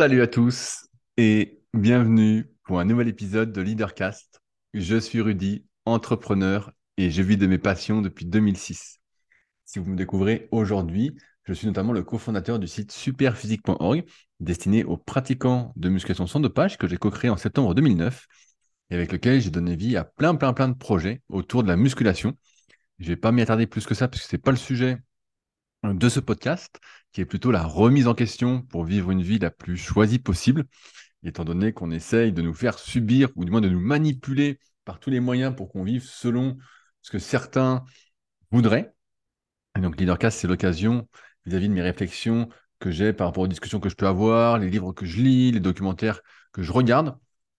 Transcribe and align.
Salut 0.00 0.22
à 0.22 0.26
tous 0.26 0.86
et 1.18 1.60
bienvenue 1.74 2.50
pour 2.64 2.80
un 2.80 2.86
nouvel 2.86 3.06
épisode 3.06 3.52
de 3.52 3.60
Leadercast. 3.60 4.40
Je 4.72 4.96
suis 4.96 5.20
Rudy, 5.20 5.66
entrepreneur 5.84 6.72
et 6.96 7.10
je 7.10 7.20
vis 7.20 7.36
de 7.36 7.46
mes 7.46 7.58
passions 7.58 8.00
depuis 8.00 8.24
2006. 8.24 8.98
Si 9.66 9.78
vous 9.78 9.90
me 9.90 9.96
découvrez 9.96 10.48
aujourd'hui, 10.52 11.18
je 11.44 11.52
suis 11.52 11.66
notamment 11.66 11.92
le 11.92 12.02
cofondateur 12.02 12.58
du 12.58 12.66
site 12.66 12.92
superphysique.org 12.92 14.06
destiné 14.40 14.84
aux 14.84 14.96
pratiquants 14.96 15.74
de 15.76 15.90
musculation 15.90 16.26
sans 16.26 16.40
dopage 16.40 16.78
que 16.78 16.88
j'ai 16.88 16.96
co-créé 16.96 17.28
en 17.28 17.36
septembre 17.36 17.74
2009 17.74 18.26
et 18.88 18.94
avec 18.94 19.12
lequel 19.12 19.42
j'ai 19.42 19.50
donné 19.50 19.76
vie 19.76 19.98
à 19.98 20.04
plein 20.04 20.34
plein 20.34 20.54
plein 20.54 20.68
de 20.68 20.78
projets 20.78 21.20
autour 21.28 21.62
de 21.62 21.68
la 21.68 21.76
musculation. 21.76 22.32
Je 23.00 23.04
ne 23.04 23.08
vais 23.10 23.16
pas 23.16 23.32
m'y 23.32 23.42
attarder 23.42 23.66
plus 23.66 23.84
que 23.84 23.94
ça 23.94 24.08
parce 24.08 24.22
que 24.22 24.28
ce 24.30 24.34
n'est 24.34 24.40
pas 24.40 24.50
le 24.50 24.56
sujet 24.56 24.96
de 25.84 26.08
ce 26.08 26.20
podcast, 26.20 26.80
qui 27.12 27.20
est 27.20 27.26
plutôt 27.26 27.50
la 27.50 27.64
remise 27.64 28.06
en 28.06 28.14
question 28.14 28.62
pour 28.62 28.84
vivre 28.84 29.10
une 29.10 29.22
vie 29.22 29.38
la 29.38 29.50
plus 29.50 29.76
choisie 29.76 30.18
possible, 30.18 30.64
étant 31.22 31.44
donné 31.44 31.72
qu'on 31.72 31.90
essaye 31.90 32.32
de 32.32 32.42
nous 32.42 32.54
faire 32.54 32.78
subir, 32.78 33.30
ou 33.36 33.44
du 33.44 33.50
moins 33.50 33.60
de 33.60 33.68
nous 33.68 33.80
manipuler 33.80 34.58
par 34.84 35.00
tous 35.00 35.10
les 35.10 35.20
moyens 35.20 35.54
pour 35.54 35.70
qu'on 35.70 35.84
vive 35.84 36.04
selon 36.04 36.56
ce 37.02 37.10
que 37.10 37.18
certains 37.18 37.84
voudraient. 38.50 38.92
Et 39.76 39.80
donc 39.80 39.98
Leadercast, 39.98 40.38
c'est 40.38 40.48
l'occasion, 40.48 41.08
vis-à-vis 41.46 41.68
de 41.68 41.74
mes 41.74 41.82
réflexions 41.82 42.48
que 42.78 42.90
j'ai 42.90 43.12
par 43.12 43.26
rapport 43.26 43.44
aux 43.44 43.48
discussions 43.48 43.80
que 43.80 43.88
je 43.88 43.94
peux 43.94 44.06
avoir, 44.06 44.58
les 44.58 44.70
livres 44.70 44.92
que 44.92 45.06
je 45.06 45.20
lis, 45.20 45.52
les 45.52 45.60
documentaires 45.60 46.20
que 46.52 46.62
je 46.62 46.72
regarde, 46.72 47.16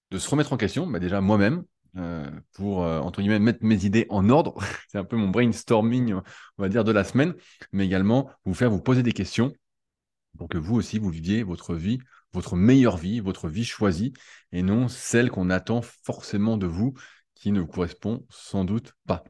de 0.09 0.17
se 0.17 0.29
remettre 0.29 0.53
en 0.53 0.57
question, 0.57 0.87
bah 0.87 0.99
déjà 0.99 1.21
moi-même, 1.21 1.63
euh, 1.97 2.29
pour, 2.53 2.83
euh, 2.83 2.99
entre 2.99 3.21
guillemets, 3.21 3.39
mettre 3.39 3.63
mes 3.63 3.85
idées 3.85 4.05
en 4.09 4.29
ordre. 4.29 4.57
c'est 4.87 4.97
un 4.97 5.03
peu 5.03 5.17
mon 5.17 5.29
brainstorming, 5.29 6.13
on 6.13 6.61
va 6.61 6.69
dire, 6.69 6.83
de 6.83 6.91
la 6.91 7.03
semaine, 7.03 7.33
mais 7.71 7.85
également 7.85 8.29
vous 8.45 8.53
faire 8.53 8.69
vous 8.69 8.81
poser 8.81 9.03
des 9.03 9.13
questions 9.13 9.53
pour 10.37 10.47
que 10.47 10.57
vous 10.57 10.75
aussi, 10.75 10.99
vous 10.99 11.09
viviez 11.09 11.43
votre 11.43 11.75
vie, 11.75 11.99
votre 12.33 12.55
meilleure 12.55 12.97
vie, 12.97 13.19
votre 13.19 13.49
vie 13.49 13.65
choisie, 13.65 14.13
et 14.51 14.63
non 14.63 14.87
celle 14.87 15.29
qu'on 15.29 15.49
attend 15.49 15.81
forcément 15.81 16.57
de 16.57 16.67
vous, 16.67 16.93
qui 17.35 17.51
ne 17.51 17.59
vous 17.59 17.67
correspond 17.67 18.25
sans 18.29 18.63
doute 18.63 18.93
pas. 19.07 19.23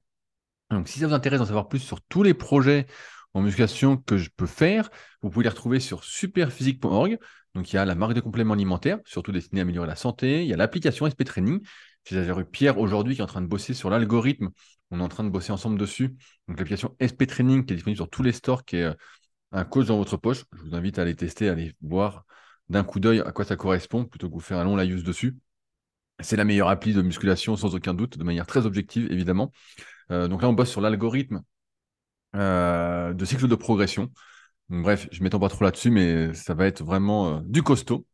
Donc, 0.70 0.88
si 0.88 1.00
ça 1.00 1.08
vous 1.08 1.14
intéresse 1.14 1.40
d'en 1.40 1.46
savoir 1.46 1.68
plus 1.68 1.80
sur 1.80 2.02
tous 2.02 2.24
les 2.24 2.34
projets 2.34 2.86
en 3.34 3.42
musculation 3.42 3.98
que 3.98 4.18
je 4.18 4.30
peux 4.36 4.46
faire, 4.46 4.90
vous 5.22 5.30
pouvez 5.30 5.44
les 5.44 5.50
retrouver 5.50 5.80
sur 5.80 6.04
superphysique.org. 6.04 7.18
Donc, 7.56 7.72
il 7.72 7.76
y 7.76 7.80
a 7.80 7.86
la 7.86 7.96
marque 7.96 8.14
de 8.14 8.22
compléments 8.22 8.54
alimentaires, 8.54 9.00
surtout 9.06 9.32
destinée 9.32 9.62
à 9.62 9.64
améliorer 9.64 9.88
la 9.88 9.96
santé. 9.96 10.44
Il 10.44 10.48
y 10.48 10.54
a 10.54 10.58
l'application 10.58 11.10
SP 11.10 11.24
Training. 11.24 11.60
J'ai 12.06 12.28
eu 12.28 12.46
Pierre 12.46 12.80
aujourd'hui 12.80 13.16
qui 13.16 13.22
est 13.22 13.24
en 13.24 13.28
train 13.28 13.42
de 13.42 13.48
bosser 13.48 13.74
sur 13.74 13.90
l'algorithme. 13.90 14.50
On 14.90 15.00
est 15.00 15.04
en 15.04 15.10
train 15.10 15.24
de 15.24 15.30
bosser 15.30 15.52
ensemble 15.52 15.78
dessus. 15.78 16.10
Donc, 16.48 16.58
l'application 16.58 16.96
SP 17.00 17.28
Training 17.28 17.66
qui 17.66 17.74
est 17.74 17.76
disponible 17.76 17.98
sur 17.98 18.10
tous 18.10 18.24
les 18.24 18.32
stores, 18.32 18.66
qui 18.66 18.78
est 18.78 18.84
euh, 18.84 18.94
un 19.52 19.64
coach 19.64 19.88
dans 19.88 19.98
votre 19.98 20.18
poche. 20.18 20.46
Je 20.54 20.62
vous 20.64 20.76
invite 20.76 21.00
à 21.00 21.04
aller 21.04 21.16
tester, 21.16 21.50
à 21.50 21.54
aller 21.54 21.74
voir 21.82 22.26
d'un 22.70 22.84
coup 22.84 23.00
d'œil 23.00 23.22
à 23.22 23.32
quoi 23.32 23.46
ça 23.46 23.56
correspond, 23.56 24.06
plutôt 24.06 24.30
que 24.30 24.34
vous 24.34 24.40
faire 24.40 24.58
un 24.58 24.64
long 24.64 24.76
laïus 24.76 25.04
dessus. 25.04 25.38
C'est 26.20 26.36
la 26.36 26.46
meilleure 26.46 26.70
appli 26.70 26.94
de 26.94 27.02
musculation, 27.02 27.56
sans 27.56 27.76
aucun 27.76 27.94
doute, 27.94 28.18
de 28.18 28.24
manière 28.24 28.46
très 28.46 28.66
objective, 28.66 29.12
évidemment. 29.12 29.52
Euh, 30.12 30.28
donc 30.28 30.42
là, 30.42 30.50
on 30.50 30.54
bosse 30.54 30.70
sur 30.70 30.82
l'algorithme 30.82 31.42
euh, 32.36 33.14
de 33.14 33.26
cycle 33.26 33.48
de 33.48 33.56
progression. 33.56 34.12
bref, 34.70 35.08
je 35.12 35.20
ne 35.20 35.24
m'étends 35.26 35.40
pas 35.40 35.50
trop 35.50 35.66
là-dessus, 35.66 35.92
mais 35.92 36.34
ça 36.34 36.54
va 36.54 36.68
être 36.68 36.84
vraiment 36.84 37.42
du 37.42 37.64
costaud. 37.64 38.06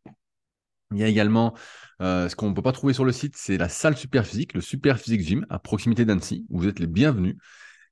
Il 0.91 0.97
y 0.97 1.03
a 1.03 1.07
également 1.07 1.53
ce 1.99 2.33
qu'on 2.35 2.49
ne 2.49 2.55
peut 2.55 2.61
pas 2.61 2.71
trouver 2.71 2.93
sur 2.93 3.05
le 3.05 3.11
site, 3.11 3.35
c'est 3.35 3.57
la 3.57 3.69
salle 3.69 3.97
Superphysique, 3.97 4.53
le 4.53 4.61
Superphysique 4.61 5.21
Gym, 5.21 5.45
à 5.49 5.59
proximité 5.59 6.05
d'Annecy, 6.05 6.45
où 6.49 6.59
vous 6.59 6.67
êtes 6.67 6.79
les 6.79 6.87
bienvenus. 6.87 7.35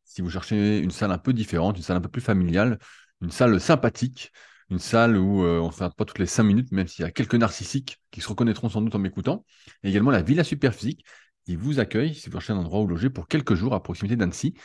Si 0.03 0.21
vous 0.21 0.29
cherchez 0.29 0.79
une 0.79 0.91
salle 0.91 1.11
un 1.11 1.17
peu 1.17 1.33
différente, 1.33 1.77
une 1.77 1.83
salle 1.83 1.97
un 1.97 2.01
peu 2.01 2.09
plus 2.09 2.21
familiale, 2.21 2.79
une 3.21 3.31
salle 3.31 3.59
sympathique, 3.59 4.31
une 4.69 4.79
salle 4.79 5.17
où 5.17 5.41
on 5.43 5.67
ne 5.67 5.71
fait 5.71 5.89
pas 5.95 6.05
toutes 6.05 6.19
les 6.19 6.25
cinq 6.25 6.43
minutes, 6.43 6.71
même 6.71 6.88
s'il 6.88 7.03
y 7.03 7.07
a 7.07 7.11
quelques 7.11 7.35
narcissiques 7.35 7.99
qui 8.11 8.21
se 8.21 8.29
reconnaîtront 8.29 8.69
sans 8.69 8.81
doute 8.81 8.95
en 8.95 8.99
m'écoutant. 8.99 9.45
Et 9.83 9.89
également 9.89 10.11
la 10.11 10.21
Villa 10.21 10.43
Superphysique, 10.43 11.05
qui 11.45 11.55
vous 11.55 11.79
accueille 11.79 12.13
si 12.16 12.29
vous 12.29 12.33
cherchez 12.33 12.53
un 12.53 12.57
endroit 12.57 12.81
où 12.81 12.88
loger 12.88 13.09
pour 13.09 13.27
quelques 13.27 13.55
jours 13.55 13.73
à 13.73 13.84
proximité 13.84 14.16
d'Annecy. 14.16 14.55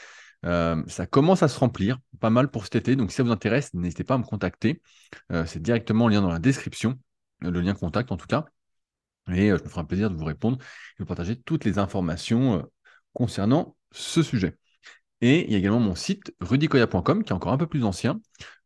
Euh, 0.46 0.82
ça 0.86 1.06
commence 1.06 1.42
à 1.42 1.48
se 1.48 1.58
remplir, 1.58 1.98
pas 2.20 2.30
mal 2.30 2.50
pour 2.50 2.64
cet 2.64 2.76
été. 2.76 2.96
Donc, 2.96 3.10
si 3.10 3.16
ça 3.16 3.22
vous 3.22 3.30
intéresse, 3.30 3.74
n'hésitez 3.74 4.04
pas 4.04 4.14
à 4.14 4.18
me 4.18 4.24
contacter. 4.24 4.80
Euh, 5.32 5.44
c'est 5.46 5.60
directement 5.60 6.08
le 6.08 6.14
lien 6.14 6.22
dans 6.22 6.32
la 6.32 6.38
description, 6.38 6.92
euh, 6.92 6.94
le 7.40 7.60
lien 7.60 7.74
contact 7.74 8.12
en 8.12 8.16
tout 8.16 8.26
cas. 8.26 8.46
Et 9.28 9.48
je 9.48 9.62
me 9.62 9.68
ferai 9.68 9.80
un 9.80 9.84
plaisir 9.84 10.10
de 10.10 10.16
vous 10.16 10.24
répondre 10.24 10.58
et 10.98 11.02
de 11.02 11.08
partager 11.08 11.36
toutes 11.40 11.64
les 11.64 11.78
informations 11.78 12.68
concernant 13.12 13.76
ce 13.92 14.22
sujet. 14.22 14.56
Et 15.20 15.44
il 15.44 15.52
y 15.52 15.54
a 15.54 15.58
également 15.58 15.80
mon 15.80 15.94
site 15.94 16.34
rudicoya.com 16.40 17.24
qui 17.24 17.30
est 17.30 17.36
encore 17.36 17.52
un 17.52 17.58
peu 17.58 17.66
plus 17.66 17.84
ancien, 17.84 18.20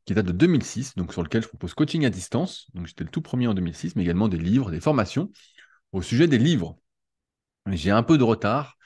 qui 0.05 0.15
date 0.15 0.27
de 0.27 0.33
2006, 0.33 0.95
donc 0.95 1.13
sur 1.13 1.23
lequel 1.23 1.43
je 1.43 1.49
propose 1.49 1.75
coaching 1.75 2.05
à 2.05 2.11
distance. 2.11 2.69
Donc 2.75 2.87
j'étais 2.87 3.05
le 3.05 3.11
tout 3.11 3.23
premier 3.23 3.47
en 3.47 3.55
2006, 3.55 3.97
mais 3.97 4.03
également 4.03 4.29
des 4.29 4.39
livres, 4.39 4.71
des 4.71 4.81
formations 4.81 5.31
au 5.93 6.03
sujet 6.03 6.29
des 6.29 6.39
livres. 6.39 6.79
J'ai 7.71 7.91
un 7.91 8.03
peu 8.03 8.19
de 8.19 8.25
retard. 8.25 8.77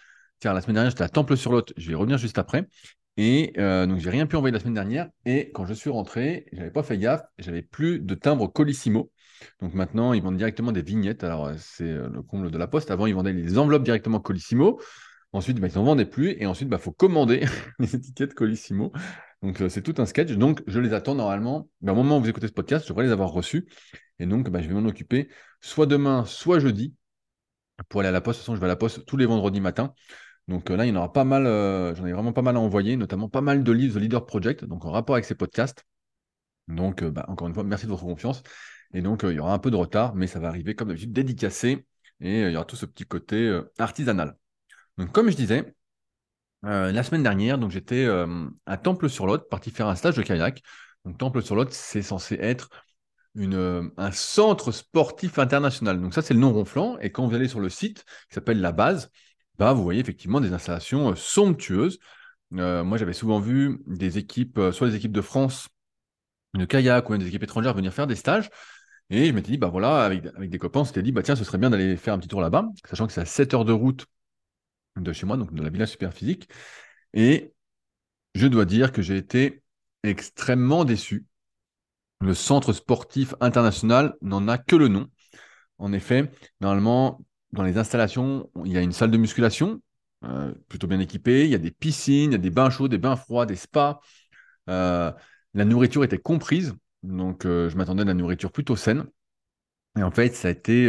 Tiens, 0.40 0.52
la 0.52 0.60
semaine 0.60 0.74
dernière, 0.74 0.90
j'étais 0.90 1.02
à 1.02 1.08
Temple-sur-Lot. 1.08 1.72
Je 1.76 1.88
vais 1.88 1.96
revenir 1.96 2.18
juste 2.18 2.38
après. 2.38 2.68
Et 3.16 3.52
euh, 3.58 3.86
donc, 3.86 3.98
j'ai 3.98 4.10
rien 4.10 4.26
pu 4.26 4.36
envoyer 4.36 4.52
la 4.52 4.60
semaine 4.60 4.74
dernière. 4.74 5.08
Et 5.24 5.50
quand 5.50 5.66
je 5.66 5.74
suis 5.74 5.90
rentré, 5.90 6.46
je 6.52 6.58
n'avais 6.58 6.70
pas 6.70 6.84
fait 6.84 6.98
gaffe. 6.98 7.22
J'avais 7.38 7.62
plus 7.62 7.98
de 7.98 8.14
timbre 8.14 8.46
Colissimo. 8.46 9.10
Donc 9.60 9.74
maintenant, 9.74 10.12
ils 10.12 10.22
vendent 10.22 10.36
directement 10.36 10.72
des 10.72 10.82
vignettes. 10.82 11.24
Alors, 11.24 11.46
euh, 11.46 11.54
c'est 11.58 11.84
euh, 11.84 12.08
le 12.08 12.22
comble 12.22 12.50
de 12.50 12.58
la 12.58 12.66
poste. 12.66 12.90
Avant, 12.90 13.06
ils 13.06 13.14
vendaient 13.14 13.32
les 13.32 13.58
enveloppes 13.58 13.84
directement 13.84 14.20
Colissimo. 14.20 14.80
Ensuite, 15.32 15.60
bah, 15.60 15.68
ils 15.68 15.76
n'en 15.76 15.84
vendaient 15.84 16.06
plus. 16.06 16.36
Et 16.38 16.46
ensuite, 16.46 16.68
il 16.68 16.70
bah, 16.70 16.78
faut 16.78 16.92
commander 16.92 17.44
les 17.78 17.94
étiquettes 17.94 18.34
Colissimo. 18.34 18.92
Donc, 19.42 19.62
c'est 19.68 19.82
tout 19.82 19.94
un 19.98 20.06
sketch. 20.06 20.32
Donc, 20.32 20.62
je 20.66 20.80
les 20.80 20.92
attends 20.92 21.14
normalement. 21.14 21.68
Bah, 21.80 21.92
au 21.92 21.96
moment 21.96 22.18
où 22.18 22.20
vous 22.22 22.28
écoutez 22.28 22.48
ce 22.48 22.52
podcast, 22.52 22.84
je 22.86 22.92
devrais 22.92 23.04
les 23.04 23.12
avoir 23.12 23.30
reçus. 23.30 23.68
Et 24.18 24.26
donc, 24.26 24.50
bah, 24.50 24.60
je 24.62 24.68
vais 24.68 24.74
m'en 24.74 24.88
occuper 24.88 25.28
soit 25.60 25.86
demain, 25.86 26.24
soit 26.24 26.58
jeudi 26.58 26.94
pour 27.88 28.00
aller 28.00 28.08
à 28.08 28.12
la 28.12 28.20
poste. 28.20 28.38
De 28.38 28.40
toute 28.40 28.46
façon, 28.46 28.56
je 28.56 28.60
vais 28.60 28.66
à 28.66 28.68
la 28.68 28.76
poste 28.76 29.04
tous 29.06 29.16
les 29.16 29.26
vendredis 29.26 29.60
matins. 29.60 29.94
Donc 30.48 30.70
euh, 30.70 30.76
là, 30.76 30.86
il 30.86 30.88
y 30.88 30.92
en 30.92 30.96
aura 30.96 31.12
pas 31.12 31.24
mal, 31.24 31.46
euh, 31.46 31.94
j'en 31.94 32.06
ai 32.06 32.12
vraiment 32.12 32.32
pas 32.32 32.42
mal 32.42 32.56
à 32.56 32.60
envoyer, 32.60 32.96
notamment 32.96 33.28
pas 33.28 33.42
mal 33.42 33.62
de 33.62 33.72
livres 33.72 33.94
de 33.94 34.00
Leader 34.00 34.24
Project, 34.24 34.64
donc 34.64 34.84
en 34.86 34.90
rapport 34.90 35.14
avec 35.14 35.26
ces 35.26 35.34
podcasts. 35.34 35.84
Donc, 36.68 37.02
euh, 37.02 37.12
encore 37.28 37.48
une 37.48 37.54
fois, 37.54 37.64
merci 37.64 37.86
de 37.86 37.90
votre 37.90 38.04
confiance. 38.04 38.42
Et 38.94 39.02
donc, 39.02 39.22
il 39.24 39.32
y 39.32 39.38
aura 39.38 39.52
un 39.52 39.58
peu 39.58 39.70
de 39.70 39.76
retard, 39.76 40.14
mais 40.14 40.26
ça 40.26 40.38
va 40.40 40.48
arriver 40.48 40.74
comme 40.74 40.88
d'habitude 40.88 41.12
dédicacé 41.12 41.86
et 42.20 42.42
il 42.42 42.52
y 42.52 42.56
aura 42.56 42.64
tout 42.64 42.76
ce 42.76 42.86
petit 42.86 43.04
côté 43.04 43.60
artisanal. 43.78 44.36
Donc, 44.96 45.12
comme 45.12 45.30
je 45.30 45.36
disais, 45.36 45.74
la 46.62 47.02
semaine 47.02 47.22
dernière, 47.22 47.58
j'étais 47.70 48.08
à 48.66 48.76
Temple-sur-Lot, 48.78 49.48
parti 49.48 49.70
faire 49.70 49.88
un 49.88 49.94
stage 49.94 50.16
de 50.16 50.22
kayak. 50.22 50.62
Donc, 51.04 51.18
Temple-sur-Lot, 51.18 51.70
c'est 51.70 52.02
censé 52.02 52.36
être 52.40 52.70
une, 53.34 53.90
un 53.96 54.12
centre 54.12 54.72
sportif 54.72 55.38
international. 55.38 56.00
Donc 56.00 56.14
ça, 56.14 56.22
c'est 56.22 56.34
le 56.34 56.40
nom 56.40 56.52
ronflant. 56.52 56.98
Et 56.98 57.10
quand 57.10 57.26
vous 57.26 57.34
allez 57.34 57.48
sur 57.48 57.60
le 57.60 57.68
site 57.68 58.04
qui 58.28 58.34
s'appelle 58.34 58.60
La 58.60 58.72
Base, 58.72 59.10
bah, 59.58 59.72
vous 59.72 59.82
voyez 59.82 60.00
effectivement 60.00 60.40
des 60.40 60.52
installations 60.52 61.10
euh, 61.10 61.14
somptueuses. 61.14 61.98
Euh, 62.54 62.84
moi, 62.84 62.98
j'avais 62.98 63.12
souvent 63.12 63.40
vu 63.40 63.82
des 63.86 64.18
équipes, 64.18 64.58
euh, 64.58 64.72
soit 64.72 64.88
des 64.88 64.96
équipes 64.96 65.12
de 65.12 65.20
France 65.20 65.68
de 66.54 66.64
kayak 66.64 67.08
ou 67.10 67.16
des 67.16 67.26
équipes 67.26 67.42
étrangères 67.42 67.74
venir 67.74 67.92
faire 67.92 68.06
des 68.06 68.16
stages. 68.16 68.48
Et 69.10 69.26
je 69.26 69.32
m'étais 69.32 69.52
dit, 69.52 69.58
bah 69.58 69.68
voilà, 69.68 70.04
avec, 70.04 70.50
des 70.50 70.58
copains, 70.58 70.80
on 70.80 70.84
s'était 70.84 71.02
dit, 71.02 71.12
bah 71.12 71.22
tiens, 71.22 71.36
ce 71.36 71.44
serait 71.44 71.58
bien 71.58 71.70
d'aller 71.70 71.96
faire 71.96 72.14
un 72.14 72.18
petit 72.18 72.28
tour 72.28 72.40
là-bas, 72.40 72.68
sachant 72.84 73.06
que 73.06 73.12
c'est 73.12 73.22
à 73.22 73.24
7 73.24 73.54
heures 73.54 73.64
de 73.64 73.72
route 73.72 74.06
de 74.96 75.12
chez 75.12 75.26
moi, 75.26 75.36
donc 75.36 75.54
de 75.54 75.62
la 75.62 75.70
Villa 75.70 75.86
Super 75.86 76.12
Physique. 76.12 76.48
Et 77.14 77.54
je 78.34 78.46
dois 78.46 78.64
dire 78.64 78.92
que 78.92 79.02
j'ai 79.02 79.16
été 79.16 79.62
extrêmement 80.02 80.84
déçu 80.84 81.26
le 82.20 82.34
centre 82.34 82.72
sportif 82.72 83.34
international 83.40 84.16
n'en 84.22 84.48
a 84.48 84.58
que 84.58 84.76
le 84.76 84.88
nom. 84.88 85.08
En 85.78 85.92
effet, 85.92 86.30
normalement, 86.60 87.24
dans 87.52 87.62
les 87.62 87.78
installations, 87.78 88.50
il 88.64 88.72
y 88.72 88.78
a 88.78 88.80
une 88.80 88.92
salle 88.92 89.10
de 89.10 89.18
musculation, 89.18 89.80
euh, 90.24 90.52
plutôt 90.68 90.86
bien 90.88 90.98
équipée, 90.98 91.44
il 91.44 91.50
y 91.50 91.54
a 91.54 91.58
des 91.58 91.70
piscines, 91.70 92.30
il 92.30 92.32
y 92.32 92.34
a 92.34 92.38
des 92.38 92.50
bains 92.50 92.70
chauds, 92.70 92.88
des 92.88 92.98
bains 92.98 93.16
froids, 93.16 93.46
des 93.46 93.56
spas. 93.56 94.00
Euh, 94.68 95.12
la 95.54 95.64
nourriture 95.64 96.04
était 96.04 96.18
comprise, 96.18 96.74
donc 97.02 97.44
euh, 97.46 97.68
je 97.68 97.76
m'attendais 97.76 98.02
à 98.02 98.04
de 98.04 98.10
la 98.10 98.14
nourriture 98.14 98.52
plutôt 98.52 98.76
saine. 98.76 99.06
Et 99.98 100.02
en 100.02 100.10
fait, 100.10 100.34
ça 100.34 100.48
a 100.48 100.50
été 100.50 100.86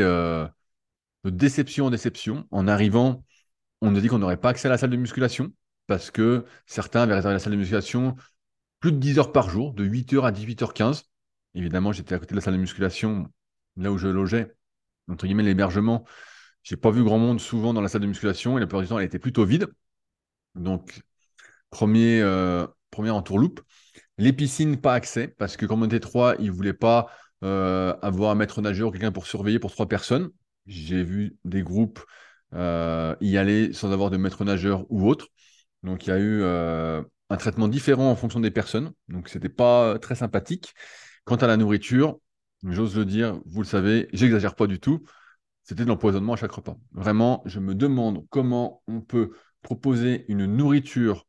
de 1.23 1.29
déception 1.29 1.87
en 1.87 1.89
déception. 1.89 2.47
En 2.51 2.67
arrivant, 2.67 3.23
on 3.81 3.91
nous 3.91 4.01
dit 4.01 4.07
qu'on 4.07 4.19
n'aurait 4.19 4.37
pas 4.37 4.49
accès 4.49 4.67
à 4.67 4.71
la 4.71 4.77
salle 4.77 4.89
de 4.91 4.97
musculation 4.97 5.51
parce 5.87 6.11
que 6.11 6.45
certains 6.67 7.01
avaient 7.01 7.15
réservé 7.15 7.33
la 7.33 7.39
salle 7.39 7.53
de 7.53 7.57
musculation 7.57 8.15
plus 8.79 8.91
de 8.91 8.97
10 8.97 9.19
heures 9.19 9.31
par 9.31 9.49
jour, 9.49 9.73
de 9.73 9.83
8h 9.83 10.23
à 10.23 10.31
18h15. 10.31 11.03
Évidemment, 11.55 11.91
j'étais 11.91 12.15
à 12.15 12.19
côté 12.19 12.31
de 12.31 12.35
la 12.35 12.41
salle 12.41 12.53
de 12.53 12.59
musculation, 12.59 13.27
là 13.75 13.91
où 13.91 13.97
je 13.97 14.07
logeais, 14.07 14.55
entre 15.09 15.25
guillemets, 15.25 15.43
l'hébergement. 15.43 16.05
J'ai 16.63 16.77
pas 16.77 16.91
vu 16.91 17.03
grand 17.03 17.17
monde 17.17 17.39
souvent 17.39 17.73
dans 17.73 17.81
la 17.81 17.87
salle 17.89 18.01
de 18.01 18.07
musculation 18.07 18.57
et 18.57 18.61
la 18.61 18.67
plupart 18.67 18.81
du 18.81 18.87
temps, 18.87 18.99
elle 18.99 19.05
était 19.05 19.19
plutôt 19.19 19.45
vide. 19.45 19.67
Donc, 20.55 21.01
premier, 21.71 22.21
euh, 22.21 22.67
première 22.91 23.15
entourloupe. 23.15 23.61
Les 24.19 24.33
piscines, 24.33 24.75
pas 24.75 24.93
accès, 24.93 25.29
parce 25.29 25.55
que 25.55 25.65
comme 25.65 25.81
on 25.81 25.85
était 25.85 26.01
trois, 26.01 26.35
ils 26.39 26.47
ne 26.47 26.51
voulaient 26.51 26.73
pas 26.73 27.07
euh, 27.43 27.95
avoir 28.01 28.31
un 28.31 28.35
maître 28.35 28.61
nageur 28.61 28.89
ou 28.89 28.91
quelqu'un 28.91 29.13
pour 29.13 29.25
surveiller 29.25 29.59
pour 29.59 29.71
trois 29.71 29.87
personnes. 29.87 30.29
J'ai 30.67 31.03
vu 31.03 31.37
des 31.45 31.63
groupes 31.63 32.03
euh, 32.53 33.15
y 33.21 33.37
aller 33.37 33.71
sans 33.71 33.93
avoir 33.93 34.09
de 34.09 34.17
maître 34.17 34.43
nageur 34.43 34.85
ou 34.89 35.07
autre. 35.07 35.29
Donc, 35.83 36.05
il 36.05 36.09
y 36.09 36.13
a 36.13 36.19
eu 36.19 36.43
un 36.43 37.37
traitement 37.37 37.69
différent 37.69 38.11
en 38.11 38.15
fonction 38.17 38.41
des 38.41 38.51
personnes. 38.51 38.91
Donc, 39.07 39.29
ce 39.29 39.37
n'était 39.37 39.47
pas 39.47 39.97
très 39.99 40.15
sympathique. 40.15 40.73
Quant 41.23 41.37
à 41.37 41.47
la 41.47 41.55
nourriture, 41.55 42.19
j'ose 42.63 42.97
le 42.97 43.05
dire, 43.05 43.39
vous 43.45 43.61
le 43.61 43.67
savez, 43.67 44.09
j'exagère 44.11 44.55
pas 44.55 44.67
du 44.67 44.81
tout, 44.81 45.05
c'était 45.63 45.83
de 45.83 45.87
l'empoisonnement 45.87 46.33
à 46.33 46.35
chaque 46.35 46.51
repas. 46.51 46.77
Vraiment, 46.91 47.41
je 47.45 47.61
me 47.61 47.73
demande 47.73 48.25
comment 48.29 48.83
on 48.87 48.99
peut 48.99 49.31
proposer 49.61 50.25
une 50.27 50.45
nourriture 50.45 51.25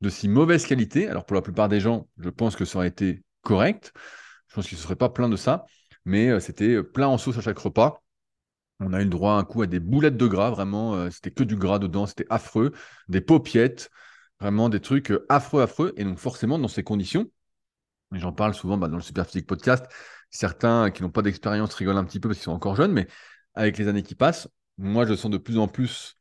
de 0.00 0.08
si 0.08 0.28
mauvaise 0.28 0.66
qualité. 0.66 1.08
Alors 1.08 1.24
pour 1.24 1.34
la 1.34 1.42
plupart 1.42 1.68
des 1.68 1.80
gens, 1.80 2.08
je 2.18 2.30
pense 2.30 2.56
que 2.56 2.64
ça 2.64 2.78
aurait 2.78 2.88
été 2.88 3.22
correct. 3.42 3.92
Je 4.48 4.54
pense 4.54 4.66
qu'ils 4.66 4.76
ne 4.76 4.80
se 4.80 4.84
seraient 4.84 4.96
pas 4.96 5.08
plein 5.08 5.28
de 5.28 5.36
ça. 5.36 5.66
Mais 6.04 6.28
euh, 6.28 6.40
c'était 6.40 6.82
plein 6.82 7.08
en 7.08 7.18
sauce 7.18 7.38
à 7.38 7.40
chaque 7.40 7.58
repas. 7.58 8.02
On 8.80 8.92
a 8.94 9.00
eu 9.00 9.04
le 9.04 9.10
droit 9.10 9.34
un 9.34 9.44
coup 9.44 9.62
à 9.62 9.66
des 9.66 9.80
boulettes 9.80 10.16
de 10.16 10.26
gras, 10.26 10.50
vraiment, 10.50 10.94
euh, 10.94 11.10
c'était 11.10 11.30
que 11.30 11.44
du 11.44 11.56
gras 11.56 11.78
dedans, 11.78 12.06
c'était 12.06 12.26
affreux. 12.30 12.72
Des 13.08 13.20
paupiettes, 13.20 13.90
vraiment 14.40 14.70
des 14.70 14.80
trucs 14.80 15.10
euh, 15.10 15.26
affreux, 15.28 15.62
affreux. 15.62 15.92
Et 15.96 16.04
donc 16.04 16.18
forcément, 16.18 16.58
dans 16.58 16.68
ces 16.68 16.82
conditions, 16.82 17.30
j'en 18.12 18.32
parle 18.32 18.54
souvent 18.54 18.78
bah, 18.78 18.88
dans 18.88 18.96
le 18.96 19.02
Superphysique 19.02 19.46
Podcast, 19.46 19.86
certains 20.30 20.90
qui 20.90 21.02
n'ont 21.02 21.10
pas 21.10 21.22
d'expérience 21.22 21.74
rigolent 21.74 21.98
un 21.98 22.04
petit 22.04 22.20
peu 22.20 22.28
parce 22.28 22.38
qu'ils 22.38 22.44
sont 22.44 22.52
encore 22.52 22.76
jeunes, 22.76 22.92
mais 22.92 23.06
avec 23.54 23.78
les 23.78 23.88
années 23.88 24.02
qui 24.02 24.14
passent, 24.14 24.48
moi 24.78 25.06
je 25.06 25.14
sens 25.14 25.30
de 25.30 25.38
plus 25.38 25.58
en 25.58 25.68
plus 25.68 26.16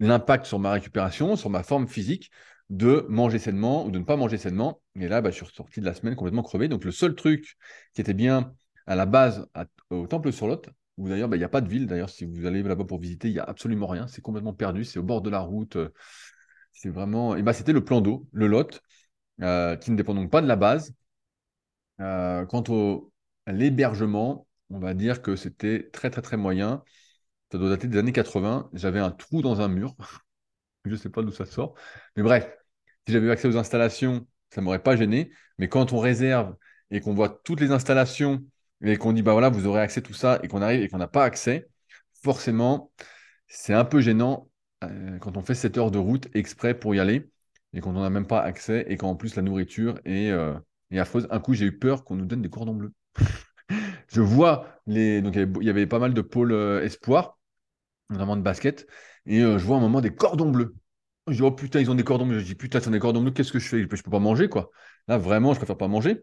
l'impact 0.00 0.46
sur 0.46 0.58
ma 0.58 0.72
récupération, 0.72 1.36
sur 1.36 1.50
ma 1.50 1.62
forme 1.62 1.86
physique, 1.86 2.30
de 2.70 3.06
manger 3.08 3.38
sainement 3.38 3.86
ou 3.86 3.90
de 3.90 3.98
ne 3.98 4.04
pas 4.04 4.16
manger 4.16 4.38
sainement. 4.38 4.80
Et 4.96 5.08
là, 5.08 5.20
bah, 5.20 5.30
je 5.30 5.36
suis 5.44 5.54
sorti 5.54 5.80
de 5.80 5.86
la 5.86 5.94
semaine 5.94 6.16
complètement 6.16 6.42
crevé. 6.42 6.68
Donc 6.68 6.84
le 6.84 6.92
seul 6.92 7.14
truc 7.14 7.56
qui 7.94 8.00
était 8.00 8.14
bien 8.14 8.54
à 8.86 8.94
la 8.94 9.06
base 9.06 9.48
au 9.90 10.06
Temple 10.06 10.32
sur 10.32 10.46
Lot, 10.46 10.68
où 10.98 11.08
d'ailleurs 11.08 11.28
bah, 11.28 11.36
il 11.36 11.40
n'y 11.40 11.44
a 11.44 11.48
pas 11.48 11.60
de 11.60 11.68
ville, 11.68 11.86
d'ailleurs 11.86 12.10
si 12.10 12.24
vous 12.24 12.46
allez 12.46 12.62
là-bas 12.62 12.84
pour 12.84 12.98
visiter, 13.00 13.28
il 13.28 13.34
n'y 13.34 13.38
a 13.40 13.44
absolument 13.44 13.86
rien, 13.86 14.06
c'est 14.08 14.22
complètement 14.22 14.52
perdu, 14.54 14.84
c'est 14.84 14.98
au 14.98 15.02
bord 15.02 15.22
de 15.22 15.30
la 15.30 15.40
route. 15.40 15.76
C'est 16.72 16.90
vraiment. 16.90 17.36
Et 17.36 17.42
bah, 17.42 17.52
c'était 17.52 17.72
le 17.72 17.84
plan 17.84 18.00
d'eau, 18.00 18.26
le 18.32 18.46
Lot, 18.46 18.82
euh, 19.42 19.76
qui 19.76 19.90
ne 19.90 19.96
dépend 19.96 20.14
donc 20.14 20.30
pas 20.30 20.42
de 20.42 20.46
la 20.48 20.56
base. 20.56 20.94
Euh, 22.00 22.44
quant 22.46 22.64
au 22.68 23.12
l'hébergement, 23.46 24.46
on 24.70 24.78
va 24.78 24.94
dire 24.94 25.22
que 25.22 25.36
c'était 25.36 25.90
très 25.92 26.10
très 26.10 26.22
très 26.22 26.36
moyen. 26.36 26.82
Ça 27.52 27.58
doit 27.58 27.70
dater 27.70 27.88
des 27.88 27.98
années 27.98 28.12
80. 28.12 28.70
J'avais 28.74 29.00
un 29.00 29.10
trou 29.10 29.42
dans 29.42 29.60
un 29.60 29.68
mur. 29.68 29.96
Je 30.84 30.90
ne 30.90 30.96
sais 30.96 31.08
pas 31.10 31.22
d'où 31.22 31.30
ça 31.30 31.46
sort. 31.46 31.74
Mais 32.16 32.22
bref, 32.22 32.48
si 33.06 33.12
j'avais 33.12 33.26
eu 33.26 33.30
accès 33.30 33.48
aux 33.48 33.56
installations, 33.56 34.26
ça 34.50 34.60
ne 34.60 34.64
m'aurait 34.64 34.82
pas 34.82 34.96
gêné. 34.96 35.30
Mais 35.58 35.68
quand 35.68 35.92
on 35.92 35.98
réserve 35.98 36.54
et 36.90 37.00
qu'on 37.00 37.14
voit 37.14 37.40
toutes 37.44 37.60
les 37.60 37.70
installations 37.70 38.44
et 38.82 38.96
qu'on 38.96 39.12
dit, 39.12 39.22
bah 39.22 39.32
voilà, 39.32 39.48
vous 39.48 39.66
aurez 39.66 39.80
accès 39.80 40.00
à 40.00 40.02
tout 40.02 40.12
ça 40.14 40.40
et 40.42 40.48
qu'on 40.48 40.62
arrive 40.62 40.82
et 40.82 40.88
qu'on 40.88 40.98
n'a 40.98 41.08
pas 41.08 41.24
accès, 41.24 41.68
forcément, 42.22 42.92
c'est 43.48 43.74
un 43.74 43.84
peu 43.84 44.00
gênant 44.00 44.50
euh, 44.84 45.18
quand 45.18 45.36
on 45.36 45.42
fait 45.42 45.54
7 45.54 45.78
heures 45.78 45.90
de 45.90 45.98
route 45.98 46.28
exprès 46.34 46.74
pour 46.74 46.94
y 46.94 47.00
aller 47.00 47.30
et 47.72 47.80
quand 47.80 47.90
on 47.96 48.02
n'a 48.02 48.10
même 48.10 48.26
pas 48.26 48.40
accès 48.42 48.84
et 48.88 48.96
qu'en 48.96 49.16
plus 49.16 49.36
la 49.36 49.42
nourriture 49.42 49.98
est, 50.04 50.30
euh, 50.30 50.54
est 50.90 50.98
affreuse. 50.98 51.26
Un 51.30 51.40
coup, 51.40 51.54
j'ai 51.54 51.66
eu 51.66 51.78
peur 51.78 52.04
qu'on 52.04 52.16
nous 52.16 52.26
donne 52.26 52.42
des 52.42 52.50
cordons 52.50 52.74
bleus. 52.74 52.92
je 54.08 54.20
vois 54.20 54.80
les. 54.86 55.22
Donc, 55.22 55.36
il 55.36 55.66
y 55.66 55.70
avait 55.70 55.86
pas 55.86 55.98
mal 55.98 56.14
de 56.14 56.20
pôles 56.20 56.52
euh, 56.52 56.82
espoir, 56.84 57.38
notamment 58.10 58.36
de 58.36 58.42
basket, 58.42 58.86
et 59.26 59.40
euh, 59.42 59.58
je 59.58 59.64
vois 59.64 59.76
un 59.76 59.80
moment 59.80 60.00
des 60.00 60.14
cordons 60.14 60.50
bleus. 60.50 60.74
Je 61.28 61.34
dis, 61.34 61.42
oh 61.42 61.50
putain, 61.52 61.80
ils 61.80 61.90
ont 61.90 61.94
des 61.94 62.04
cordons 62.04 62.26
bleus. 62.26 62.40
Je 62.40 62.44
dis, 62.46 62.54
putain, 62.54 62.80
c'est 62.80 62.90
des 62.90 62.98
cordons 62.98 63.22
bleus, 63.22 63.32
qu'est-ce 63.32 63.52
que 63.52 63.58
je 63.58 63.68
fais? 63.68 63.80
Je 63.82 63.86
peux, 63.86 63.96
peux 63.96 64.10
pas 64.10 64.18
manger, 64.18 64.48
quoi. 64.48 64.70
Là, 65.08 65.18
vraiment, 65.18 65.54
je 65.54 65.58
préfère 65.58 65.76
pas 65.78 65.88
manger. 65.88 66.22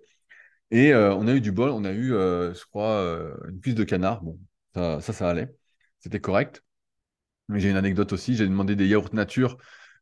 Et 0.71 0.93
euh, 0.93 1.15
on 1.15 1.27
a 1.27 1.33
eu 1.35 1.41
du 1.41 1.51
bol, 1.51 1.71
on 1.71 1.85
a 1.85 1.91
eu, 1.93 2.09
je 2.09 2.65
crois, 2.67 3.01
une 3.49 3.61
cuisse 3.61 3.75
de 3.75 3.83
canard. 3.85 4.23
Bon, 4.23 4.39
ça, 4.75 5.01
ça, 5.01 5.13
ça 5.13 5.29
allait. 5.29 5.55
C'était 5.99 6.21
correct. 6.21 6.63
Mais 7.49 7.59
j'ai 7.59 7.69
une 7.69 7.77
anecdote 7.77 8.13
aussi. 8.13 8.35
J'ai 8.35 8.47
demandé 8.47 8.75
des 8.75 8.87
yaourts 8.87 9.13
nature 9.13 9.57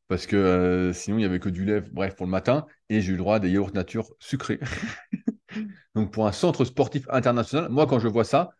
parce 0.07 0.27
que 0.27 0.91
sinon, 0.93 1.17
il 1.17 1.21
n'y 1.21 1.25
avait 1.25 1.39
que 1.39 1.49
du 1.49 1.65
lait, 1.65 1.81
bref, 1.81 2.15
pour 2.15 2.25
le 2.25 2.31
matin. 2.31 2.65
Et 2.89 3.01
j'ai 3.01 3.09
eu 3.09 3.13
le 3.13 3.17
droit 3.19 3.37
à 3.37 3.39
des 3.39 3.49
yaourts 3.51 3.73
nature 3.73 4.11
sucrés. 4.19 4.59
Donc, 5.95 6.11
pour 6.11 6.27
un 6.27 6.31
centre 6.31 6.65
sportif 6.65 7.07
international, 7.09 7.69
moi, 7.69 7.87
quand 7.87 7.99
je 7.99 8.07
vois 8.07 8.23
ça, 8.23 8.51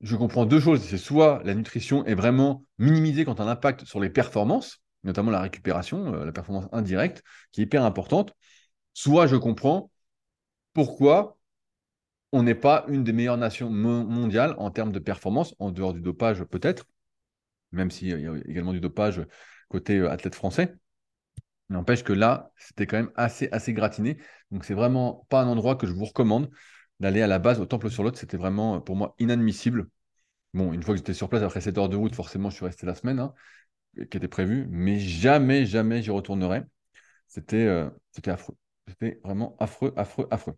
je 0.00 0.16
comprends 0.16 0.46
deux 0.46 0.60
choses. 0.60 0.82
C'est 0.82 0.98
soit 0.98 1.42
la 1.44 1.54
nutrition 1.54 2.04
est 2.04 2.14
vraiment 2.14 2.64
minimisée 2.78 3.24
quand 3.24 3.40
un 3.40 3.48
impact 3.48 3.84
sur 3.84 4.00
les 4.00 4.10
performances, 4.10 4.82
notamment 5.04 5.30
la 5.30 5.40
récupération, 5.40 6.14
euh, 6.14 6.24
la 6.24 6.32
performance 6.32 6.68
indirecte, 6.72 7.22
qui 7.52 7.60
est 7.60 7.64
hyper 7.64 7.84
importante. 7.84 8.34
Soit 8.94 9.26
je 9.26 9.36
comprends 9.36 9.90
pourquoi 10.72 11.38
on 12.32 12.42
n'est 12.42 12.54
pas 12.54 12.84
une 12.88 13.04
des 13.04 13.12
meilleures 13.12 13.38
nations 13.38 13.70
mondiales 13.70 14.54
en 14.58 14.70
termes 14.70 14.92
de 14.92 14.98
performance, 14.98 15.54
en 15.58 15.70
dehors 15.70 15.94
du 15.94 16.00
dopage 16.00 16.44
peut-être, 16.44 16.84
même 17.72 17.90
s'il 17.90 18.08
y 18.08 18.12
a 18.12 18.32
également 18.46 18.72
du 18.72 18.80
dopage 18.80 19.22
côté 19.68 19.98
euh, 19.98 20.10
athlète 20.10 20.34
français. 20.34 20.74
N'empêche 21.68 22.04
que 22.04 22.12
là, 22.12 22.52
c'était 22.56 22.86
quand 22.86 22.96
même 22.96 23.10
assez, 23.16 23.48
assez 23.50 23.72
gratiné. 23.72 24.18
Donc, 24.52 24.64
c'est 24.64 24.74
vraiment 24.74 25.26
pas 25.28 25.42
un 25.42 25.48
endroit 25.48 25.74
que 25.74 25.86
je 25.86 25.92
vous 25.92 26.04
recommande 26.04 26.48
d'aller 27.00 27.22
à 27.22 27.26
la 27.26 27.38
base 27.38 27.60
au 27.60 27.66
Temple 27.66 27.90
sur 27.90 28.02
l'autre. 28.02 28.18
C'était 28.18 28.36
vraiment 28.36 28.80
pour 28.80 28.96
moi 28.96 29.14
inadmissible. 29.18 29.88
Bon, 30.54 30.72
une 30.72 30.82
fois 30.82 30.94
que 30.94 30.98
j'étais 30.98 31.14
sur 31.14 31.28
place 31.28 31.42
après 31.42 31.60
7 31.60 31.78
heures 31.78 31.88
de 31.88 31.96
route, 31.96 32.14
forcément, 32.14 32.50
je 32.50 32.56
suis 32.56 32.64
resté 32.64 32.86
la 32.86 32.94
semaine 32.94 33.20
hein, 33.20 33.34
qui 34.10 34.16
était 34.16 34.28
prévue, 34.28 34.66
mais 34.70 34.98
jamais, 34.98 35.66
jamais 35.66 36.02
j'y 36.02 36.10
retournerai. 36.10 36.62
C'était 37.28 37.66
euh, 37.66 37.90
c'était 38.12 38.30
affreux. 38.30 38.56
C'était 38.88 39.20
vraiment 39.24 39.56
affreux, 39.58 39.92
affreux, 39.96 40.28
affreux. 40.30 40.56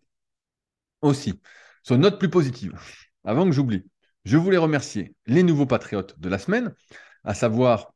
Aussi, 1.01 1.41
sur 1.83 1.95
une 1.95 2.01
note 2.01 2.19
plus 2.19 2.29
positive, 2.29 2.73
avant 3.23 3.45
que 3.45 3.51
j'oublie, 3.51 3.85
je 4.25 4.37
voulais 4.37 4.57
remercier 4.57 5.15
les 5.25 5.43
nouveaux 5.43 5.65
patriotes 5.65 6.19
de 6.19 6.29
la 6.29 6.37
semaine, 6.37 6.73
à 7.23 7.33
savoir 7.33 7.93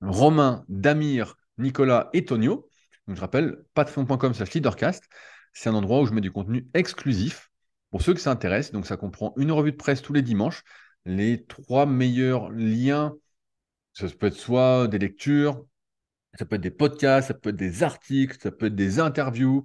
Romain, 0.00 0.64
Damir, 0.68 1.36
Nicolas 1.58 2.10
et 2.12 2.24
Tonio. 2.24 2.68
Donc, 3.06 3.16
je 3.16 3.20
rappelle, 3.20 3.64
patreon.com 3.74 4.34
slash 4.34 4.54
leadercast. 4.54 5.04
C'est 5.52 5.68
un 5.68 5.74
endroit 5.74 6.00
où 6.00 6.06
je 6.06 6.12
mets 6.12 6.20
du 6.20 6.32
contenu 6.32 6.68
exclusif 6.74 7.50
pour 7.94 8.02
ceux 8.02 8.12
qui 8.12 8.22
s'intéressent. 8.22 8.72
Donc, 8.72 8.86
ça 8.86 8.96
comprend 8.96 9.32
une 9.36 9.52
revue 9.52 9.70
de 9.70 9.76
presse 9.76 10.02
tous 10.02 10.12
les 10.12 10.22
dimanches, 10.22 10.64
les 11.04 11.44
trois 11.44 11.86
meilleurs 11.86 12.50
liens. 12.50 13.14
Ça 13.92 14.08
peut 14.08 14.26
être 14.26 14.34
soit 14.34 14.88
des 14.88 14.98
lectures, 14.98 15.64
ça 16.36 16.44
peut 16.44 16.56
être 16.56 16.60
des 16.60 16.72
podcasts, 16.72 17.28
ça 17.28 17.34
peut 17.34 17.50
être 17.50 17.56
des 17.56 17.84
articles, 17.84 18.36
ça 18.42 18.50
peut 18.50 18.66
être 18.66 18.74
des 18.74 18.98
interviews 18.98 19.64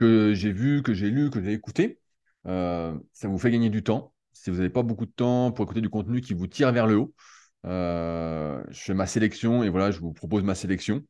que 0.00 0.34
j'ai 0.34 0.50
vues, 0.50 0.82
que 0.82 0.94
j'ai 0.94 1.10
lues, 1.10 1.30
que 1.30 1.40
j'ai 1.40 1.52
écoutées. 1.52 2.00
Euh, 2.48 2.98
ça 3.12 3.28
vous 3.28 3.38
fait 3.38 3.52
gagner 3.52 3.70
du 3.70 3.84
temps. 3.84 4.14
Si 4.32 4.50
vous 4.50 4.56
n'avez 4.56 4.68
pas 4.68 4.82
beaucoup 4.82 5.06
de 5.06 5.12
temps 5.12 5.52
pour 5.52 5.64
écouter 5.64 5.80
du 5.80 5.90
contenu 5.90 6.22
qui 6.22 6.34
vous 6.34 6.48
tire 6.48 6.72
vers 6.72 6.88
le 6.88 6.96
haut, 6.96 7.14
euh, 7.66 8.60
je 8.70 8.80
fais 8.80 8.94
ma 8.94 9.06
sélection 9.06 9.62
et 9.62 9.68
voilà, 9.68 9.92
je 9.92 10.00
vous 10.00 10.12
propose 10.12 10.42
ma 10.42 10.56
sélection. 10.56 11.04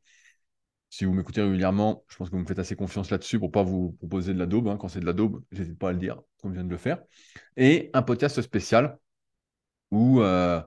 Si 0.91 1.05
vous 1.05 1.13
m'écoutez 1.13 1.41
régulièrement, 1.41 2.05
je 2.09 2.17
pense 2.17 2.31
que 2.31 2.35
vous 2.35 2.43
me 2.43 2.47
faites 2.47 2.59
assez 2.59 2.75
confiance 2.75 3.11
là-dessus 3.11 3.39
pour 3.39 3.49
ne 3.49 3.53
pas 3.53 3.63
vous 3.63 3.93
proposer 3.93 4.35
de 4.35 4.39
la 4.39 4.47
daube. 4.47 4.69
Hein. 4.69 4.77
Quand 4.77 4.89
c'est 4.89 4.99
de 4.99 5.07
la 5.07 5.13
daube, 5.13 5.43
n'hésite 5.53 5.79
pas 5.79 5.91
à 5.91 5.93
le 5.93 5.99
dire, 5.99 6.21
comme 6.43 6.51
je 6.51 6.57
viens 6.57 6.65
de 6.65 6.71
le 6.71 6.77
faire. 6.77 7.01
Et 7.57 7.91
un 7.95 8.03
podcast 8.03 8.43
spécial 8.43 8.99
où 9.93 10.21
euh, 10.21 10.61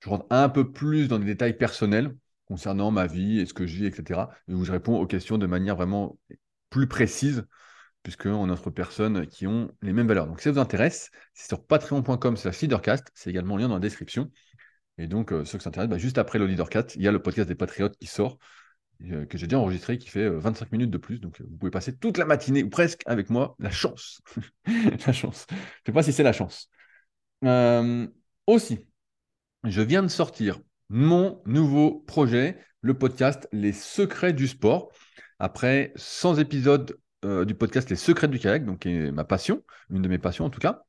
je 0.00 0.10
rentre 0.10 0.26
un 0.28 0.50
peu 0.50 0.70
plus 0.70 1.08
dans 1.08 1.18
des 1.18 1.24
détails 1.24 1.56
personnels 1.56 2.14
concernant 2.44 2.90
ma 2.90 3.06
vie 3.06 3.40
et 3.40 3.46
ce 3.46 3.54
que 3.54 3.66
je 3.66 3.76
vis, 3.76 3.86
etc. 3.86 4.28
Et 4.48 4.54
où 4.54 4.62
je 4.62 4.72
réponds 4.72 4.98
aux 5.00 5.06
questions 5.06 5.38
de 5.38 5.46
manière 5.46 5.74
vraiment 5.74 6.18
plus 6.68 6.86
précise, 6.86 7.46
puisqu'on 8.02 8.50
entre 8.50 8.70
personnes 8.70 9.26
qui 9.26 9.46
ont 9.46 9.72
les 9.80 9.94
mêmes 9.94 10.06
valeurs. 10.06 10.26
Donc, 10.26 10.40
si 10.40 10.44
ça 10.44 10.52
vous 10.52 10.58
intéresse, 10.58 11.10
c'est 11.32 11.48
sur 11.48 11.64
patreon.com 11.66 12.36
slash 12.36 12.60
leadercast. 12.60 13.10
C'est 13.14 13.30
également 13.30 13.56
le 13.56 13.62
lien 13.62 13.68
dans 13.68 13.74
la 13.74 13.80
description. 13.80 14.30
Et 14.98 15.06
donc, 15.06 15.32
euh, 15.32 15.44
ceux 15.46 15.56
qui 15.58 15.64
s'intéressent, 15.64 15.90
bah, 15.90 15.98
juste 15.98 16.18
après 16.18 16.38
le 16.38 16.46
leadercast, 16.46 16.94
il 16.96 17.02
y 17.02 17.08
a 17.08 17.12
le 17.12 17.22
podcast 17.22 17.48
des 17.48 17.54
Patriotes 17.54 17.96
qui 17.96 18.06
sort 18.06 18.38
euh, 19.04 19.26
que 19.26 19.36
j'ai 19.36 19.46
déjà 19.46 19.58
enregistré, 19.58 19.98
qui 19.98 20.08
fait 20.08 20.28
25 20.28 20.64
euh, 20.64 20.68
minutes 20.72 20.90
de 20.90 20.98
plus. 20.98 21.20
Donc, 21.20 21.40
euh, 21.40 21.44
vous 21.48 21.56
pouvez 21.56 21.70
passer 21.70 21.96
toute 21.96 22.18
la 22.18 22.24
matinée, 22.24 22.62
ou 22.62 22.70
presque, 22.70 23.02
avec 23.06 23.30
moi. 23.30 23.54
La 23.58 23.70
chance. 23.70 24.22
la 25.06 25.12
chance. 25.12 25.46
Je 25.50 25.54
ne 25.54 25.60
sais 25.86 25.92
pas 25.92 26.02
si 26.02 26.12
c'est 26.12 26.22
la 26.22 26.32
chance. 26.32 26.70
aussi, 28.46 28.80
je 29.64 29.82
viens 29.82 30.02
de 30.02 30.08
sortir 30.08 30.60
mon 30.88 31.42
nouveau 31.46 32.00
projet, 32.06 32.58
le 32.80 32.94
podcast 32.94 33.48
Les 33.52 33.72
Secrets 33.72 34.32
du 34.32 34.48
Sport. 34.48 34.90
Après 35.38 35.92
100 35.96 36.36
épisodes 36.36 36.98
du 37.22 37.54
podcast 37.54 37.90
Les 37.90 37.96
Secrets 37.96 38.28
du 38.28 38.38
kayak, 38.38 38.64
donc 38.64 38.80
qui 38.80 38.90
est 38.90 39.12
ma 39.12 39.24
passion, 39.24 39.62
une 39.90 40.00
de 40.00 40.08
mes 40.08 40.18
passions 40.18 40.44
en 40.44 40.50
tout 40.50 40.60
cas. 40.60 40.84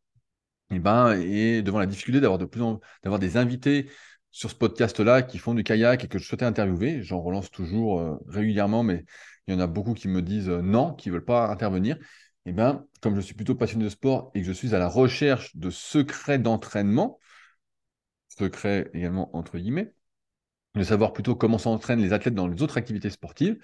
Et, 0.69 0.79
ben, 0.79 1.13
et 1.13 1.61
devant 1.61 1.79
la 1.79 1.85
difficulté 1.85 2.21
d'avoir 2.21 2.37
de 2.37 2.45
plus 2.45 2.61
d'avoir 3.03 3.19
des 3.19 3.37
invités 3.37 3.89
sur 4.37 4.51
ce 4.51 4.55
podcast-là 4.55 5.23
qui 5.23 5.39
font 5.39 5.55
du 5.55 5.63
kayak 5.63 6.03
et 6.03 6.07
que 6.07 6.19
je 6.19 6.23
souhaitais 6.23 6.45
interviewer. 6.45 7.01
J'en 7.01 7.19
relance 7.19 7.49
toujours 7.49 7.99
euh, 7.99 8.17
régulièrement, 8.27 8.83
mais 8.83 9.03
il 9.47 9.55
y 9.55 9.57
en 9.57 9.59
a 9.59 9.65
beaucoup 9.65 9.95
qui 9.95 10.07
me 10.07 10.21
disent 10.21 10.49
euh, 10.49 10.61
non, 10.61 10.93
qui 10.93 11.09
ne 11.09 11.15
veulent 11.15 11.25
pas 11.25 11.47
intervenir. 11.47 11.95
Et 12.45 12.51
eh 12.51 12.53
bien, 12.53 12.85
comme 13.01 13.15
je 13.15 13.21
suis 13.21 13.33
plutôt 13.33 13.55
passionné 13.55 13.85
de 13.85 13.89
sport 13.89 14.29
et 14.35 14.41
que 14.41 14.45
je 14.45 14.51
suis 14.51 14.75
à 14.75 14.79
la 14.79 14.89
recherche 14.89 15.55
de 15.55 15.71
secrets 15.71 16.37
d'entraînement, 16.37 17.17
secrets 18.27 18.91
également 18.93 19.35
entre 19.35 19.57
guillemets, 19.57 19.91
de 20.75 20.83
savoir 20.83 21.13
plutôt 21.13 21.35
comment 21.35 21.57
s'entraînent 21.57 22.01
les 22.01 22.13
athlètes 22.13 22.35
dans 22.35 22.47
les 22.47 22.61
autres 22.61 22.77
activités 22.77 23.09
sportives, 23.09 23.57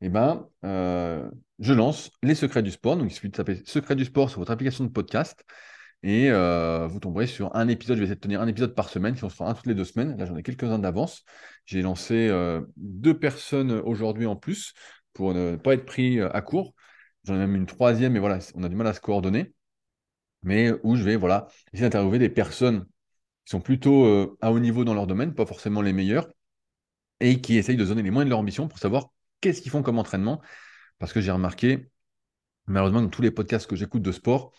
et 0.00 0.06
eh 0.06 0.08
ben, 0.08 0.46
euh, 0.64 1.28
je 1.58 1.72
lance 1.72 2.12
les 2.22 2.36
secrets 2.36 2.62
du 2.62 2.70
sport. 2.70 2.96
Donc, 2.96 3.10
il 3.10 3.14
suffit 3.14 3.28
de 3.28 3.34
taper 3.34 3.60
secrets 3.64 3.96
du 3.96 4.04
sport 4.04 4.30
sur 4.30 4.38
votre 4.38 4.52
application 4.52 4.84
de 4.84 4.90
podcast. 4.90 5.44
Et 6.02 6.30
euh, 6.30 6.88
vous 6.88 6.98
tomberez 6.98 7.26
sur 7.26 7.54
un 7.54 7.68
épisode. 7.68 7.96
Je 7.96 8.00
vais 8.00 8.06
essayer 8.06 8.16
de 8.16 8.20
tenir 8.20 8.40
un 8.40 8.48
épisode 8.48 8.74
par 8.74 8.88
semaine, 8.88 9.16
si 9.16 9.22
on 9.24 9.28
se 9.28 9.36
fera 9.36 9.50
un 9.50 9.54
toutes 9.54 9.66
les 9.66 9.74
deux 9.74 9.84
semaines. 9.84 10.16
Là, 10.16 10.26
j'en 10.26 10.36
ai 10.36 10.42
quelques-uns 10.42 10.78
d'avance. 10.78 11.24
J'ai 11.64 11.82
lancé 11.82 12.28
euh, 12.28 12.60
deux 12.76 13.18
personnes 13.18 13.70
aujourd'hui 13.72 14.26
en 14.26 14.34
plus 14.36 14.74
pour 15.12 15.32
ne 15.34 15.56
pas 15.56 15.74
être 15.74 15.86
pris 15.86 16.18
euh, 16.18 16.28
à 16.32 16.42
court. 16.42 16.74
J'en 17.24 17.34
ai 17.34 17.38
même 17.38 17.54
une 17.54 17.66
troisième, 17.66 18.14
mais 18.14 18.18
voilà, 18.18 18.40
on 18.54 18.64
a 18.64 18.68
du 18.68 18.74
mal 18.74 18.86
à 18.88 18.94
se 18.94 19.00
coordonner. 19.00 19.54
mais 20.42 20.72
où 20.82 20.96
je 20.96 21.04
vais 21.04 21.16
voilà, 21.16 21.46
essayer 21.72 21.88
d'interviewer 21.88 22.18
des 22.18 22.28
personnes 22.28 22.84
qui 23.44 23.50
sont 23.52 23.60
plutôt 23.60 24.36
à 24.40 24.52
haut 24.52 24.58
niveau 24.60 24.84
dans 24.84 24.94
leur 24.94 25.06
domaine, 25.06 25.34
pas 25.34 25.46
forcément 25.46 25.82
les 25.82 25.92
meilleurs, 25.92 26.28
et 27.20 27.40
qui 27.40 27.56
essayent 27.56 27.76
de 27.76 27.84
donner 27.84 28.02
les 28.02 28.10
moyens 28.10 28.26
de 28.26 28.30
leur 28.30 28.40
ambition 28.40 28.68
pour 28.68 28.78
savoir 28.78 29.10
qu'est-ce 29.40 29.62
qu'ils 29.62 29.70
font 29.70 29.82
comme 29.82 29.98
entraînement. 29.98 30.40
Parce 30.98 31.12
que 31.12 31.20
j'ai 31.20 31.30
remarqué, 31.30 31.90
malheureusement, 32.66 33.02
dans 33.02 33.08
tous 33.08 33.22
les 33.22 33.30
podcasts 33.30 33.68
que 33.68 33.76
j'écoute 33.76 34.02
de 34.02 34.12
sport, 34.12 34.52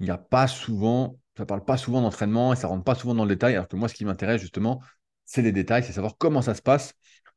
il 0.00 0.04
n'y 0.04 0.10
a 0.10 0.18
pas 0.18 0.46
souvent, 0.48 1.18
ça 1.36 1.46
parle 1.46 1.64
pas 1.64 1.76
souvent 1.76 2.02
d'entraînement 2.02 2.52
et 2.52 2.56
ça 2.56 2.68
rentre 2.68 2.84
pas 2.84 2.94
souvent 2.94 3.14
dans 3.14 3.24
le 3.24 3.34
détail, 3.34 3.54
alors 3.54 3.68
que 3.68 3.76
moi, 3.76 3.88
ce 3.88 3.94
qui 3.94 4.04
m'intéresse 4.04 4.40
justement, 4.40 4.82
c'est 5.24 5.42
les 5.42 5.52
détails, 5.52 5.84
c'est 5.84 5.92
savoir 5.92 6.16
comment 6.18 6.42
ça 6.42 6.54
se 6.54 6.62
passe 6.62 6.94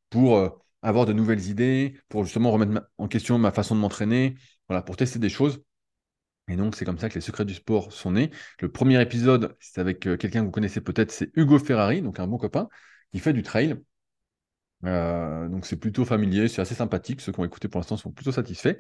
pour 0.10 0.38
euh, 0.38 0.50
avoir 0.82 1.06
de 1.06 1.14
nouvelles 1.14 1.48
idées, 1.50 2.00
pour 2.10 2.24
justement 2.24 2.52
remettre 2.52 2.88
en 2.98 3.08
question 3.08 3.38
ma 3.38 3.52
façon 3.52 3.76
de 3.76 3.80
m'entraîner, 3.82 4.36
voilà, 4.68 4.82
pour 4.82 4.98
tester 4.98 5.20
des 5.20 5.30
choses. 5.30 5.62
Et 6.50 6.56
donc, 6.56 6.76
c'est 6.76 6.86
comme 6.86 6.98
ça 6.98 7.10
que 7.10 7.16
les 7.16 7.22
secrets 7.22 7.46
du 7.46 7.54
sport 7.54 7.92
sont 7.92 8.12
nés. 8.12 8.32
Le 8.62 8.72
premier 8.72 9.02
épisode, 9.02 9.56
c'est 9.60 9.82
avec 9.82 10.08
euh, 10.08 10.16
quelqu'un 10.18 10.42
que 10.42 10.46
vous 10.46 10.52
connaissez 10.52 10.80
peut-être, 10.82 11.12
c'est 11.12 11.30
Hugo 11.36 11.60
Ferrari, 11.60 12.02
donc 12.02 12.20
un 12.20 12.28
bon 12.28 12.38
copain, 12.38 12.70
qui 13.12 13.20
fait 13.20 13.34
du 13.34 13.44
trail. 13.44 13.76
Euh, 14.86 15.50
donc, 15.50 15.66
c'est 15.66 15.76
plutôt 15.78 16.06
familier, 16.06 16.48
c'est 16.48 16.62
assez 16.62 16.76
sympathique. 16.76 17.20
Ceux 17.22 17.32
qui 17.32 17.40
ont 17.40 17.46
écouté 17.46 17.68
pour 17.68 17.80
l'instant 17.80 17.98
sont 17.98 18.12
plutôt 18.12 18.32
satisfaits. 18.32 18.78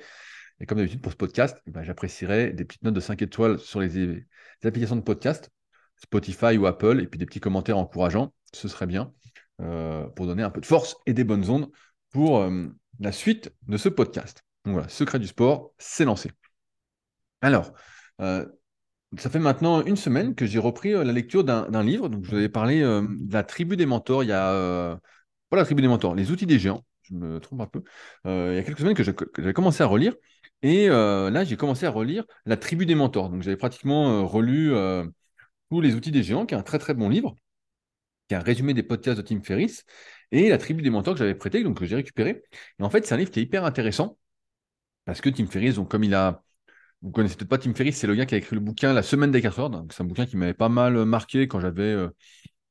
Et 0.60 0.66
comme 0.66 0.78
d'habitude, 0.78 1.02
pour 1.02 1.12
ce 1.12 1.18
podcast, 1.18 1.62
eh 1.68 1.72
ben, 1.72 1.84
j'apprécierais 1.84 2.52
des 2.52 2.66
petites 2.66 2.84
notes 2.84 2.94
de 2.94 3.00
5 3.00 3.22
étoiles 3.22 3.60
sur 3.60 3.80
les, 3.80 4.26
applications 4.64 4.96
de 4.96 5.02
podcast, 5.02 5.52
Spotify 5.98 6.58
ou 6.58 6.66
Apple, 6.66 7.00
et 7.02 7.08
puis 7.08 7.20
des 7.20 7.26
petits 7.26 7.40
commentaires 7.40 7.78
encourageants. 7.78 8.34
Ce 8.54 8.68
serait 8.68 8.88
bien 8.88 9.14
euh, 9.62 10.08
pour 10.08 10.26
donner 10.26 10.44
un 10.44 10.50
peu 10.50 10.62
de 10.62 10.66
force 10.66 10.96
et 11.06 11.14
des 11.14 11.24
bonnes 11.24 11.50
ondes 11.50 11.70
pour 12.12 12.50
la 13.00 13.12
suite 13.12 13.54
de 13.68 13.78
ce 13.78 13.90
podcast. 13.90 14.44
Donc 14.66 14.74
voilà, 14.74 14.90
Secret 14.90 15.20
du 15.20 15.28
sport, 15.28 15.74
c'est 15.78 16.06
lancé. 16.06 16.32
Alors, 17.42 17.74
euh, 18.22 18.46
ça 19.18 19.30
fait 19.30 19.40
maintenant 19.40 19.84
une 19.86 19.96
semaine 19.96 20.36
que 20.36 20.46
j'ai 20.46 20.60
repris 20.60 20.94
euh, 20.94 21.04
la 21.04 21.14
lecture 21.14 21.44
d'un 21.44 21.84
livre. 21.84 22.10
Donc, 22.10 22.26
je 22.26 22.32
vous 22.32 22.36
avais 22.36 22.50
parlé 22.50 22.82
euh, 22.82 23.02
de 23.08 23.34
la 23.34 23.44
tribu 23.44 23.78
des 23.78 23.86
mentors. 23.86 24.24
Il 24.24 24.28
y 24.28 24.34
a, 24.34 25.00
pas 25.50 25.58
la 25.58 25.66
tribu 25.66 25.82
des 25.82 25.88
mentors, 25.88 26.16
les 26.16 26.32
outils 26.32 26.46
des 26.46 26.60
géants. 26.60 26.84
Je 27.04 27.14
me 27.14 27.40
trompe 27.40 27.62
un 27.62 27.68
peu. 27.68 27.84
il 28.26 28.56
y 28.56 28.58
a 28.58 28.64
quelques 28.64 28.80
semaines 28.80 28.96
que 28.96 29.04
j'avais 29.04 29.54
commencé 29.54 29.82
à 29.82 29.86
relire. 29.86 30.14
Et 30.64 30.88
là, 30.88 31.44
j'ai 31.44 31.58
commencé 31.58 31.86
à 31.86 31.92
relire 31.92 32.26
la 32.46 32.58
tribu 32.58 32.86
des 32.86 32.96
mentors. 32.96 33.30
Donc, 33.30 33.42
j'avais 33.44 33.58
pratiquement 33.58 34.28
relu 34.28 34.74
tous 35.70 35.82
les 35.82 35.96
outils 35.96 36.12
des 36.12 36.24
géants, 36.24 36.46
qui 36.46 36.54
est 36.56 36.58
un 36.58 36.64
très 36.64 36.80
très 36.80 36.94
bon 36.94 37.10
livre, 37.10 37.36
qui 38.28 38.36
est 38.36 38.38
un 38.38 38.42
résumé 38.42 38.74
des 38.74 38.84
podcasts 38.84 39.18
de 39.18 39.24
Tim 39.24 39.42
Ferriss. 39.44 39.86
Et 40.32 40.50
la 40.50 40.58
tribu 40.58 40.82
des 40.84 40.90
mentors 40.90 41.14
que 41.14 41.20
j'avais 41.20 41.36
prêté, 41.36 41.64
donc 41.64 41.80
que 41.80 41.86
j'ai 41.86 41.96
récupéré. 41.96 42.44
Et 42.80 42.84
en 42.84 42.90
fait, 42.90 43.06
c'est 43.06 43.14
un 43.16 43.18
livre 43.18 43.32
qui 43.32 43.40
est 43.40 43.44
hyper 43.44 43.66
intéressant. 43.66 44.18
Parce 45.06 45.22
que 45.22 45.30
Tim 45.30 45.48
Ferriss, 45.48 45.76
donc, 45.76 45.90
comme 45.92 46.04
il 46.04 46.16
a 46.16 46.44
vous 47.04 47.12
connaissez 47.12 47.36
peut-être 47.36 47.50
pas 47.50 47.60
Tim 47.60 47.74
Ferriss, 47.76 47.98
c'est 47.98 48.08
le 48.08 48.16
gars 48.16 48.26
qui 48.26 48.36
a 48.36 48.40
écrit 48.40 48.56
le 48.56 48.62
bouquin 48.62 48.94
La 48.94 49.04
semaine 49.04 49.32
des 49.32 49.42
4 49.42 49.60
heures. 49.60 49.86
C'est 49.92 50.04
un 50.04 50.06
bouquin 50.06 50.26
qui 50.26 50.38
m'avait 50.38 50.54
pas 50.56 50.70
mal 50.70 51.06
marqué 51.06 51.48
quand 51.48 51.60
j'avais 51.60 51.84
euh, 51.84 52.10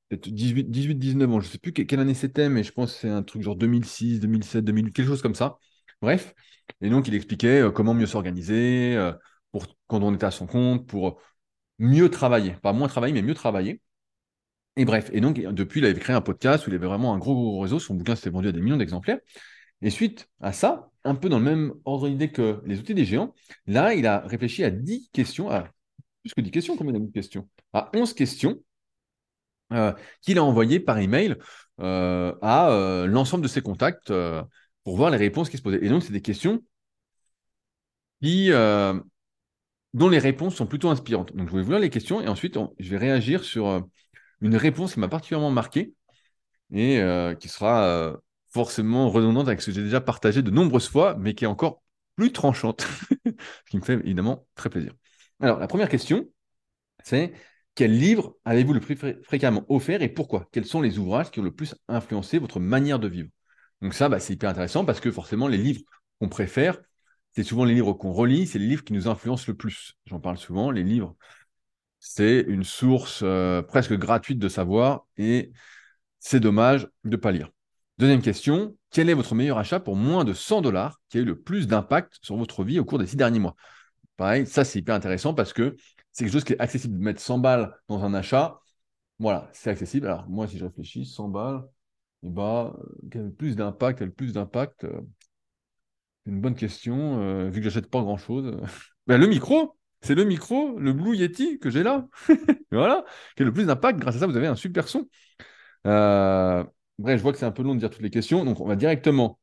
peut-être 0.08 0.28
18, 0.30 0.70
18, 0.70 0.96
19 0.96 1.30
ans. 1.32 1.40
Je 1.40 1.48
sais 1.48 1.58
plus 1.58 1.72
quelle 1.72 2.00
année 2.00 2.14
c'était, 2.14 2.48
mais 2.48 2.64
je 2.64 2.72
pense 2.72 2.94
que 2.94 3.00
c'est 3.00 3.10
un 3.10 3.22
truc 3.22 3.42
genre 3.42 3.56
2006, 3.56 4.20
2007, 4.20 4.64
2008, 4.64 4.92
quelque 4.94 5.08
chose 5.08 5.22
comme 5.22 5.34
ça. 5.36 5.58
Bref. 6.02 6.34
Et 6.80 6.90
donc, 6.90 7.08
il 7.08 7.14
expliquait 7.14 7.62
euh, 7.62 7.70
comment 7.70 7.94
mieux 7.94 8.06
s'organiser 8.06 8.94
euh, 8.96 9.12
pour 9.52 9.66
quand 9.86 10.02
on 10.02 10.14
était 10.14 10.26
à 10.26 10.30
son 10.30 10.46
compte, 10.46 10.86
pour 10.86 11.20
mieux 11.78 12.10
travailler. 12.10 12.52
Pas 12.62 12.72
moins 12.72 12.88
travailler, 12.88 13.14
mais 13.14 13.22
mieux 13.22 13.34
travailler. 13.34 13.80
Et 14.76 14.84
bref. 14.84 15.10
Et 15.12 15.20
donc, 15.20 15.40
depuis, 15.40 15.80
il 15.80 15.86
avait 15.86 15.98
créé 15.98 16.14
un 16.14 16.20
podcast 16.20 16.66
où 16.66 16.70
il 16.70 16.76
avait 16.76 16.86
vraiment 16.86 17.14
un 17.14 17.18
gros, 17.18 17.34
gros 17.34 17.60
réseau. 17.60 17.78
Son 17.78 17.94
bouquin 17.94 18.14
s'était 18.14 18.30
vendu 18.30 18.48
à 18.48 18.52
des 18.52 18.60
millions 18.60 18.76
d'exemplaires. 18.76 19.18
Et 19.82 19.90
suite 19.90 20.28
à 20.40 20.52
ça, 20.52 20.90
un 21.04 21.14
peu 21.14 21.28
dans 21.28 21.38
le 21.38 21.44
même 21.44 21.74
ordre 21.84 22.08
d'idée 22.08 22.30
que 22.30 22.60
les 22.66 22.78
outils 22.78 22.94
des 22.94 23.04
géants, 23.04 23.34
là, 23.66 23.94
il 23.94 24.06
a 24.06 24.20
réfléchi 24.20 24.64
à 24.64 24.70
10 24.70 25.10
questions, 25.12 25.50
à 25.50 25.70
plus 26.22 26.34
que 26.34 26.40
10 26.40 26.50
questions, 26.50 26.76
combien 26.76 26.98
de 26.98 27.12
questions? 27.12 27.48
À 27.72 27.90
11 27.94 28.14
questions 28.14 28.58
euh, 29.72 29.92
qu'il 30.22 30.38
a 30.38 30.44
envoyées 30.44 30.80
par 30.80 30.98
email 30.98 31.36
à 31.78 33.06
l'ensemble 33.06 33.42
de 33.42 33.48
ses 33.48 33.60
contacts 33.60 34.10
pour 34.86 34.96
voir 34.96 35.10
les 35.10 35.16
réponses 35.16 35.50
qui 35.50 35.56
se 35.56 35.62
posaient. 35.62 35.84
Et 35.84 35.88
donc, 35.88 36.04
c'est 36.04 36.12
des 36.12 36.22
questions 36.22 36.62
qui, 38.22 38.50
dont 38.50 40.08
les 40.08 40.18
réponses 40.20 40.54
sont 40.54 40.66
plutôt 40.66 40.90
inspirantes. 40.90 41.34
Donc, 41.34 41.50
je 41.50 41.56
vais 41.56 41.62
vous 41.62 41.72
lire 41.72 41.80
les 41.80 41.90
questions 41.90 42.20
et 42.20 42.28
ensuite, 42.28 42.56
je 42.78 42.90
vais 42.90 42.96
réagir 42.96 43.42
sur 43.42 43.84
une 44.40 44.54
réponse 44.54 44.94
qui 44.94 45.00
m'a 45.00 45.08
particulièrement 45.08 45.50
marqué 45.50 45.92
et 46.72 47.02
qui 47.40 47.48
sera 47.48 48.16
forcément 48.52 49.10
redondante 49.10 49.48
avec 49.48 49.60
ce 49.60 49.66
que 49.66 49.72
j'ai 49.72 49.82
déjà 49.82 50.00
partagé 50.00 50.40
de 50.40 50.52
nombreuses 50.52 50.88
fois, 50.88 51.16
mais 51.18 51.34
qui 51.34 51.42
est 51.42 51.48
encore 51.48 51.82
plus 52.14 52.30
tranchante, 52.30 52.86
ce 53.26 53.70
qui 53.70 53.78
me 53.78 53.82
fait 53.82 53.94
évidemment 53.94 54.46
très 54.54 54.70
plaisir. 54.70 54.92
Alors, 55.40 55.58
la 55.58 55.66
première 55.66 55.88
question, 55.88 56.28
c'est 57.02 57.32
quel 57.74 57.98
livre 57.98 58.36
avez-vous 58.44 58.72
le 58.72 58.78
plus 58.80 58.96
fréquemment 59.24 59.64
offert 59.68 60.00
et 60.02 60.08
pourquoi? 60.08 60.48
Quels 60.52 60.64
sont 60.64 60.80
les 60.80 60.96
ouvrages 60.96 61.32
qui 61.32 61.40
ont 61.40 61.42
le 61.44 61.50
plus 61.50 61.74
influencé 61.88 62.38
votre 62.38 62.60
manière 62.60 63.00
de 63.00 63.08
vivre? 63.08 63.30
Donc 63.82 63.94
ça, 63.94 64.08
bah, 64.08 64.20
c'est 64.20 64.32
hyper 64.34 64.50
intéressant 64.50 64.84
parce 64.84 65.00
que 65.00 65.10
forcément, 65.10 65.48
les 65.48 65.58
livres 65.58 65.82
qu'on 66.20 66.28
préfère, 66.28 66.78
c'est 67.34 67.42
souvent 67.42 67.64
les 67.64 67.74
livres 67.74 67.92
qu'on 67.92 68.12
relit, 68.12 68.46
c'est 68.46 68.58
les 68.58 68.66
livres 68.66 68.84
qui 68.84 68.92
nous 68.92 69.08
influencent 69.08 69.44
le 69.48 69.54
plus. 69.54 69.94
J'en 70.06 70.20
parle 70.20 70.38
souvent, 70.38 70.70
les 70.70 70.82
livres, 70.82 71.16
c'est 71.98 72.40
une 72.48 72.64
source 72.64 73.20
euh, 73.22 73.62
presque 73.62 73.94
gratuite 73.94 74.38
de 74.38 74.48
savoir 74.48 75.06
et 75.16 75.52
c'est 76.20 76.40
dommage 76.40 76.88
de 77.04 77.10
ne 77.10 77.16
pas 77.16 77.32
lire. 77.32 77.50
Deuxième 77.98 78.22
question, 78.22 78.76
quel 78.90 79.08
est 79.10 79.14
votre 79.14 79.34
meilleur 79.34 79.58
achat 79.58 79.80
pour 79.80 79.96
moins 79.96 80.24
de 80.24 80.32
100 80.34 80.60
dollars? 80.60 81.00
Qui 81.08 81.18
a 81.18 81.20
eu 81.22 81.24
le 81.24 81.40
plus 81.40 81.66
d'impact 81.66 82.18
sur 82.22 82.36
votre 82.36 82.64
vie 82.64 82.78
au 82.78 82.84
cours 82.84 82.98
des 82.98 83.06
six 83.06 83.16
derniers 83.16 83.38
mois? 83.38 83.56
Pareil, 84.16 84.46
ça 84.46 84.64
c'est 84.64 84.78
hyper 84.78 84.94
intéressant 84.94 85.34
parce 85.34 85.52
que 85.52 85.76
c'est 86.12 86.24
quelque 86.24 86.32
chose 86.32 86.44
qui 86.44 86.54
est 86.54 86.60
accessible. 86.60 86.98
de 86.98 87.04
Mettre 87.04 87.20
100 87.20 87.38
balles 87.38 87.74
dans 87.88 88.04
un 88.04 88.14
achat, 88.14 88.60
voilà, 89.18 89.50
c'est 89.52 89.70
accessible. 89.70 90.06
Alors 90.06 90.28
moi, 90.28 90.46
si 90.48 90.58
je 90.58 90.64
réfléchis, 90.64 91.06
100 91.06 91.28
balles, 91.28 91.62
euh, 92.26 92.70
quel 93.10 93.22
a 93.22 93.24
le 93.24 93.32
plus 93.32 93.56
d'impact 93.56 94.00
le 94.00 94.10
plus 94.10 94.32
d'impact 94.32 94.84
euh, 94.84 95.00
une 96.26 96.40
bonne 96.40 96.54
question, 96.56 97.20
euh, 97.20 97.48
vu 97.48 97.60
que 97.60 97.64
j'achète 97.68 97.88
pas 97.88 98.00
grand-chose. 98.00 98.56
ben, 99.06 99.18
le 99.18 99.26
micro, 99.26 99.76
c'est 100.00 100.14
le 100.14 100.24
micro, 100.24 100.78
le 100.78 100.92
Blue 100.92 101.16
Yeti 101.16 101.58
que 101.58 101.70
j'ai 101.70 101.82
là. 101.82 102.08
voilà, 102.72 103.04
qui 103.36 103.42
a 103.42 103.46
le 103.46 103.52
plus 103.52 103.66
d'impact. 103.66 103.98
Grâce 103.98 104.16
à 104.16 104.20
ça, 104.20 104.26
vous 104.26 104.36
avez 104.36 104.48
un 104.48 104.56
super 104.56 104.88
son. 104.88 105.08
Bref, 105.84 107.18
je 107.18 107.22
vois 107.22 107.32
que 107.32 107.38
c'est 107.38 107.44
un 107.46 107.52
peu 107.52 107.62
long 107.62 107.74
de 107.74 107.80
dire 107.80 107.90
toutes 107.90 108.02
les 108.02 108.10
questions, 108.10 108.44
donc 108.44 108.60
on 108.60 108.66
va 108.66 108.74
directement 108.74 109.38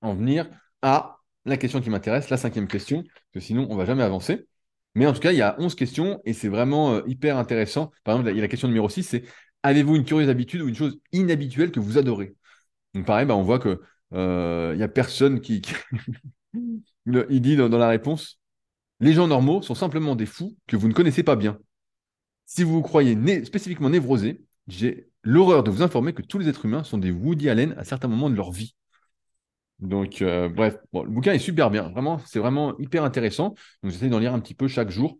en 0.00 0.14
venir 0.14 0.48
à 0.80 1.18
la 1.44 1.58
question 1.58 1.80
qui 1.82 1.90
m'intéresse, 1.90 2.30
la 2.30 2.38
cinquième 2.38 2.66
question, 2.66 3.02
parce 3.02 3.32
que 3.34 3.40
sinon 3.40 3.66
on 3.70 3.76
va 3.76 3.84
jamais 3.84 4.02
avancer. 4.02 4.48
Mais 4.94 5.06
en 5.06 5.12
tout 5.12 5.20
cas, 5.20 5.32
il 5.32 5.38
y 5.38 5.42
a 5.42 5.56
11 5.58 5.74
questions 5.74 6.20
et 6.24 6.32
c'est 6.32 6.48
vraiment 6.48 7.04
hyper 7.04 7.36
intéressant. 7.36 7.90
Par 8.02 8.14
exemple, 8.14 8.30
il 8.30 8.36
y 8.36 8.38
a 8.38 8.42
la 8.42 8.48
question 8.48 8.68
numéro 8.68 8.88
6, 8.88 9.02
c'est 9.02 9.24
avez-vous 9.64 9.96
une 9.96 10.04
curieuse 10.04 10.28
habitude 10.28 10.60
ou 10.60 10.68
une 10.68 10.76
chose 10.76 11.00
inhabituelle 11.10 11.72
que 11.72 11.80
vous 11.80 11.98
adorez? 11.98 12.36
Donc 12.94 13.06
pareil, 13.06 13.26
bah, 13.26 13.34
on 13.34 13.42
voit 13.42 13.58
qu'il 13.58 13.78
euh, 14.12 14.76
n'y 14.76 14.82
a 14.82 14.88
personne 14.88 15.40
qui... 15.40 15.62
il 17.06 17.40
dit 17.40 17.56
dans, 17.56 17.68
la 17.68 17.88
réponse, 17.88 18.38
les 19.00 19.14
gens 19.14 19.26
normaux 19.26 19.62
sont 19.62 19.74
simplement 19.74 20.14
des 20.14 20.26
fous 20.26 20.56
que 20.68 20.76
vous 20.76 20.86
ne 20.86 20.92
connaissez 20.92 21.24
pas 21.24 21.34
bien. 21.34 21.58
Si 22.46 22.62
vous 22.62 22.74
vous 22.74 22.82
croyez 22.82 23.16
spécifiquement 23.44 23.90
névrosé, 23.90 24.44
j'ai 24.68 25.08
l'horreur 25.22 25.64
de 25.64 25.70
vous 25.70 25.82
informer 25.82 26.12
que 26.12 26.22
tous 26.22 26.38
les 26.38 26.48
êtres 26.48 26.66
humains 26.66 26.84
sont 26.84 26.98
des 26.98 27.10
Woody 27.10 27.48
Allen 27.48 27.74
à 27.78 27.84
certains 27.84 28.08
moments 28.08 28.30
de 28.30 28.36
leur 28.36 28.52
vie. 28.52 28.76
Donc, 29.80 30.22
euh, 30.22 30.48
bref, 30.48 30.76
le 30.92 31.08
bouquin 31.08 31.32
est 31.32 31.38
super 31.38 31.70
bien. 31.70 31.88
Vraiment, 31.88 32.18
c'est 32.26 32.38
vraiment 32.38 32.78
hyper 32.78 33.02
intéressant. 33.02 33.54
Donc, 33.82 33.92
j'essaie 33.92 34.08
d'en 34.08 34.18
lire 34.18 34.34
un 34.34 34.40
petit 34.40 34.54
peu 34.54 34.68
chaque 34.68 34.90
jour 34.90 35.18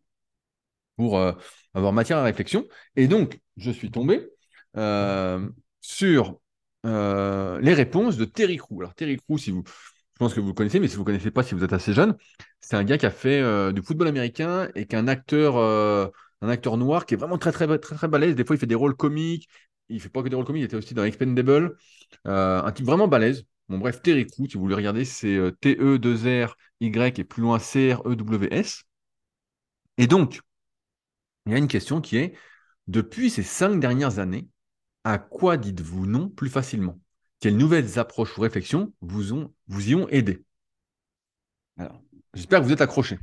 pour 0.96 1.18
euh, 1.18 1.32
avoir 1.72 1.92
matière 1.92 2.18
à 2.18 2.22
réflexion. 2.22 2.66
Et 2.94 3.08
donc, 3.08 3.40
je 3.56 3.70
suis 3.70 3.90
tombé 3.90 4.28
euh, 4.76 5.48
sur 5.80 6.40
les 6.84 7.74
réponses 7.74 8.16
de 8.16 8.24
Terry 8.24 8.56
Crew. 8.58 8.80
Alors, 8.80 8.94
Terry 8.94 9.16
Crew, 9.16 9.38
si 9.38 9.50
vous, 9.50 9.62
je 9.66 10.18
pense 10.18 10.34
que 10.34 10.40
vous 10.40 10.48
le 10.48 10.54
connaissez, 10.54 10.80
mais 10.80 10.88
si 10.88 10.96
vous 10.96 11.02
ne 11.02 11.06
connaissez 11.06 11.30
pas, 11.30 11.42
si 11.42 11.54
vous 11.54 11.64
êtes 11.64 11.72
assez 11.72 11.94
jeune, 11.94 12.14
c'est 12.60 12.76
un 12.76 12.84
gars 12.84 12.98
qui 12.98 13.06
a 13.06 13.10
fait 13.10 13.72
du 13.72 13.82
football 13.82 14.08
américain 14.08 14.68
et 14.74 14.86
qui 14.86 14.94
est 14.94 14.98
un 14.98 15.08
acteur, 15.08 15.56
un 15.56 16.48
acteur 16.48 16.76
noir 16.76 17.06
qui 17.06 17.14
est 17.14 17.16
vraiment 17.16 17.38
très, 17.38 17.52
très, 17.52 17.66
très, 17.78 17.96
très 17.96 18.08
balèze. 18.08 18.34
Des 18.34 18.44
fois, 18.44 18.56
il 18.56 18.58
fait 18.58 18.66
des 18.66 18.74
rôles 18.74 18.96
comiques, 18.96 19.48
il 19.88 20.00
fait 20.00 20.08
pas 20.08 20.22
que 20.22 20.28
des 20.28 20.36
rôles 20.36 20.44
comiques, 20.44 20.62
il 20.62 20.64
était 20.66 20.76
aussi 20.76 20.94
dans 20.94 21.04
Expendable. 21.04 21.76
Euh, 22.26 22.62
un 22.62 22.72
type 22.72 22.86
vraiment 22.86 23.08
balèze. 23.08 23.44
Bon, 23.68 23.78
bref, 23.78 24.02
Terry 24.02 24.26
Crew, 24.26 24.46
si 24.48 24.54
vous 24.54 24.60
voulez 24.60 24.74
regarder, 24.74 25.04
c'est 25.04 25.36
euh, 25.36 25.50
T-E-2-R-Y 25.60 27.18
et 27.18 27.24
plus 27.24 27.42
loin 27.42 27.58
C-R-E-W-S. 27.58 28.84
Et 29.98 30.06
donc, 30.06 30.40
il 31.46 31.52
y 31.52 31.54
a 31.54 31.58
une 31.58 31.68
question 31.68 32.00
qui 32.00 32.16
est 32.16 32.34
depuis 32.86 33.30
ces 33.30 33.42
cinq 33.42 33.80
dernières 33.80 34.18
années, 34.18 34.48
à 35.04 35.18
quoi 35.18 35.56
dites-vous 35.56 36.06
non 36.06 36.28
plus 36.28 36.48
facilement? 36.48 36.98
Quelles 37.40 37.56
nouvelles 37.56 37.98
approches 37.98 38.36
ou 38.38 38.40
réflexions 38.40 38.92
vous, 39.02 39.32
y 39.32 39.94
ont 39.94 40.08
aidé? 40.08 40.44
Alors, 41.76 42.02
j'espère 42.32 42.60
que 42.60 42.64
vous 42.64 42.72
êtes 42.72 42.80
accrochés. 42.80 43.18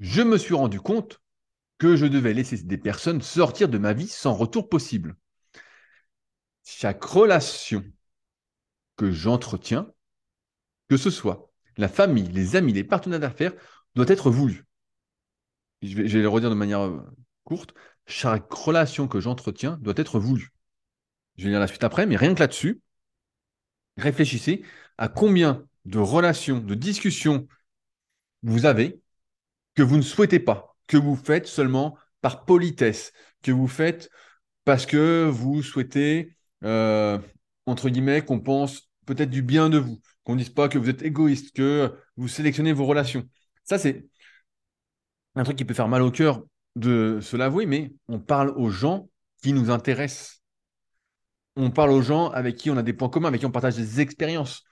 Je 0.00 0.22
me 0.22 0.36
suis 0.36 0.54
rendu 0.54 0.80
compte 0.80 1.20
que 1.78 1.96
je 1.96 2.06
devais 2.06 2.34
laisser 2.34 2.58
des 2.58 2.78
personnes 2.78 3.22
sortir 3.22 3.68
de 3.68 3.78
ma 3.78 3.92
vie 3.92 4.08
sans 4.08 4.34
retour 4.34 4.68
possible. 4.68 5.16
Chaque 6.62 7.02
relation 7.02 7.84
que 8.96 9.10
j'entretiens, 9.10 9.90
que 10.88 10.96
ce 10.96 11.10
soit 11.10 11.50
la 11.76 11.88
famille, 11.88 12.28
les 12.28 12.56
amis, 12.56 12.72
les 12.72 12.84
partenaires 12.84 13.20
d'affaires, 13.20 13.54
doit 13.94 14.08
être 14.08 14.30
voulue. 14.30 14.66
je 15.82 15.96
vais, 15.96 16.08
je 16.08 16.18
vais 16.18 16.22
le 16.22 16.28
redire 16.28 16.50
de 16.50 16.54
manière 16.54 16.80
euh, 16.80 17.00
courte, 17.44 17.74
chaque 18.08 18.52
relation 18.52 19.06
que 19.06 19.20
j'entretiens 19.20 19.78
doit 19.80 19.94
être 19.96 20.18
voulue. 20.18 20.50
Je 21.36 21.44
vais 21.44 21.50
lire 21.50 21.60
la 21.60 21.68
suite 21.68 21.84
après, 21.84 22.06
mais 22.06 22.16
rien 22.16 22.34
que 22.34 22.40
là-dessus, 22.40 22.80
réfléchissez 23.96 24.64
à 24.96 25.08
combien 25.08 25.64
de 25.84 25.98
relations, 25.98 26.58
de 26.58 26.74
discussions 26.74 27.46
vous 28.42 28.66
avez 28.66 29.00
que 29.74 29.82
vous 29.82 29.96
ne 29.96 30.02
souhaitez 30.02 30.40
pas, 30.40 30.76
que 30.86 30.96
vous 30.96 31.16
faites 31.16 31.46
seulement 31.46 31.96
par 32.20 32.44
politesse, 32.44 33.12
que 33.42 33.52
vous 33.52 33.68
faites 33.68 34.10
parce 34.64 34.86
que 34.86 35.28
vous 35.28 35.62
souhaitez, 35.62 36.36
euh, 36.64 37.18
entre 37.66 37.88
guillemets, 37.90 38.24
qu'on 38.24 38.40
pense 38.40 38.90
peut-être 39.06 39.30
du 39.30 39.42
bien 39.42 39.70
de 39.70 39.78
vous, 39.78 40.00
qu'on 40.24 40.32
ne 40.34 40.38
dise 40.38 40.50
pas 40.50 40.68
que 40.68 40.78
vous 40.78 40.88
êtes 40.88 41.02
égoïste, 41.02 41.54
que 41.54 41.94
vous 42.16 42.28
sélectionnez 42.28 42.72
vos 42.72 42.86
relations. 42.86 43.28
Ça, 43.64 43.78
c'est 43.78 44.08
un 45.36 45.44
truc 45.44 45.56
qui 45.56 45.64
peut 45.64 45.74
faire 45.74 45.88
mal 45.88 46.02
au 46.02 46.10
cœur 46.10 46.42
de 46.78 47.20
se 47.20 47.36
l'avouer, 47.36 47.66
mais 47.66 47.92
on 48.08 48.18
parle 48.20 48.50
aux 48.50 48.70
gens 48.70 49.08
qui 49.42 49.52
nous 49.52 49.70
intéressent. 49.70 50.42
On 51.56 51.70
parle 51.70 51.90
aux 51.90 52.02
gens 52.02 52.30
avec 52.30 52.56
qui 52.56 52.70
on 52.70 52.76
a 52.76 52.82
des 52.82 52.92
points 52.92 53.08
communs, 53.08 53.28
avec 53.28 53.40
qui 53.40 53.46
on 53.46 53.50
partage 53.50 53.76
des 53.76 54.00
expériences. 54.00 54.64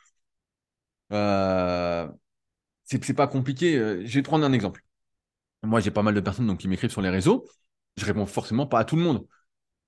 Euh, 1.13 2.09
c'est 2.85 3.15
pas 3.15 3.27
compliqué. 3.27 3.77
Euh, 3.77 4.03
je 4.05 4.15
vais 4.15 4.23
prendre 4.23 4.45
un 4.45 4.53
exemple. 4.53 4.83
Moi, 5.63 5.81
j'ai 5.81 5.91
pas 5.91 6.03
mal 6.03 6.15
de 6.15 6.21
personnes 6.21 6.57
qui 6.57 6.69
m'écrivent 6.69 6.91
sur 6.91 7.03
les 7.03 7.11
réseaux. 7.11 7.47
Je 7.97 8.05
réponds 8.05 8.27
forcément 8.27 8.67
pas 8.67 8.81
à 8.81 8.85
tout 8.85 8.97
le 8.97 9.03
monde. 9.03 9.27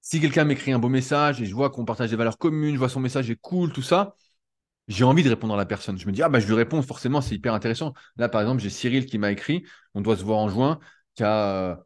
Si 0.00 0.20
quelqu'un 0.20 0.44
m'écrit 0.44 0.72
un 0.72 0.78
beau 0.78 0.88
message 0.88 1.42
et 1.42 1.46
je 1.46 1.54
vois 1.54 1.70
qu'on 1.70 1.84
partage 1.84 2.10
des 2.10 2.16
valeurs 2.16 2.38
communes, 2.38 2.74
je 2.74 2.78
vois 2.78 2.88
son 2.88 3.00
message 3.00 3.30
est 3.30 3.36
cool, 3.40 3.72
tout 3.72 3.82
ça, 3.82 4.14
j'ai 4.88 5.04
envie 5.04 5.22
de 5.22 5.28
répondre 5.30 5.54
à 5.54 5.56
la 5.56 5.66
personne. 5.66 5.98
Je 5.98 6.06
me 6.06 6.12
dis, 6.12 6.22
ah 6.22 6.28
bah 6.28 6.40
je 6.40 6.46
lui 6.46 6.54
réponds, 6.54 6.82
forcément, 6.82 7.20
c'est 7.20 7.34
hyper 7.34 7.54
intéressant. 7.54 7.94
Là, 8.16 8.28
par 8.28 8.40
exemple, 8.42 8.62
j'ai 8.62 8.70
Cyril 8.70 9.06
qui 9.06 9.18
m'a 9.18 9.32
écrit, 9.32 9.64
on 9.94 10.00
doit 10.02 10.16
se 10.16 10.24
voir 10.24 10.38
en 10.38 10.48
juin, 10.48 10.80
qui 11.14 11.24
a, 11.24 11.72
euh, 11.72 11.76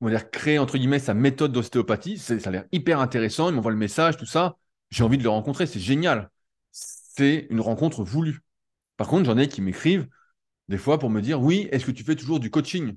on 0.00 0.06
va 0.06 0.12
dire, 0.12 0.30
créé, 0.30 0.58
entre 0.58 0.78
guillemets, 0.78 0.98
sa 0.98 1.14
méthode 1.14 1.52
d'ostéopathie. 1.52 2.18
Ça 2.18 2.34
a 2.44 2.50
l'air 2.50 2.64
hyper 2.72 3.00
intéressant, 3.00 3.48
il 3.48 3.54
m'envoie 3.54 3.72
le 3.72 3.76
message, 3.76 4.16
tout 4.16 4.26
ça. 4.26 4.56
J'ai 4.90 5.04
envie 5.04 5.18
de 5.18 5.22
le 5.22 5.28
rencontrer, 5.28 5.66
c'est 5.66 5.80
génial. 5.80 6.30
C'est 6.70 7.46
une 7.50 7.60
rencontre 7.60 8.04
voulue. 8.04 8.40
Par 8.96 9.08
contre, 9.08 9.26
j'en 9.26 9.38
ai 9.38 9.48
qui 9.48 9.60
m'écrivent 9.60 10.08
des 10.68 10.78
fois 10.78 10.98
pour 10.98 11.10
me 11.10 11.20
dire, 11.22 11.40
oui, 11.40 11.68
est-ce 11.72 11.86
que 11.86 11.90
tu 11.90 12.04
fais 12.04 12.16
toujours 12.16 12.40
du 12.40 12.50
coaching? 12.50 12.96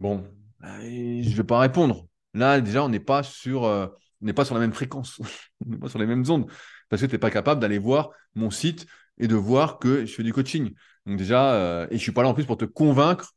Bon, 0.00 0.24
bah, 0.60 0.80
je 0.80 1.28
ne 1.28 1.34
vais 1.34 1.44
pas 1.44 1.58
répondre. 1.58 2.06
Là, 2.34 2.60
déjà, 2.60 2.84
on 2.84 2.88
n'est 2.88 3.00
pas 3.00 3.22
sur, 3.22 3.64
euh, 3.64 3.88
pas 4.34 4.44
sur 4.44 4.54
la 4.54 4.60
même 4.60 4.72
fréquence, 4.72 5.20
on 5.66 5.70
n'est 5.70 5.78
pas 5.78 5.88
sur 5.88 5.98
les 5.98 6.06
mêmes 6.06 6.24
ondes, 6.28 6.50
parce 6.88 7.02
que 7.02 7.06
tu 7.06 7.12
n'es 7.12 7.18
pas 7.18 7.30
capable 7.30 7.60
d'aller 7.60 7.78
voir 7.78 8.10
mon 8.34 8.50
site 8.50 8.86
et 9.18 9.26
de 9.26 9.34
voir 9.34 9.78
que 9.78 10.06
je 10.06 10.14
fais 10.14 10.22
du 10.22 10.32
coaching. 10.32 10.72
Donc 11.06 11.18
déjà, 11.18 11.54
euh, 11.54 11.86
et 11.90 11.96
je 11.98 12.02
suis 12.02 12.12
pas 12.12 12.22
là 12.22 12.28
en 12.28 12.34
plus 12.34 12.46
pour 12.46 12.56
te 12.56 12.64
convaincre 12.64 13.32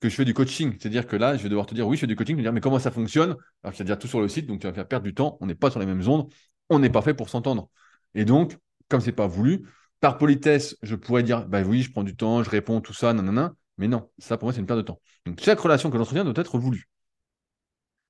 que 0.00 0.08
je 0.08 0.14
fais 0.14 0.24
du 0.24 0.34
coaching. 0.34 0.76
C'est-à-dire 0.78 1.06
que 1.06 1.16
là, 1.16 1.36
je 1.36 1.42
vais 1.42 1.48
devoir 1.48 1.66
te 1.66 1.74
dire 1.74 1.86
oui, 1.86 1.96
je 1.96 2.00
fais 2.00 2.06
du 2.06 2.16
coaching, 2.16 2.36
mais 2.36 2.60
comment 2.60 2.78
ça 2.78 2.90
fonctionne? 2.90 3.36
Alors 3.62 3.74
qu'il 3.74 3.88
y 3.88 3.98
tout 3.98 4.08
sur 4.08 4.20
le 4.20 4.28
site, 4.28 4.46
donc 4.46 4.60
tu 4.60 4.66
vas 4.66 4.72
faire 4.72 4.88
perdre 4.88 5.04
du 5.04 5.14
temps. 5.14 5.36
On 5.40 5.46
n'est 5.46 5.54
pas 5.54 5.70
sur 5.70 5.78
les 5.80 5.86
mêmes 5.86 6.06
ondes, 6.08 6.32
on 6.68 6.78
n'est 6.78 6.90
pas 6.90 7.02
fait 7.02 7.14
pour 7.14 7.28
s'entendre. 7.28 7.70
Et 8.14 8.24
donc, 8.24 8.56
comme 8.88 9.00
c'est 9.00 9.12
pas 9.12 9.26
voulu, 9.26 9.66
par 10.00 10.18
politesse, 10.18 10.76
je 10.82 10.96
pourrais 10.96 11.22
dire 11.22 11.46
bah 11.46 11.62
oui, 11.62 11.82
je 11.82 11.90
prends 11.92 12.02
du 12.02 12.16
temps, 12.16 12.42
je 12.42 12.50
réponds, 12.50 12.80
tout 12.80 12.94
ça, 12.94 13.12
nanana. 13.12 13.54
Mais 13.78 13.88
non, 13.88 14.10
ça 14.18 14.36
pour 14.36 14.46
moi, 14.46 14.52
c'est 14.52 14.60
une 14.60 14.66
perte 14.66 14.78
de 14.78 14.84
temps. 14.84 15.00
Donc 15.26 15.40
chaque 15.40 15.60
relation 15.60 15.90
que 15.90 15.98
j'entretiens 15.98 16.24
doit 16.24 16.34
être 16.36 16.58
voulue. 16.58 16.88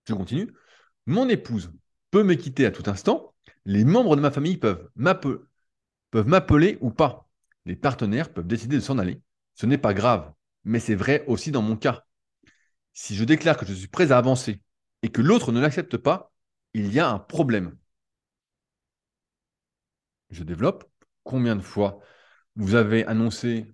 Je 0.08 0.14
continue. 0.14 0.52
Mon 1.06 1.28
épouse 1.28 1.72
peut 2.10 2.22
me 2.22 2.34
quitter 2.34 2.66
à 2.66 2.70
tout 2.70 2.88
instant. 2.88 3.34
Les 3.64 3.84
membres 3.84 4.16
de 4.16 4.20
ma 4.20 4.30
famille 4.30 4.56
peuvent 4.56 4.88
m'appeler 4.96 6.78
ou 6.80 6.90
pas. 6.90 7.28
Les 7.66 7.76
partenaires 7.76 8.32
peuvent 8.32 8.46
décider 8.46 8.76
de 8.76 8.80
s'en 8.80 8.98
aller. 8.98 9.20
Ce 9.54 9.66
n'est 9.66 9.78
pas 9.78 9.94
grave, 9.94 10.32
mais 10.64 10.80
c'est 10.80 10.94
vrai 10.94 11.24
aussi 11.26 11.50
dans 11.50 11.62
mon 11.62 11.76
cas. 11.76 12.04
Si 12.92 13.14
je 13.16 13.24
déclare 13.24 13.56
que 13.56 13.66
je 13.66 13.74
suis 13.74 13.88
prêt 13.88 14.12
à 14.12 14.18
avancer 14.18 14.60
et 15.02 15.10
que 15.10 15.22
l'autre 15.22 15.52
ne 15.52 15.60
l'accepte 15.60 15.96
pas, 15.96 16.32
il 16.74 16.92
y 16.92 17.00
a 17.00 17.08
un 17.10 17.18
problème. 17.18 17.76
Je 20.30 20.44
développe. 20.44 20.84
Combien 21.22 21.54
de 21.54 21.60
fois 21.60 22.00
vous 22.56 22.74
avez 22.74 23.04
annoncé 23.06 23.72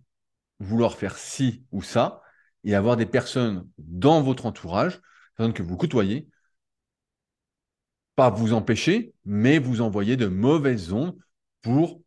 vouloir 0.59 0.97
faire 0.97 1.17
ci 1.17 1.65
ou 1.71 1.83
ça 1.83 2.23
et 2.65 2.75
avoir 2.75 2.97
des 2.97 3.07
personnes 3.07 3.69
dans 3.79 4.23
votre 4.23 4.47
entourage, 4.47 5.01
personnes 5.37 5.55
que 5.55 5.63
vous 5.63 5.77
côtoyez, 5.77 6.29
pas 8.17 8.31
vous 8.31 8.53
empêcher, 8.53 9.13
mais 9.25 9.59
vous 9.59 9.81
envoyer 9.81 10.17
de 10.17 10.27
mauvaises 10.27 10.93
ondes 10.93 11.17
pour, 11.63 12.03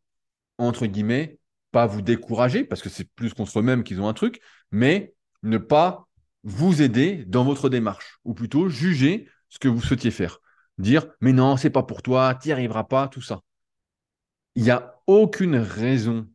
entre 0.58 0.88
guillemets, 0.88 1.40
pas 1.72 1.86
vous 1.86 2.02
décourager, 2.02 2.64
parce 2.64 2.82
que 2.82 2.90
c'est 2.90 3.10
plus 3.14 3.34
contre 3.34 3.60
eux-mêmes 3.60 3.84
qu'ils 3.84 4.02
ont 4.02 4.08
un 4.08 4.14
truc, 4.14 4.42
mais 4.72 5.16
ne 5.44 5.58
pas 5.58 6.08
vous 6.44 6.82
aider 6.82 7.26
dans 7.26 7.44
votre 7.44 7.70
démarche, 7.70 8.20
ou 8.24 8.34
plutôt 8.34 8.70
juger 8.70 9.30
ce 9.50 9.60
que 9.60 9.68
vous 9.68 9.82
souhaitiez 9.82 10.12
faire. 10.12 10.40
Dire, 10.78 11.08
mais 11.22 11.34
non, 11.34 11.58
c'est 11.58 11.70
pas 11.70 11.84
pour 11.84 12.02
toi, 12.02 12.36
tu 12.36 12.48
n'y 12.48 12.54
arriveras 12.54 12.86
pas, 12.86 13.08
tout 13.08 13.22
ça. 13.22 13.42
Il 14.56 14.64
n'y 14.64 14.72
a 14.72 15.02
aucune 15.08 15.56
raison 15.56 16.28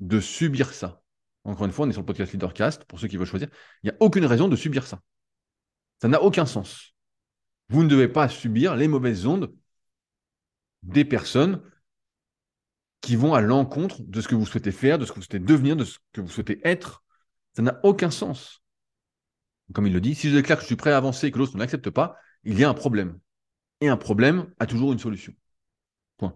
de 0.00 0.20
subir 0.20 0.72
ça. 0.72 1.02
Encore 1.44 1.66
une 1.66 1.72
fois, 1.72 1.86
on 1.86 1.88
est 1.88 1.92
sur 1.92 2.02
le 2.02 2.06
podcast 2.06 2.32
Leadercast, 2.32 2.84
pour 2.84 3.00
ceux 3.00 3.08
qui 3.08 3.16
veulent 3.16 3.26
choisir. 3.26 3.48
Il 3.82 3.90
n'y 3.90 3.90
a 3.90 3.96
aucune 4.00 4.26
raison 4.26 4.48
de 4.48 4.56
subir 4.56 4.86
ça. 4.86 5.00
Ça 6.00 6.08
n'a 6.08 6.22
aucun 6.22 6.46
sens. 6.46 6.94
Vous 7.68 7.82
ne 7.82 7.88
devez 7.88 8.08
pas 8.08 8.28
subir 8.28 8.76
les 8.76 8.88
mauvaises 8.88 9.26
ondes 9.26 9.52
des 10.82 11.04
personnes 11.04 11.62
qui 13.00 13.16
vont 13.16 13.34
à 13.34 13.40
l'encontre 13.40 14.02
de 14.02 14.20
ce 14.20 14.28
que 14.28 14.34
vous 14.34 14.46
souhaitez 14.46 14.72
faire, 14.72 14.98
de 14.98 15.04
ce 15.04 15.10
que 15.12 15.16
vous 15.16 15.22
souhaitez 15.22 15.38
devenir, 15.38 15.76
de 15.76 15.84
ce 15.84 15.98
que 16.12 16.20
vous 16.20 16.28
souhaitez 16.28 16.60
être. 16.64 17.01
Ça 17.54 17.62
n'a 17.62 17.80
aucun 17.82 18.10
sens. 18.10 18.62
Comme 19.72 19.86
il 19.86 19.92
le 19.92 20.00
dit, 20.00 20.14
si 20.14 20.30
je 20.30 20.36
déclare 20.36 20.58
que 20.58 20.62
je 20.62 20.66
suis 20.66 20.76
prêt 20.76 20.92
à 20.92 20.96
avancer 20.96 21.26
et 21.26 21.30
que 21.30 21.38
l'autre 21.38 21.54
ne 21.54 21.60
l'accepte 21.60 21.90
pas, 21.90 22.16
il 22.44 22.58
y 22.58 22.64
a 22.64 22.68
un 22.68 22.74
problème. 22.74 23.18
Et 23.80 23.88
un 23.88 23.96
problème 23.96 24.52
a 24.58 24.66
toujours 24.66 24.92
une 24.92 24.98
solution. 24.98 25.32
Point. 26.18 26.34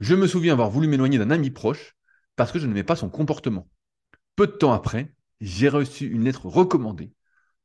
Je 0.00 0.14
me 0.14 0.26
souviens 0.26 0.52
avoir 0.52 0.70
voulu 0.70 0.88
m'éloigner 0.88 1.18
d'un 1.18 1.30
ami 1.30 1.50
proche 1.50 1.96
parce 2.36 2.52
que 2.52 2.58
je 2.58 2.66
n'aimais 2.66 2.84
pas 2.84 2.96
son 2.96 3.10
comportement. 3.10 3.68
Peu 4.36 4.46
de 4.46 4.52
temps 4.52 4.72
après, 4.72 5.14
j'ai 5.40 5.68
reçu 5.68 6.06
une 6.06 6.24
lettre 6.24 6.46
recommandée 6.46 7.12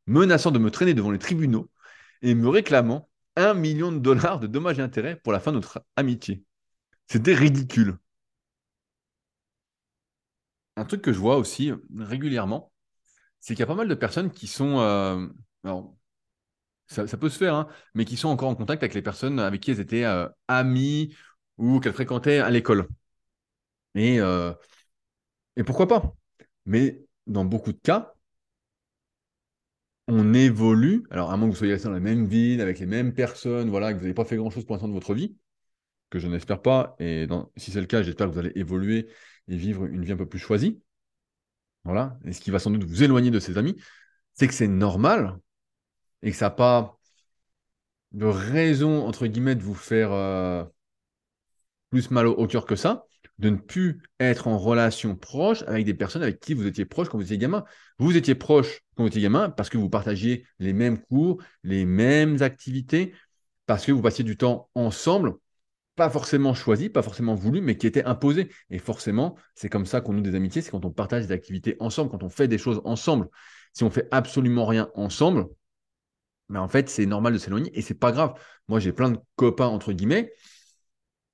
menaçant 0.10 0.52
de 0.52 0.60
me 0.60 0.72
traîner 0.72 0.94
devant 0.94 1.12
les 1.12 1.20
tribunaux 1.20 1.70
et 2.22 2.34
me 2.34 2.50
réclamant 2.50 3.10
un 3.36 3.54
million 3.54 3.92
de 3.92 4.00
dollars 4.00 4.40
de 4.40 4.48
dommages 4.48 4.80
et 4.80 4.82
intérêts 4.82 5.16
pour 5.16 5.32
la 5.32 5.40
fin 5.40 5.52
de 5.52 5.58
notre 5.58 5.86
amitié. 5.96 6.44
C'était 7.08 7.36
ridicule. 7.36 7.98
Un 10.80 10.86
truc 10.86 11.02
que 11.02 11.12
je 11.12 11.20
vois 11.20 11.36
aussi 11.38 11.74
régulièrement, 11.98 12.72
c'est 13.42 13.54
qu'il 13.54 13.60
y 13.60 13.64
a 13.64 13.68
pas 13.68 13.76
mal 13.76 13.90
de 13.90 13.96
personnes 13.96 14.32
qui 14.32 14.48
sont... 14.48 14.80
Euh, 14.80 15.28
alors, 15.66 15.94
ça, 16.88 17.06
peut 17.18 17.30
se 17.30 17.38
faire, 17.38 17.54
hein, 17.54 17.68
mais 17.94 18.06
qui 18.06 18.16
sont 18.16 18.30
encore 18.30 18.50
en 18.50 18.56
contact 18.56 18.82
avec 18.82 18.94
les 18.94 19.02
personnes 19.02 19.40
avec 19.40 19.62
qui 19.62 19.72
elles 19.72 19.82
étaient 19.82 20.06
euh, 20.06 20.28
amies 20.48 21.14
ou 21.58 21.82
qu'elles 21.82 21.94
fréquentaient 21.94 22.40
à 22.40 22.50
l'école. 22.50 22.88
Et, 23.94 24.22
euh, 24.22 24.54
et 25.58 25.64
pourquoi 25.64 25.88
pas? 25.88 26.16
Mais 26.66 27.04
dans 27.28 27.46
beaucoup 27.46 27.74
de 27.74 27.80
cas, 27.80 28.14
on 30.08 30.34
évolue. 30.34 31.04
Alors, 31.12 31.32
à 31.32 31.38
moins 31.38 31.48
que 31.48 31.54
vous 31.54 31.58
soyez 31.58 31.74
resté 31.74 31.88
dans 31.90 31.94
la 31.94 32.00
même 32.00 32.26
ville, 32.26 32.62
avec 32.62 32.80
les 32.80 32.86
mêmes 32.86 33.14
personnes, 33.14 33.70
voilà, 33.70 33.92
que 33.92 33.98
vous 33.98 34.04
n'avez 34.04 34.14
pas 34.14 34.26
fait 34.26 34.38
grand-chose 34.38 34.66
pour 34.66 34.76
l'instant 34.76 34.88
de 34.88 34.94
votre 34.94 35.14
vie, 35.14 35.36
que 36.10 36.20
je 36.20 36.28
n'espère 36.28 36.62
pas. 36.62 36.96
Et 37.00 37.28
si 37.58 37.72
c'est 37.72 37.82
le 37.82 37.88
cas, 37.88 38.02
j'espère 38.02 38.28
que 38.28 38.34
vous 38.34 38.40
allez 38.40 38.54
évoluer 38.56 39.10
et 39.50 39.58
vivre 39.58 39.86
une 39.86 40.04
vie 40.06 40.12
un 40.12 40.18
peu 40.18 40.28
plus 40.28 40.40
choisie. 40.40 40.82
Voilà. 41.84 42.18
Et 42.26 42.34
ce 42.34 42.42
qui 42.42 42.52
va 42.52 42.60
sans 42.60 42.72
doute 42.72 42.84
vous 42.84 43.04
éloigner 43.04 43.32
de 43.32 43.40
ses 43.40 43.58
amis, 43.58 43.76
c'est 44.34 44.48
que 44.48 44.54
c'est 44.54 44.68
normal 44.68 45.40
et 46.22 46.32
que 46.32 46.38
ça 46.38 46.46
n'a 46.46 46.52
pas 46.52 46.98
de 48.12 48.26
raison, 48.26 49.06
entre 49.06 49.28
guillemets, 49.28 49.56
de 49.56 49.64
vous 49.64 49.76
faire 49.76 50.12
euh, 50.12 50.64
plus 51.90 52.12
mal 52.12 52.28
au 52.28 52.48
cœur 52.48 52.66
que 52.66 52.76
ça 52.76 53.06
de 53.40 53.50
ne 53.50 53.56
plus 53.56 54.02
être 54.20 54.48
en 54.48 54.58
relation 54.58 55.16
proche 55.16 55.64
avec 55.64 55.86
des 55.86 55.94
personnes 55.94 56.22
avec 56.22 56.40
qui 56.40 56.54
vous 56.54 56.68
étiez 56.68 56.86
proche 56.86 57.08
quand 57.08 57.18
vous 57.18 57.24
étiez 57.24 57.38
gamin. 57.38 57.64
Vous 57.98 58.16
étiez 58.16 58.36
proche 58.36 58.82
quand 58.96 59.04
vous 59.04 59.08
étiez 59.08 59.22
gamin 59.22 59.50
parce 59.50 59.70
que 59.70 59.78
vous 59.78 59.90
partagiez 59.90 60.46
les 60.60 60.74
mêmes 60.74 61.00
cours, 61.00 61.42
les 61.64 61.86
mêmes 61.86 62.42
activités, 62.42 63.14
parce 63.66 63.86
que 63.86 63.94
vous 63.94 64.02
passiez 64.02 64.26
du 64.26 64.36
temps 64.36 64.70
ensemble, 64.76 65.36
pas 66.00 66.10
forcément 66.10 66.54
choisi, 66.54 66.88
pas 66.88 67.02
forcément 67.02 67.36
voulu, 67.36 67.60
mais 67.60 67.76
qui 67.76 67.86
était 67.86 68.06
imposé. 68.06 68.50
Et 68.70 68.80
forcément, 68.80 69.36
c'est 69.54 69.68
comme 69.68 69.86
ça 69.86 70.00
qu'on 70.00 70.14
noue 70.14 70.22
des 70.22 70.34
amitiés, 70.34 70.62
c'est 70.62 70.72
quand 70.72 70.86
on 70.86 70.92
partage 70.92 71.28
des 71.28 71.34
activités 71.34 71.76
ensemble, 71.82 72.10
quand 72.10 72.24
on 72.24 72.30
fait 72.30 72.48
des 72.48 72.58
choses 72.58 72.80
ensemble. 72.86 73.28
Si 73.74 73.84
on 73.84 73.90
fait 73.90 74.08
absolument 74.10 74.66
rien 74.66 74.90
ensemble, 74.96 75.48
mais 76.48 76.56
ben, 76.56 76.62
en 76.62 76.70
fait, 76.70 76.90
c'est 76.90 77.06
normal 77.06 77.34
de 77.34 77.38
s'éloigner 77.38 77.78
et 77.78 77.82
c'est 77.82 78.00
pas 78.00 78.14
grave. 78.14 78.34
Moi, 78.70 78.80
j'ai 78.80 78.94
plein 78.94 79.10
de 79.10 79.20
copains, 79.36 79.68
entre 79.68 79.92
guillemets, 79.92 80.32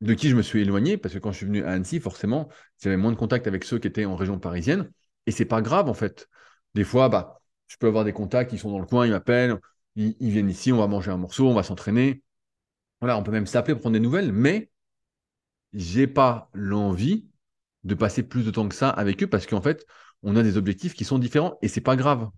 de 0.02 0.16
qui 0.16 0.30
je 0.30 0.36
me 0.36 0.42
suis 0.42 0.62
éloigné, 0.62 0.98
parce 0.98 1.14
que 1.14 1.20
quand 1.20 1.32
je 1.32 1.38
suis 1.38 1.46
venu 1.46 1.64
à 1.64 1.70
Annecy, 1.70 2.00
forcément, 2.00 2.50
j'avais 2.82 2.98
moins 2.98 3.12
de 3.12 3.18
contact 3.18 3.46
avec 3.46 3.66
ceux 3.66 3.78
qui 3.78 3.88
étaient 3.88 4.06
en 4.06 4.16
région 4.16 4.40
parisienne. 4.40 4.92
Et 5.28 5.32
c'est 5.32 5.46
pas 5.46 5.62
grave, 5.62 5.90
en 5.90 5.94
fait. 5.94 6.28
Des 6.74 6.84
fois, 6.84 7.08
bah, 7.10 7.40
je 7.68 7.78
peux 7.78 7.88
avoir 7.88 8.04
des 8.04 8.14
contacts, 8.14 8.52
ils 8.52 8.60
sont 8.60 8.72
dans 8.72 8.80
le 8.80 8.88
coin, 8.88 9.06
ils 9.06 9.12
m'appellent, 9.12 9.60
ils, 9.96 10.16
viennent 10.20 10.50
ici, 10.50 10.74
on 10.74 10.78
va 10.78 10.88
manger 10.88 11.12
un 11.12 11.18
morceau, 11.18 11.48
on 11.48 11.54
va 11.54 11.62
s'entraîner. 11.62 12.24
On 13.02 13.24
peut 13.24 13.32
même 13.32 13.46
s'appeler 13.48 13.76
pour 13.76 13.82
prendre 13.82 13.94
des 13.94 14.00
nouvelles, 14.00 14.32
mais 14.32 14.72
j'ai 15.74 16.08
pas 16.08 16.50
l'envie 16.54 17.28
de 17.84 17.94
passer 17.96 18.24
plus 18.24 18.46
de 18.46 18.52
temps 18.52 18.68
que 18.68 18.76
ça 18.76 18.90
avec 18.90 19.22
eux 19.24 19.28
parce 19.28 19.46
qu'en 19.46 19.62
fait, 19.62 19.86
on 20.24 20.36
a 20.36 20.44
des 20.44 20.58
objectifs 20.58 20.94
qui 20.94 21.06
sont 21.06 21.20
différents 21.20 21.58
et 21.62 21.68
c'est 21.68 21.82
pas 21.82 21.96
grave. 21.96 22.30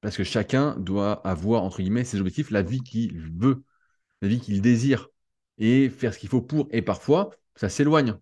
Parce 0.00 0.16
que 0.16 0.24
chacun 0.24 0.76
doit 0.78 1.26
avoir, 1.26 1.62
entre 1.62 1.78
guillemets, 1.82 2.04
ses 2.04 2.20
objectifs, 2.20 2.50
la 2.50 2.62
vie 2.62 2.82
qu'il 2.82 3.18
veut, 3.38 3.64
la 4.22 4.28
vie 4.28 4.40
qu'il 4.40 4.60
désire, 4.62 5.08
et 5.58 5.90
faire 5.90 6.14
ce 6.14 6.18
qu'il 6.18 6.28
faut 6.30 6.42
pour. 6.42 6.68
Et 6.72 6.82
parfois, 6.82 7.30
ça 7.56 7.68
s'éloigne. 7.68 8.16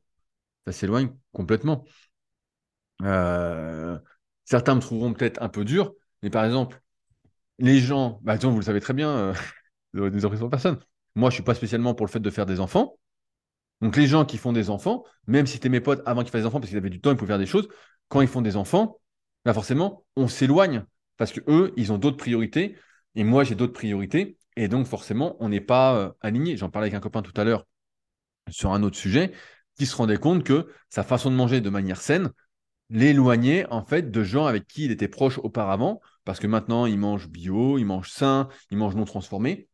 Ça 0.66 0.72
s'éloigne 0.72 1.10
complètement. 1.32 1.84
Euh, 3.02 3.98
certains 4.44 4.74
me 4.74 4.80
trouveront 4.80 5.12
peut-être 5.12 5.40
un 5.42 5.48
peu 5.48 5.64
dur, 5.64 5.94
mais 6.22 6.30
par 6.30 6.44
exemple, 6.44 6.82
les 7.58 7.80
gens, 7.80 8.20
bah, 8.22 8.36
vous 8.36 8.56
le 8.56 8.62
savez 8.62 8.80
très 8.80 8.94
bien, 8.94 9.10
euh, 9.10 9.34
des 10.10 10.48
personne. 10.50 10.78
Moi, 11.14 11.30
je 11.30 11.34
suis 11.34 11.42
pas 11.42 11.54
spécialement 11.54 11.94
pour 11.94 12.06
le 12.06 12.10
fait 12.10 12.20
de 12.20 12.30
faire 12.30 12.46
des 12.46 12.60
enfants. 12.60 12.98
Donc, 13.80 13.96
les 13.96 14.06
gens 14.06 14.24
qui 14.24 14.38
font 14.38 14.52
des 14.52 14.70
enfants, 14.70 15.04
même 15.26 15.46
si 15.46 15.54
c'était 15.54 15.68
mes 15.68 15.80
potes 15.80 16.02
avant 16.06 16.22
qu'ils 16.22 16.30
fassent 16.30 16.42
des 16.42 16.46
enfants, 16.46 16.60
parce 16.60 16.70
qu'ils 16.70 16.78
avaient 16.78 16.90
du 16.90 17.00
temps, 17.00 17.10
ils 17.10 17.16
pouvaient 17.16 17.32
faire 17.32 17.38
des 17.38 17.46
choses, 17.46 17.68
quand 18.08 18.20
ils 18.20 18.28
font 18.28 18.42
des 18.42 18.56
enfants, 18.56 19.00
bah 19.44 19.54
forcément, 19.54 20.04
on 20.16 20.28
s'éloigne 20.28 20.84
parce 21.16 21.32
que 21.32 21.40
eux, 21.48 21.72
ils 21.76 21.92
ont 21.92 21.98
d'autres 21.98 22.16
priorités 22.16 22.76
et 23.14 23.24
moi, 23.24 23.44
j'ai 23.44 23.54
d'autres 23.54 23.72
priorités. 23.72 24.36
Et 24.56 24.68
donc, 24.68 24.86
forcément, 24.86 25.36
on 25.40 25.48
n'est 25.48 25.60
pas 25.60 25.96
euh, 25.96 26.10
aligné. 26.20 26.56
J'en 26.56 26.70
parlais 26.70 26.86
avec 26.86 26.94
un 26.94 27.00
copain 27.00 27.22
tout 27.22 27.38
à 27.40 27.44
l'heure 27.44 27.66
sur 28.50 28.72
un 28.72 28.82
autre 28.82 28.96
sujet 28.96 29.32
qui 29.76 29.86
se 29.86 29.94
rendait 29.94 30.16
compte 30.16 30.42
que 30.42 30.68
sa 30.88 31.04
façon 31.04 31.30
de 31.30 31.36
manger 31.36 31.60
de 31.60 31.70
manière 31.70 32.00
saine 32.00 32.30
l'éloignait 32.90 33.66
en 33.66 33.84
fait 33.84 34.10
de 34.10 34.22
gens 34.22 34.46
avec 34.46 34.66
qui 34.66 34.84
il 34.86 34.90
était 34.90 35.08
proche 35.08 35.38
auparavant 35.38 36.00
parce 36.24 36.40
que 36.40 36.46
maintenant, 36.46 36.86
il 36.86 36.98
mange 36.98 37.28
bio, 37.28 37.78
il 37.78 37.84
mange 37.84 38.10
sain, 38.10 38.48
il 38.70 38.78
mange 38.78 38.96
non 38.96 39.04
transformé. 39.04 39.68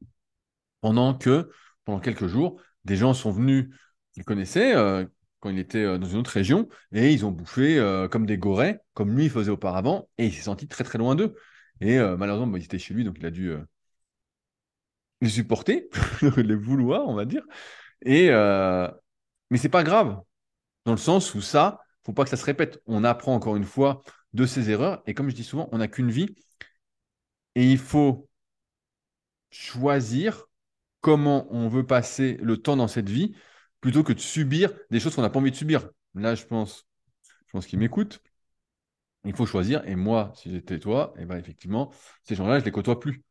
Pendant 0.84 1.14
que, 1.14 1.50
pendant 1.84 1.98
quelques 1.98 2.26
jours, 2.26 2.60
des 2.84 2.96
gens 2.96 3.14
sont 3.14 3.30
venus 3.30 3.70
qu'il 4.12 4.24
connaissait 4.24 4.74
euh, 4.76 5.06
quand 5.40 5.48
il 5.48 5.58
était 5.58 5.78
euh, 5.78 5.96
dans 5.96 6.06
une 6.06 6.18
autre 6.18 6.30
région 6.30 6.68
et 6.92 7.12
ils 7.12 7.24
ont 7.24 7.30
bouffé 7.30 7.78
comme 8.10 8.26
des 8.26 8.36
gorées, 8.36 8.78
comme 8.92 9.16
lui 9.16 9.30
faisait 9.30 9.50
auparavant, 9.50 10.08
et 10.18 10.26
il 10.26 10.32
s'est 10.34 10.42
senti 10.42 10.68
très 10.68 10.84
très 10.84 10.98
loin 10.98 11.14
d'eux. 11.14 11.34
Et 11.80 11.98
malheureusement, 11.98 12.46
bah, 12.48 12.58
il 12.58 12.64
était 12.64 12.78
chez 12.78 12.94
lui, 12.94 13.04
donc 13.04 13.16
il 13.18 13.26
a 13.26 13.30
dû 13.30 13.52
les 15.20 15.30
supporter, 15.30 15.88
les 16.36 16.54
vouloir, 16.54 17.08
on 17.08 17.14
va 17.14 17.24
dire. 17.24 17.42
Et, 18.02 18.30
euh, 18.30 18.88
mais 19.50 19.58
c'est 19.58 19.68
pas 19.68 19.84
grave, 19.84 20.20
dans 20.86 20.92
le 20.92 20.98
sens 20.98 21.34
où 21.34 21.40
ça, 21.42 21.80
faut 22.04 22.12
pas 22.12 22.24
que 22.24 22.30
ça 22.30 22.36
se 22.36 22.44
répète. 22.44 22.82
On 22.86 23.04
apprend 23.04 23.34
encore 23.34 23.56
une 23.56 23.64
fois 23.64 24.02
de 24.34 24.46
ses 24.46 24.70
erreurs. 24.70 25.02
Et 25.06 25.14
comme 25.14 25.30
je 25.30 25.34
dis 25.34 25.44
souvent, 25.44 25.68
on 25.72 25.78
n'a 25.78 25.88
qu'une 25.88 26.10
vie. 26.10 26.34
Et 27.56 27.70
il 27.70 27.78
faut 27.78 28.28
choisir 29.50 30.46
comment 31.04 31.46
on 31.50 31.68
veut 31.68 31.84
passer 31.86 32.38
le 32.42 32.56
temps 32.56 32.78
dans 32.78 32.88
cette 32.88 33.10
vie 33.10 33.34
plutôt 33.82 34.02
que 34.02 34.14
de 34.14 34.20
subir 34.20 34.72
des 34.90 35.00
choses 35.00 35.14
qu'on 35.14 35.20
n'a 35.20 35.28
pas 35.28 35.38
envie 35.38 35.50
de 35.50 35.56
subir. 35.56 35.90
Là, 36.14 36.34
je 36.34 36.46
pense, 36.46 36.86
je 37.46 37.52
pense 37.52 37.66
qu'il 37.66 37.78
m'écoute. 37.78 38.22
Il 39.24 39.36
faut 39.36 39.44
choisir. 39.44 39.86
Et 39.86 39.96
moi, 39.96 40.32
si 40.34 40.50
j'étais 40.50 40.78
toi, 40.78 41.12
eh 41.18 41.26
ben 41.26 41.36
effectivement, 41.36 41.92
ces 42.22 42.34
gens-là, 42.34 42.58
je 42.58 42.64
les 42.64 42.70
côtoie 42.70 43.00
plus 43.00 43.22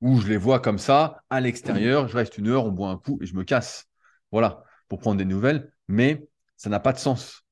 où 0.00 0.18
je 0.20 0.26
les 0.28 0.38
vois 0.38 0.58
comme 0.58 0.78
ça, 0.78 1.22
à 1.28 1.42
l'extérieur, 1.42 2.08
je 2.08 2.16
reste 2.16 2.38
une 2.38 2.48
heure, 2.48 2.64
on 2.64 2.72
boit 2.72 2.88
un 2.88 2.96
coup 2.96 3.18
et 3.20 3.26
je 3.26 3.34
me 3.34 3.44
casse. 3.44 3.86
Voilà, 4.32 4.64
pour 4.88 4.98
prendre 4.98 5.18
des 5.18 5.26
nouvelles. 5.26 5.70
Mais 5.88 6.26
ça 6.56 6.70
n'a 6.70 6.80
pas 6.80 6.94
de 6.94 6.98
sens. 6.98 7.44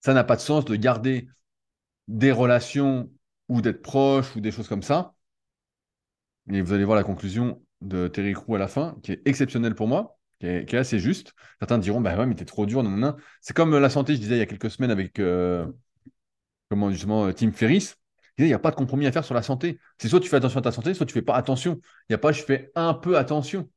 Ça 0.00 0.14
n'a 0.14 0.24
pas 0.24 0.36
de 0.36 0.40
sens 0.40 0.64
de 0.64 0.74
garder 0.74 1.28
des 2.08 2.32
relations 2.32 3.10
ou 3.48 3.60
d'être 3.60 3.82
proche 3.82 4.34
ou 4.36 4.40
des 4.40 4.52
choses 4.52 4.68
comme 4.68 4.82
ça. 4.82 5.14
Et 6.50 6.62
vous 6.62 6.72
allez 6.72 6.84
voir 6.84 6.96
la 6.96 7.04
conclusion 7.04 7.60
de 7.80 8.08
Terry 8.08 8.32
Crew 8.32 8.54
à 8.54 8.58
la 8.58 8.68
fin, 8.68 8.96
qui 9.02 9.12
est 9.12 9.22
exceptionnelle 9.26 9.74
pour 9.74 9.88
moi, 9.88 10.18
qui 10.40 10.46
est, 10.46 10.74
assez 10.74 10.98
juste. 10.98 11.34
Certains 11.60 11.78
diront, 11.78 12.00
bah 12.00 12.16
ouais, 12.16 12.26
mais 12.26 12.34
t'es 12.34 12.44
trop 12.44 12.66
dur. 12.66 12.82
Non, 12.82 12.90
non, 12.90 13.16
C'est 13.40 13.54
comme 13.54 13.76
la 13.76 13.90
santé, 13.90 14.14
je 14.14 14.20
disais 14.20 14.36
il 14.36 14.38
y 14.38 14.42
a 14.42 14.46
quelques 14.46 14.70
semaines 14.70 14.90
avec 14.90 15.18
euh, 15.18 15.66
comment 16.68 16.90
justement 16.90 17.32
Tim 17.32 17.52
Ferriss 17.52 17.96
il 18.38 18.46
n'y 18.46 18.52
a 18.52 18.58
pas 18.58 18.70
de 18.70 18.76
compromis 18.76 19.06
à 19.06 19.12
faire 19.12 19.24
sur 19.24 19.34
la 19.34 19.42
santé. 19.42 19.78
C'est 19.98 20.08
soit 20.08 20.20
tu 20.20 20.28
fais 20.28 20.36
attention 20.36 20.58
à 20.58 20.62
ta 20.62 20.72
santé, 20.72 20.92
soit 20.94 21.06
tu 21.06 21.12
ne 21.12 21.20
fais 21.20 21.24
pas 21.24 21.36
attention. 21.36 21.80
Il 22.08 22.12
n'y 22.12 22.14
a 22.14 22.18
pas 22.18 22.32
je 22.32 22.42
fais 22.42 22.70
un 22.74 22.94
peu 22.94 23.16
attention. 23.16 23.68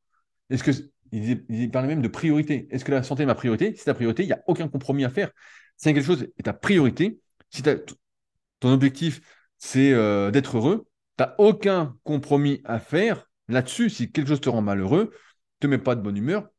Est-ce 0.50 0.64
que 0.64 0.72
il 1.12 1.72
parlait 1.72 1.88
même 1.88 2.02
de 2.02 2.08
priorité. 2.08 2.68
Est-ce 2.70 2.86
que 2.86 2.92
la 2.92 3.02
santé 3.02 3.24
est 3.24 3.26
ma 3.26 3.36
priorité? 3.36 3.72
Si 3.72 3.80
c'est 3.80 3.86
ta 3.86 3.94
priorité, 3.94 4.24
il 4.24 4.28
n'y 4.28 4.34
a 4.34 4.44
aucun 4.48 4.68
compromis 4.68 5.06
à 5.06 5.10
faire. 5.10 5.32
Si 5.78 5.92
quelque 5.94 6.06
chose 6.06 6.28
est 6.38 6.44
ta 6.44 6.54
priorité, 6.54 7.20
si 7.50 7.64
ton 7.64 8.72
objectif 8.72 9.22
c'est 9.58 9.92
euh, 9.92 10.30
d'être 10.32 10.58
heureux, 10.58 10.88
tu 11.18 11.24
n'as 11.24 11.36
aucun 11.38 11.96
compromis 12.04 12.62
à 12.66 12.80
faire 12.80 13.29
là-dessus. 13.50 13.90
Si 13.90 14.12
quelque 14.12 14.30
chose 14.30 14.42
te 14.42 14.50
rend 14.50 14.62
malheureux, 14.62 15.12
ne 15.12 15.60
te 15.60 15.68
mets 15.68 15.78
pas 15.78 15.96
de 15.96 16.02
bonne 16.02 16.18
humeur. 16.18 16.50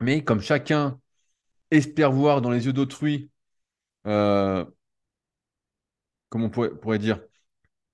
Mais 0.00 0.22
comme 0.22 0.40
chacun 0.40 1.00
espère 1.70 2.12
voir 2.12 2.40
dans 2.40 2.50
les 2.50 2.66
yeux 2.66 2.72
d'autrui, 2.72 3.30
euh, 4.06 4.64
comme 6.28 6.44
on 6.44 6.50
pourrait 6.50 6.98
dire, 6.98 7.20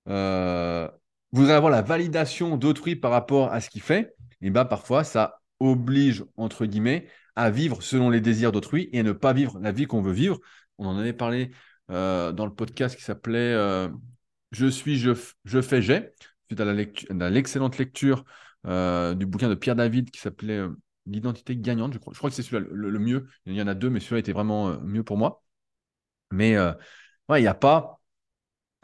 euh, 0.07 0.89
voudrait 1.31 1.53
avoir 1.53 1.71
la 1.71 1.81
validation 1.81 2.57
d'autrui 2.57 2.95
par 2.95 3.11
rapport 3.11 3.51
à 3.51 3.61
ce 3.61 3.69
qu'il 3.69 3.81
fait, 3.81 4.15
et 4.41 4.49
bien 4.49 4.65
parfois 4.65 5.03
ça 5.03 5.41
oblige, 5.59 6.23
entre 6.37 6.65
guillemets, 6.65 7.07
à 7.35 7.49
vivre 7.49 7.81
selon 7.81 8.09
les 8.09 8.21
désirs 8.21 8.51
d'autrui 8.51 8.89
et 8.93 8.99
à 8.99 9.03
ne 9.03 9.11
pas 9.11 9.33
vivre 9.33 9.59
la 9.59 9.71
vie 9.71 9.87
qu'on 9.87 10.01
veut 10.01 10.13
vivre. 10.13 10.39
On 10.77 10.85
en 10.87 10.97
avait 10.97 11.13
parlé 11.13 11.51
euh, 11.91 12.31
dans 12.31 12.45
le 12.45 12.53
podcast 12.53 12.95
qui 12.95 13.03
s'appelait 13.03 13.53
euh, 13.53 13.89
Je 14.51 14.67
suis, 14.67 14.97
je, 14.97 15.11
je 15.45 15.61
fais, 15.61 15.81
j'ai, 15.81 16.09
suite 16.47 16.59
à 16.59 17.29
l'excellente 17.29 17.77
lecture 17.77 18.23
du 18.65 19.25
bouquin 19.25 19.49
de 19.49 19.55
Pierre 19.55 19.75
David 19.75 20.11
qui 20.11 20.19
s'appelait 20.19 20.65
L'identité 21.07 21.55
gagnante, 21.55 21.93
je 21.93 21.99
crois. 21.99 22.13
Que 22.13 22.29
c'est 22.35 22.41
celui-là 22.41 22.67
le, 22.71 22.99
mieux. 22.99 23.27
Il 23.45 23.53
y 23.53 23.61
en 23.61 23.67
a 23.67 23.75
deux, 23.75 23.91
mais 23.91 23.99
celui-là 23.99 24.19
était 24.19 24.31
vraiment 24.31 24.79
mieux 24.81 25.03
pour 25.03 25.17
moi. 25.17 25.43
Mais 26.31 26.57
il 27.29 27.41
n'y 27.41 27.47
a 27.47 27.53
pas 27.53 27.99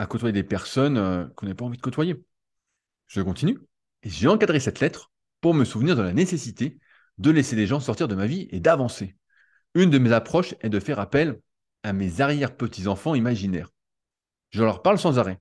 à 0.02 0.08
côtoyer 0.08 0.34
des 0.34 0.43
personnes 0.43 0.97
euh, 0.97 1.28
qu'on 1.36 1.45
n'a 1.45 1.54
pas 1.54 1.65
envie 1.65 1.78
de 1.78 1.82
côtoyer. 1.82 2.15
Je 3.08 3.21
continue. 3.21 3.60
Et 4.02 4.10
j'ai 4.10 4.28
encadré 4.28 4.60
cette 4.60 4.80
lettre 4.80 5.12
pour 5.41 5.54
me 5.54 5.63
souvenir 5.63 5.95
de 5.95 6.02
la 6.02 6.12
nécessité 6.12 6.80
de 7.19 7.30
laisser 7.30 7.56
les 7.56 7.67
gens 7.67 7.80
sortir 7.80 8.08
de 8.08 8.15
ma 8.15 8.26
vie 8.26 8.47
et 8.52 8.60
d'avancer. 8.60 9.15
Une 9.76 9.91
de 9.91 10.00
mes 10.00 10.12
approches 10.12 10.56
est 10.62 10.69
de 10.69 10.80
faire 10.80 11.00
appel 11.00 11.39
à 11.84 11.93
mes 11.93 12.19
arrière-petits-enfants 12.19 13.13
imaginaires. 13.13 13.69
Je 14.50 14.63
leur 14.63 14.82
parle 14.82 14.97
sans 14.97 15.19
arrêt. 15.19 15.39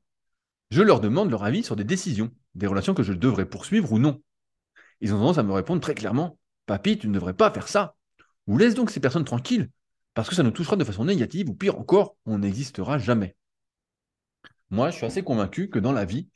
Je 0.71 0.83
leur 0.83 1.01
demande 1.01 1.31
leur 1.31 1.45
avis 1.45 1.63
sur 1.63 1.77
des 1.77 1.85
décisions, 1.85 2.31
des 2.55 2.67
relations 2.67 2.95
que 2.95 3.03
je 3.03 3.13
devrais 3.13 3.47
poursuivre 3.47 3.93
ou 3.93 3.99
non. 3.99 4.23
Ils 5.01 5.13
ont 5.13 5.19
tendance 5.19 5.39
à 5.39 5.43
me 5.43 5.53
répondre 5.53 5.81
très 5.81 5.95
clairement 5.95 6.39
Papy, 6.67 6.99
tu 6.99 7.09
ne 7.09 7.15
devrais 7.15 7.35
pas 7.35 7.51
faire 7.51 7.67
ça. 7.67 7.97
Ou 8.47 8.57
laisse 8.57 8.75
donc 8.75 8.91
ces 8.91 9.01
personnes 9.01 9.25
tranquilles, 9.25 9.71
parce 10.15 10.29
que 10.29 10.37
ça 10.37 10.45
nous 10.45 10.53
touchera 10.53 10.77
de 10.77 10.85
façon 10.85 11.05
négative, 11.05 11.49
ou 11.49 11.55
pire 11.55 11.79
encore, 11.79 12.17
on 12.27 12.39
n'existera 12.39 12.99
jamais. 12.99 13.35
Moi, 14.71 14.91
je 14.91 14.97
suis 14.97 15.07
assez 15.07 15.25
convaincu 15.25 15.69
que 15.69 15.81
dans 15.81 15.93
la 15.93 16.05
vie, 16.05 16.29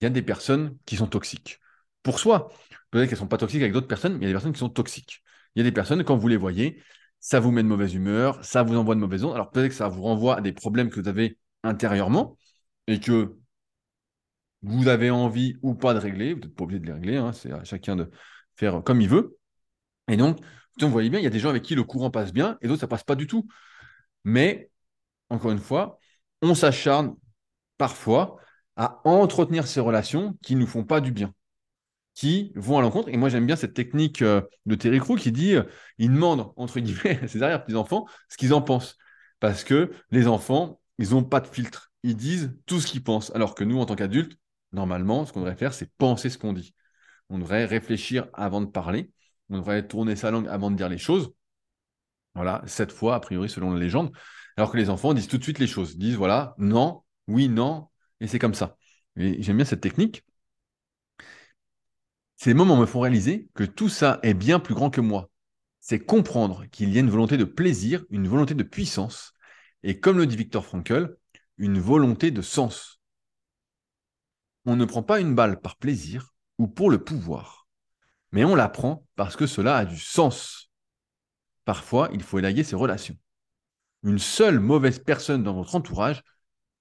il 0.00 0.04
y 0.04 0.06
a 0.06 0.10
des 0.10 0.22
personnes 0.22 0.78
qui 0.86 0.96
sont 0.96 1.06
toxiques. 1.06 1.60
Pour 2.02 2.18
soi, 2.18 2.50
peut-être 2.90 3.08
qu'elles 3.08 3.18
ne 3.18 3.20
sont 3.20 3.28
pas 3.28 3.36
toxiques 3.36 3.60
avec 3.60 3.72
d'autres 3.72 3.86
personnes, 3.86 4.14
mais 4.14 4.20
il 4.20 4.22
y 4.22 4.26
a 4.26 4.28
des 4.28 4.34
personnes 4.34 4.52
qui 4.52 4.60
sont 4.60 4.70
toxiques. 4.70 5.22
Il 5.54 5.58
y 5.58 5.62
a 5.62 5.64
des 5.64 5.72
personnes, 5.72 6.02
quand 6.02 6.16
vous 6.16 6.28
les 6.28 6.38
voyez, 6.38 6.82
ça 7.20 7.38
vous 7.38 7.50
met 7.50 7.62
de 7.62 7.68
mauvaise 7.68 7.94
humeur, 7.94 8.42
ça 8.44 8.62
vous 8.62 8.76
envoie 8.76 8.94
de 8.94 9.00
mauvaise 9.00 9.24
onde. 9.24 9.34
Alors 9.34 9.50
peut-être 9.50 9.68
que 9.68 9.74
ça 9.74 9.88
vous 9.88 10.02
renvoie 10.02 10.38
à 10.38 10.40
des 10.40 10.52
problèmes 10.52 10.90
que 10.90 11.00
vous 11.00 11.08
avez 11.08 11.38
intérieurement 11.62 12.36
et 12.86 12.98
que 12.98 13.36
vous 14.62 14.88
avez 14.88 15.10
envie 15.10 15.56
ou 15.62 15.74
pas 15.74 15.94
de 15.94 15.98
régler. 15.98 16.34
Vous 16.34 16.40
n'êtes 16.40 16.54
pas 16.54 16.64
obligé 16.64 16.80
de 16.80 16.86
les 16.86 16.92
régler, 16.92 17.16
hein, 17.16 17.32
c'est 17.32 17.52
à 17.52 17.64
chacun 17.64 17.96
de 17.96 18.10
faire 18.56 18.82
comme 18.84 19.00
il 19.00 19.08
veut. 19.08 19.38
Et 20.08 20.16
donc, 20.16 20.40
vous 20.80 20.88
voyez 20.90 21.10
bien, 21.10 21.20
il 21.20 21.24
y 21.24 21.26
a 21.26 21.30
des 21.30 21.38
gens 21.38 21.50
avec 21.50 21.62
qui 21.62 21.74
le 21.74 21.84
courant 21.84 22.10
passe 22.10 22.32
bien 22.32 22.58
et 22.60 22.68
d'autres, 22.68 22.80
ça 22.80 22.88
passe 22.88 23.04
pas 23.04 23.14
du 23.14 23.26
tout. 23.26 23.46
Mais, 24.24 24.70
encore 25.30 25.50
une 25.52 25.58
fois, 25.58 25.98
on 26.42 26.54
s'acharne 26.54 27.16
parfois 27.78 28.36
à 28.76 29.00
entretenir 29.04 29.66
ces 29.66 29.80
relations 29.80 30.36
qui 30.42 30.54
ne 30.54 30.60
nous 30.60 30.66
font 30.66 30.84
pas 30.84 31.00
du 31.00 31.12
bien, 31.12 31.34
qui 32.14 32.52
vont 32.56 32.78
à 32.78 32.82
l'encontre. 32.82 33.08
Et 33.08 33.16
moi, 33.16 33.28
j'aime 33.28 33.46
bien 33.46 33.56
cette 33.56 33.74
technique 33.74 34.22
euh, 34.22 34.42
de 34.66 34.74
Terry 34.74 34.98
Crew 34.98 35.16
qui 35.16 35.32
dit 35.32 35.54
euh, 35.54 35.64
il 35.98 36.10
demande, 36.10 36.52
entre 36.56 36.80
guillemets, 36.80 37.20
à 37.22 37.28
ses 37.28 37.42
arrière-petits-enfants 37.42 38.06
ce 38.28 38.36
qu'ils 38.36 38.54
en 38.54 38.62
pensent. 38.62 38.96
Parce 39.40 39.64
que 39.64 39.92
les 40.10 40.26
enfants, 40.28 40.80
ils 40.98 41.10
n'ont 41.10 41.24
pas 41.24 41.40
de 41.40 41.48
filtre. 41.48 41.92
Ils 42.02 42.16
disent 42.16 42.56
tout 42.66 42.80
ce 42.80 42.86
qu'ils 42.86 43.02
pensent. 43.02 43.32
Alors 43.34 43.54
que 43.54 43.64
nous, 43.64 43.78
en 43.78 43.86
tant 43.86 43.96
qu'adultes, 43.96 44.36
normalement, 44.72 45.26
ce 45.26 45.32
qu'on 45.32 45.40
devrait 45.40 45.56
faire, 45.56 45.74
c'est 45.74 45.90
penser 45.98 46.30
ce 46.30 46.38
qu'on 46.38 46.52
dit. 46.52 46.74
On 47.28 47.38
devrait 47.38 47.64
réfléchir 47.64 48.28
avant 48.34 48.60
de 48.60 48.66
parler. 48.66 49.10
On 49.48 49.58
devrait 49.58 49.86
tourner 49.86 50.16
sa 50.16 50.30
langue 50.30 50.48
avant 50.48 50.70
de 50.70 50.76
dire 50.76 50.88
les 50.88 50.98
choses. 50.98 51.32
Voilà, 52.34 52.62
cette 52.66 52.92
fois, 52.92 53.14
a 53.14 53.20
priori, 53.20 53.48
selon 53.48 53.72
la 53.72 53.80
légende. 53.80 54.12
Alors 54.56 54.70
que 54.72 54.76
les 54.76 54.90
enfants 54.90 55.14
disent 55.14 55.28
tout 55.28 55.38
de 55.38 55.42
suite 55.42 55.58
les 55.58 55.66
choses. 55.66 55.92
Ils 55.92 55.98
disent, 55.98 56.16
voilà, 56.16 56.54
non, 56.58 57.02
oui, 57.26 57.48
non, 57.48 57.88
et 58.20 58.26
c'est 58.26 58.38
comme 58.38 58.54
ça. 58.54 58.76
J'aime 59.16 59.56
bien 59.56 59.64
cette 59.64 59.80
technique. 59.80 60.24
Ces 62.36 62.54
moments 62.54 62.76
me 62.76 62.86
font 62.86 63.00
réaliser 63.00 63.48
que 63.54 63.64
tout 63.64 63.88
ça 63.88 64.18
est 64.22 64.34
bien 64.34 64.58
plus 64.58 64.74
grand 64.74 64.90
que 64.90 65.00
moi. 65.00 65.30
C'est 65.80 66.00
comprendre 66.00 66.64
qu'il 66.70 66.92
y 66.92 66.96
a 66.96 67.00
une 67.00 67.10
volonté 67.10 67.36
de 67.36 67.44
plaisir, 67.44 68.04
une 68.10 68.28
volonté 68.28 68.54
de 68.54 68.62
puissance, 68.62 69.32
et 69.82 70.00
comme 70.00 70.18
le 70.18 70.26
dit 70.26 70.36
Victor 70.36 70.64
Frankl, 70.64 71.16
une 71.58 71.78
volonté 71.78 72.30
de 72.30 72.42
sens. 72.42 73.01
On 74.64 74.76
ne 74.76 74.84
prend 74.84 75.02
pas 75.02 75.20
une 75.20 75.34
balle 75.34 75.60
par 75.60 75.76
plaisir 75.76 76.34
ou 76.58 76.68
pour 76.68 76.90
le 76.90 77.02
pouvoir, 77.02 77.66
mais 78.30 78.44
on 78.44 78.54
la 78.54 78.68
prend 78.68 79.06
parce 79.16 79.36
que 79.36 79.46
cela 79.46 79.76
a 79.76 79.84
du 79.84 79.98
sens. 79.98 80.70
Parfois, 81.64 82.08
il 82.12 82.22
faut 82.22 82.38
élaguer 82.38 82.64
ses 82.64 82.76
relations. 82.76 83.16
Une 84.02 84.18
seule 84.18 84.60
mauvaise 84.60 84.98
personne 84.98 85.42
dans 85.42 85.54
votre 85.54 85.74
entourage 85.74 86.22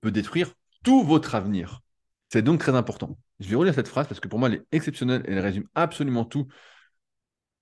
peut 0.01 0.11
détruire 0.11 0.53
tout 0.83 1.03
votre 1.03 1.35
avenir. 1.35 1.81
C'est 2.29 2.41
donc 2.41 2.59
très 2.59 2.75
important. 2.75 3.17
Je 3.39 3.49
vais 3.49 3.55
relire 3.55 3.73
cette 3.75 3.87
phrase 3.87 4.07
parce 4.07 4.19
que 4.19 4.27
pour 4.27 4.39
moi, 4.39 4.49
elle 4.49 4.55
est 4.55 4.65
exceptionnelle 4.71 5.23
elle 5.27 5.39
résume 5.39 5.67
absolument 5.75 6.25
tout, 6.25 6.47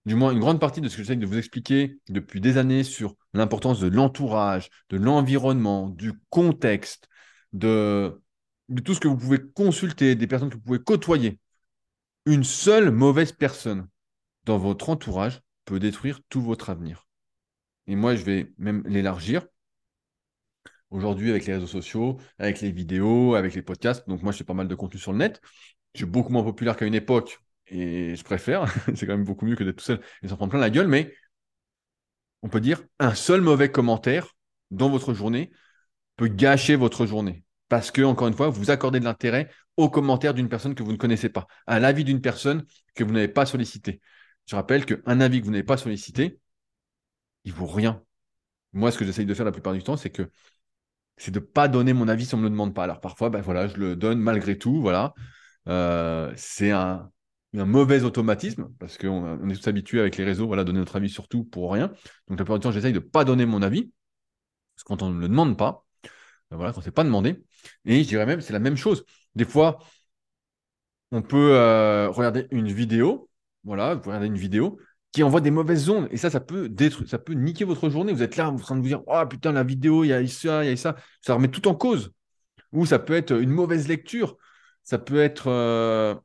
du 0.06 0.16
moins 0.16 0.32
une 0.32 0.40
grande 0.40 0.60
partie 0.60 0.82
de 0.82 0.90
ce 0.90 0.98
que 0.98 1.04
j'essaie 1.04 1.16
de 1.16 1.26
vous 1.26 1.38
expliquer 1.38 2.00
depuis 2.10 2.42
des 2.42 2.58
années 2.58 2.84
sur 2.84 3.16
l'importance 3.34 3.80
de 3.80 3.88
l'entourage, 3.88 4.70
de 4.90 4.98
l'environnement, 4.98 5.90
du 5.90 6.14
contexte, 6.30 7.08
de, 7.54 8.22
de 8.70 8.82
tout 8.82 8.94
ce 8.94 9.00
que 9.00 9.08
vous 9.08 9.18
pouvez 9.18 9.40
consulter, 9.54 10.16
des 10.16 10.28
personnes 10.28 10.50
que 10.50 10.56
vous 10.56 10.62
pouvez 10.62 10.80
côtoyer. 10.80 11.40
Une 12.26 12.44
seule 12.44 12.92
mauvaise 12.92 13.32
personne 13.32 13.88
dans 14.46 14.58
votre 14.58 14.90
entourage 14.90 15.42
peut 15.66 15.80
détruire 15.80 16.22
tout 16.30 16.42
votre 16.42 16.70
avenir. 16.70 17.08
Et 17.88 17.96
moi, 17.96 18.16
je 18.16 18.24
vais 18.24 18.54
même 18.58 18.84
l'élargir. 18.88 19.46
Aujourd'hui, 20.92 21.30
avec 21.30 21.46
les 21.46 21.54
réseaux 21.54 21.68
sociaux, 21.68 22.20
avec 22.40 22.62
les 22.62 22.72
vidéos, 22.72 23.36
avec 23.36 23.54
les 23.54 23.62
podcasts, 23.62 24.08
donc 24.08 24.24
moi, 24.24 24.32
je 24.32 24.38
fais 24.38 24.44
pas 24.44 24.54
mal 24.54 24.68
de 24.68 24.76
contenu 24.76 25.00
sur 25.00 25.12
le 25.12 25.20
net. 25.20 25.42
Je 25.94 26.00
suis 26.00 26.06
beaucoup 26.06 26.32
moins 26.32 26.44
populaire 26.44 26.78
qu'à 26.78 26.86
une 26.86 26.96
époque 26.96 27.40
et 27.68 28.16
je 28.16 28.24
préfère. 28.24 28.66
c'est 28.96 29.06
quand 29.06 29.16
même 29.18 29.24
beaucoup 29.24 29.46
mieux 29.46 29.56
que 29.56 29.64
d'être 29.64 29.78
tout 29.78 29.86
seul 29.86 30.02
et 30.24 30.28
s'en 30.28 30.36
prendre 30.36 30.52
plein 30.52 30.60
la 30.60 30.70
gueule, 30.70 30.88
mais 30.88 31.14
on 32.42 32.50
peut 32.50 32.62
dire 32.62 32.84
un 33.00 33.16
seul 33.16 33.42
mauvais 33.42 33.72
commentaire 33.72 34.36
dans 34.72 34.90
votre 34.90 35.14
journée 35.14 35.52
peut 36.16 36.28
gâcher 36.28 36.76
votre 36.76 37.06
journée. 37.06 37.44
Parce 37.70 37.92
que, 37.92 38.02
encore 38.02 38.28
une 38.28 38.34
fois, 38.34 38.50
vous 38.50 38.72
accordez 38.72 39.00
de 39.00 39.06
l'intérêt 39.06 39.50
aux 39.78 39.90
commentaires 39.90 40.34
d'une 40.34 40.50
personne 40.50 40.76
que 40.76 40.84
vous 40.84 40.92
ne 40.92 40.98
connaissez 40.98 41.30
pas, 41.30 41.48
à 41.68 41.80
l'avis 41.80 42.04
d'une 42.04 42.22
personne 42.22 42.66
que 42.96 43.04
vous 43.04 43.14
n'avez 43.14 43.30
pas 43.30 43.46
sollicité. 43.46 44.02
Je 44.48 44.56
rappelle 44.56 44.86
qu'un 44.86 45.22
avis 45.22 45.40
que 45.40 45.46
vous 45.46 45.52
n'avez 45.52 45.64
pas 45.64 45.78
sollicité, 45.78 46.40
il 47.46 47.54
vaut 47.54 47.68
rien. 47.68 48.04
Moi, 48.74 48.92
ce 48.92 48.98
que 48.98 49.06
j'essaye 49.06 49.26
de 49.26 49.34
faire 49.34 49.46
la 49.46 49.52
plupart 49.52 49.74
du 49.74 49.84
temps, 49.84 49.98
c'est 49.98 50.10
que 50.10 50.32
c'est 51.18 51.32
de 51.32 51.40
ne 51.40 51.46
pas 51.46 51.68
donner 51.68 51.94
mon 51.94 52.08
avis 52.08 52.26
si 52.26 52.34
on 52.36 52.38
ne 52.38 52.44
me 52.44 52.48
le 52.48 52.52
demande 52.52 52.74
pas. 52.74 52.86
Alors 52.86 53.02
parfois, 53.02 53.30
ben 53.30 53.42
voilà, 53.42 53.68
je 53.68 53.78
le 53.78 53.96
donne 53.96 54.20
malgré 54.20 54.58
tout. 54.58 54.82
Voilà. 54.82 55.14
Euh, 55.68 56.34
c'est 56.38 56.72
un, 56.72 57.12
mauvais 57.54 58.04
automatisme 58.04 58.70
parce 58.80 58.98
qu'on 58.98 59.40
on 59.42 59.50
est 59.50 59.56
tous 59.56 59.68
habitués 59.68 60.00
avec 60.00 60.18
les 60.18 60.24
réseaux 60.24 60.48
voilà, 60.48 60.64
donner 60.64 60.80
notre 60.80 60.96
avis 60.96 61.10
sur 61.10 61.28
tout 61.28 61.44
pour 61.44 61.72
rien. 61.74 61.88
Donc 62.28 62.32
la 62.32 62.36
plupart 62.38 62.60
du 62.60 62.64
temps, 62.64 62.72
j'essaye 62.72 62.94
de 62.94 63.00
ne 63.00 63.04
pas 63.04 63.26
donner 63.26 63.46
mon 63.46 63.62
avis. 63.62 63.92
Parce 64.76 64.84
que 64.84 64.88
quand 64.88 65.04
on 65.04 65.12
ne 65.12 65.20
le 65.20 65.28
demande 65.28 65.58
pas, 65.58 65.86
ben 66.52 66.58
voilà, 66.58 66.74
quand 66.74 66.82
c'est 66.82 66.92
pas 66.92 67.04
demandé. 67.04 67.44
Et 67.86 68.04
je 68.04 68.08
dirais 68.08 68.26
même, 68.26 68.42
c'est 68.42 68.54
la 68.54 68.60
même 68.60 68.78
chose. 68.78 69.06
Des 69.36 69.46
fois, 69.46 69.80
on 71.12 71.22
peut 71.22 71.54
euh, 71.56 72.10
regarder 72.10 72.48
une 72.52 72.72
vidéo. 72.72 73.30
Voilà, 73.64 73.96
vous 73.96 74.02
pouvez 74.02 74.16
regarder 74.16 74.28
une 74.28 74.42
vidéo 74.42 74.80
qui 75.12 75.24
envoie 75.24 75.42
des 75.42 75.52
mauvaises 75.52 75.90
ondes. 75.90 76.08
Et 76.12 76.18
ça, 76.18 76.30
ça 76.30 76.40
peut 76.40 76.70
détruire, 76.70 77.10
ça 77.10 77.20
peut 77.20 77.34
niquer 77.34 77.66
votre 77.66 77.90
journée. 77.90 78.14
Vous 78.14 78.24
êtes 78.24 78.38
là, 78.38 78.50
vous 78.50 78.58
êtes 78.58 78.62
en 78.62 78.66
train 78.66 78.76
de 78.76 78.82
vous 78.82 78.88
dire, 78.88 79.02
oh 79.08 79.24
putain, 79.28 79.52
la 79.52 79.64
vidéo, 79.64 80.04
il 80.04 80.08
y 80.08 80.14
a 80.14 80.26
ça, 80.28 80.64
il 80.64 80.70
y 80.70 80.74
a 80.74 80.78
ça. 80.78 80.96
Ça 81.22 81.34
remet 81.34 81.50
tout 81.50 81.68
en 81.68 81.76
cause. 81.76 82.12
Ou 82.74 82.86
ça 82.86 83.00
peut 83.00 83.14
être 83.16 83.32
une 83.34 83.50
mauvaise 83.52 83.88
lecture. 83.88 84.38
Ça 84.84 85.00
peut 85.00 85.20
être. 85.20 85.48
Euh, 85.48 86.16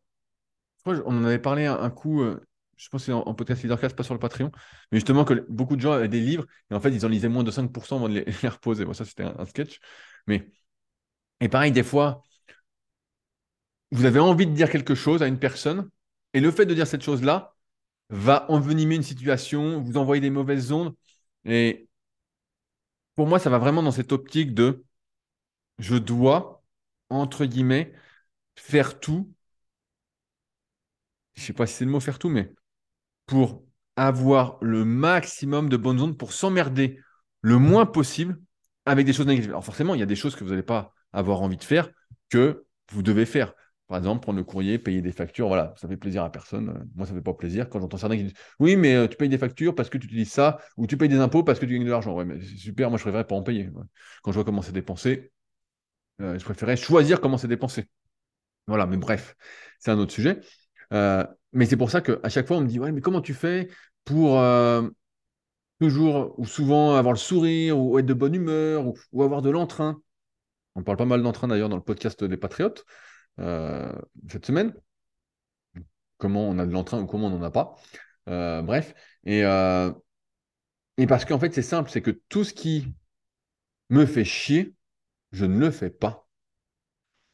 on 0.87 1.17
en 1.19 1.25
avait 1.25 1.39
parlé 1.39 1.67
un, 1.67 1.91
coup, 1.91 2.23
euh, 2.23 2.41
je 2.77 2.89
pense 2.89 3.03
que 3.03 3.07
c'est 3.07 3.13
en, 3.13 3.35
podcast 3.35 3.63
Leadercast, 3.63 3.97
pas 3.97 4.03
sur 4.03 4.15
le 4.15 4.21
Patreon, 4.21 4.51
mais 4.93 4.99
justement 4.99 5.25
que 5.25 5.47
beaucoup 5.49 5.77
de 5.77 5.81
gens 5.81 5.93
avaient 5.93 6.09
des 6.09 6.21
livres 6.21 6.45
et 6.71 6.75
en 6.75 6.81
fait, 6.81 6.91
ils 6.91 7.07
en 7.07 7.09
lisaient 7.09 7.29
moins 7.29 7.45
de 7.45 7.51
5% 7.51 7.97
avant 7.97 8.09
de 8.09 8.15
les, 8.43 8.49
reposer. 8.49 8.85
Bon, 8.85 8.93
ça, 8.93 9.05
c'était 9.05 9.25
un, 9.25 9.45
sketch. 9.47 9.79
Mais. 10.27 10.51
Et 11.45 11.49
pareil, 11.51 11.73
des 11.73 11.83
fois, 11.83 12.25
vous 13.91 14.07
avez 14.07 14.19
envie 14.19 14.47
de 14.47 14.53
dire 14.53 14.71
quelque 14.71 14.95
chose 14.95 15.23
à 15.23 15.27
une 15.27 15.39
personne 15.39 15.91
et 16.33 16.41
le 16.41 16.51
fait 16.51 16.65
de 16.65 16.73
dire 16.73 16.87
cette 16.87 17.03
chose-là, 17.03 17.55
va 18.09 18.51
envenimer 18.51 18.95
une 18.95 19.03
situation, 19.03 19.83
vous 19.83 19.99
envoyer 19.99 20.23
des 20.23 20.31
mauvaises 20.31 20.73
ondes. 20.73 20.95
Et 21.45 21.87
pour 23.15 23.27
moi, 23.27 23.39
ça 23.39 23.51
va 23.51 23.59
vraiment 23.59 23.83
dans 23.83 23.93
cette 23.93 24.13
optique 24.13 24.55
de 24.55 24.85
je 25.79 25.97
dois, 25.97 26.65
entre 27.11 27.45
guillemets, 27.45 27.93
faire 28.57 28.99
tout. 28.99 29.31
Je 31.35 31.43
ne 31.43 31.47
sais 31.47 31.53
pas 31.53 31.67
si 31.67 31.75
c'est 31.75 31.85
le 31.85 31.91
mot 31.91 32.01
faire 32.01 32.19
tout, 32.19 32.31
mais 32.31 32.55
pour 33.27 33.65
avoir 33.97 34.57
le 34.63 34.87
maximum 34.87 35.69
de 35.69 35.77
bonnes 35.77 36.01
ondes, 36.01 36.17
pour 36.17 36.33
s'emmerder 36.33 37.01
le 37.43 37.59
moins 37.59 37.85
possible 37.85 38.41
avec 38.87 39.05
des 39.05 39.13
choses 39.13 39.27
négatives. 39.27 39.51
Alors 39.51 39.65
forcément, 39.65 39.95
il 39.95 40.01
y 40.01 40.03
a 40.03 40.07
des 40.07 40.17
choses 40.17 40.37
que 40.37 40.43
vous 40.43 40.51
n'allez 40.51 40.63
pas 40.63 40.95
avoir 41.15 41.43
envie 41.43 41.57
de 41.57 41.65
faire 41.65 41.91
que 42.31 42.65
vous 42.93 43.03
devez 43.03 43.27
faire. 43.27 43.55
Par 43.87 43.99
exemple, 43.99 44.23
prendre 44.23 44.39
le 44.39 44.45
courrier, 44.45 44.79
payer 44.79 45.03
des 45.03 45.13
factures, 45.13 45.47
voilà, 45.49 45.75
ça 45.77 45.87
fait 45.89 45.97
plaisir 45.97 46.25
à 46.25 46.33
personne. 46.33 46.71
Euh, 46.71 46.85
moi, 46.95 47.07
ça 47.07 47.13
ne 47.13 47.19
fait 47.19 47.23
pas 47.25 47.35
plaisir 47.35 47.69
quand 47.69 47.81
j'entends 47.81 47.99
certains 47.99 48.17
qui 48.17 48.25
disent 48.25 48.35
Oui, 48.59 48.77
mais 48.77 48.95
euh, 48.95 49.07
tu 49.09 49.17
payes 49.17 49.29
des 49.29 49.39
factures 49.39 49.75
parce 49.75 49.91
que 49.91 49.99
tu 49.99 50.07
utilises 50.07 50.33
ça, 50.33 50.59
ou 50.77 50.87
tu 50.87 50.97
payes 50.97 51.09
des 51.09 51.19
impôts 51.19 51.45
parce 51.45 51.59
que 51.59 51.67
tu 51.67 51.73
gagnes 51.75 51.85
de 51.85 51.91
l'argent. 51.91 52.15
Ouais, 52.17 52.25
mais 52.25 52.41
c'est 52.41 52.57
super, 52.57 52.89
moi 52.89 52.99
je 52.99 53.03
préférerais 53.03 53.27
pas 53.27 53.35
en 53.35 53.43
payer. 53.43 53.71
Quand 54.23 54.33
je 54.33 54.37
vois 54.37 54.45
comment 54.45 54.63
c'est 54.63 54.73
dépensé, 54.73 55.33
euh, 56.23 56.39
je 56.39 56.45
préférerais 56.45 56.77
choisir 56.77 57.21
comment 57.21 57.39
c'est 57.39 57.49
dépensé. 57.49 57.89
Voilà, 58.67 58.87
mais 58.87 58.97
bref, 58.99 59.37
c'est 59.81 59.91
un 59.93 59.99
autre 59.99 60.13
sujet. 60.13 60.41
mais 60.91 61.67
c'est 61.67 61.77
pour 61.77 61.91
ça 61.91 62.01
qu'à 62.01 62.29
chaque 62.29 62.47
fois, 62.49 62.59
on 62.59 62.63
me 62.63 62.69
dit 62.69 62.81
Ouais, 62.81 62.93
mais 62.93 63.01
comment 63.03 63.21
tu 63.21 63.35
fais 63.35 63.69
pour 64.05 64.41
toujours 65.81 66.35
ou 66.39 66.47
souvent 66.47 66.95
avoir 66.95 67.13
le 67.13 67.19
sourire, 67.19 67.79
ou 67.79 67.99
être 67.99 68.07
de 68.07 68.15
bonne 68.15 68.35
humeur, 68.35 68.85
ou 69.13 69.23
avoir 69.23 69.43
de 69.43 69.51
l'entrain? 69.51 70.01
On 70.75 70.83
parle 70.83 70.97
pas 70.97 71.05
mal 71.05 71.23
d'entrain 71.23 71.49
d'ailleurs 71.49 71.69
dans 71.69 71.77
le 71.77 71.83
podcast 71.83 72.25
des 72.25 72.37
Patriotes. 72.37 72.85
Euh, 73.41 73.93
cette 74.29 74.47
semaine. 74.47 74.75
Comment 76.19 76.49
on 76.49 76.59
a 76.59 76.67
de 76.67 76.73
l'entrain 76.73 77.01
ou 77.01 77.07
comment 77.07 77.27
on 77.27 77.31
n'en 77.31 77.43
a 77.43 77.51
pas. 77.51 77.77
Euh, 78.29 78.63
bref. 78.63 78.95
Et, 79.25 79.45
euh, 79.45 79.93
et 80.97 81.07
parce 81.07 81.25
qu'en 81.25 81.39
fait, 81.39 81.53
c'est 81.53 81.63
simple, 81.63 81.91
c'est 81.91 82.03
que 82.03 82.11
tout 82.29 82.45
ce 82.45 82.55
qui 82.55 82.95
me 83.91 84.07
fait 84.07 84.25
chier, 84.25 84.75
je 85.33 85.45
ne 85.45 85.59
le 85.59 85.71
fais 85.71 85.91
pas. 85.91 86.29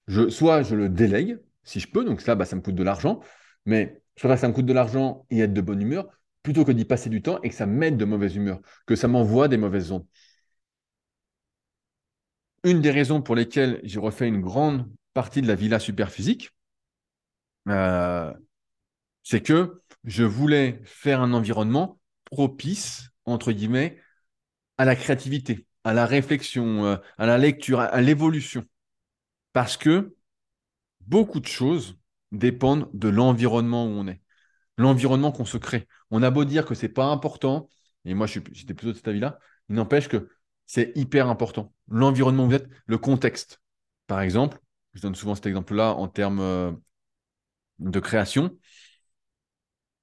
Je, 0.07 0.29
soit 0.29 0.62
je 0.62 0.74
le 0.74 0.88
délègue, 0.88 1.38
si 1.62 1.79
je 1.79 1.88
peux, 1.88 2.05
donc 2.05 2.20
ça, 2.20 2.35
bah, 2.35 2.44
ça 2.44 2.57
me 2.57 2.62
coûte 2.62 2.74
de 2.74 2.83
l'argent, 2.83 3.20
mais 3.66 4.03
soit 4.16 4.37
ça 4.37 4.48
me 4.48 4.53
coûte 4.53 4.66
de 4.66 4.72
l'argent 4.72 5.26
et 5.31 5.40
être 5.40 5.53
de 5.53 5.61
bonne 5.61 5.81
humeur, 5.81 6.09
plutôt 6.42 6.64
que 6.64 6.72
d'y 6.72 6.85
passer 6.85 7.11
du 7.11 7.22
temps 7.22 7.40
et 7.42 7.50
que 7.50 7.55
ça 7.55 7.66
m'aide 7.66 7.96
de 7.96 8.05
mauvaise 8.05 8.35
humeur, 8.35 8.61
que 8.87 8.96
ça 8.96 9.09
m'envoie 9.09 9.46
des 9.48 9.59
mauvaises 9.59 9.92
ondes. 9.92 10.07
Une 12.64 12.81
des 12.81 12.90
raisons 12.90 13.23
pour 13.23 13.35
lesquelles 13.35 13.81
j'ai 13.85 13.99
refait 13.99 14.29
une 14.29 14.40
grande 14.40 14.87
partie 15.14 15.42
de 15.42 15.49
la 15.49 15.55
villa 15.55 15.79
superphysique, 15.79 16.51
euh, 17.68 18.33
c'est 19.23 19.42
que 19.42 19.83
je 20.05 20.25
voulais 20.25 20.81
faire 20.85 21.20
un 21.20 21.33
environnement 21.33 21.99
propice, 22.25 23.11
entre 23.25 23.53
guillemets, 23.53 23.99
à 24.79 24.85
la 24.85 24.96
créativité, 24.96 25.66
à 25.85 25.94
la 25.94 26.07
réflexion, 26.07 26.85
euh, 26.85 26.96
à 27.18 27.27
la 27.27 27.38
lecture, 27.38 27.81
à, 27.81 28.01
l'évolution. 28.01 28.64
Parce 29.53 29.77
que 29.77 30.14
beaucoup 31.01 31.40
de 31.40 31.46
choses 31.46 31.99
dépendent 32.33 32.90
de 32.94 33.09
l'environnement 33.09 33.87
où 33.87 33.90
on 33.90 34.07
est, 34.07 34.20
l'environnement 34.77 35.33
qu'on 35.33 35.44
se 35.44 35.59
crée. 35.59 35.88
On 36.11 36.23
a 36.23 36.31
beau 36.31 36.44
dire 36.44 36.66
que 36.66 36.75
c'est 36.75 36.88
pas 36.88 37.07
important, 37.07 37.68
et 38.05 38.14
moi 38.14 38.27
j'étais 38.27 38.75
plutôt 38.75 38.92
de 38.92 38.96
cet 38.96 39.09
avis-là, 39.09 39.38
il 39.68 39.77
n'empêche 39.77 40.09
que 40.09 40.31
c'est 40.72 40.92
hyper 40.94 41.28
important. 41.28 41.72
L'environnement 41.88 42.44
où 42.44 42.50
vous 42.50 42.54
êtes, 42.54 42.68
le 42.87 42.96
contexte. 42.96 43.61
Par 44.06 44.20
exemple, 44.20 44.61
je 44.94 45.00
donne 45.00 45.16
souvent 45.16 45.35
cet 45.35 45.46
exemple-là 45.46 45.94
en 45.94 46.06
termes 46.06 46.38
euh, 46.38 46.70
de 47.80 47.98
création. 47.98 48.56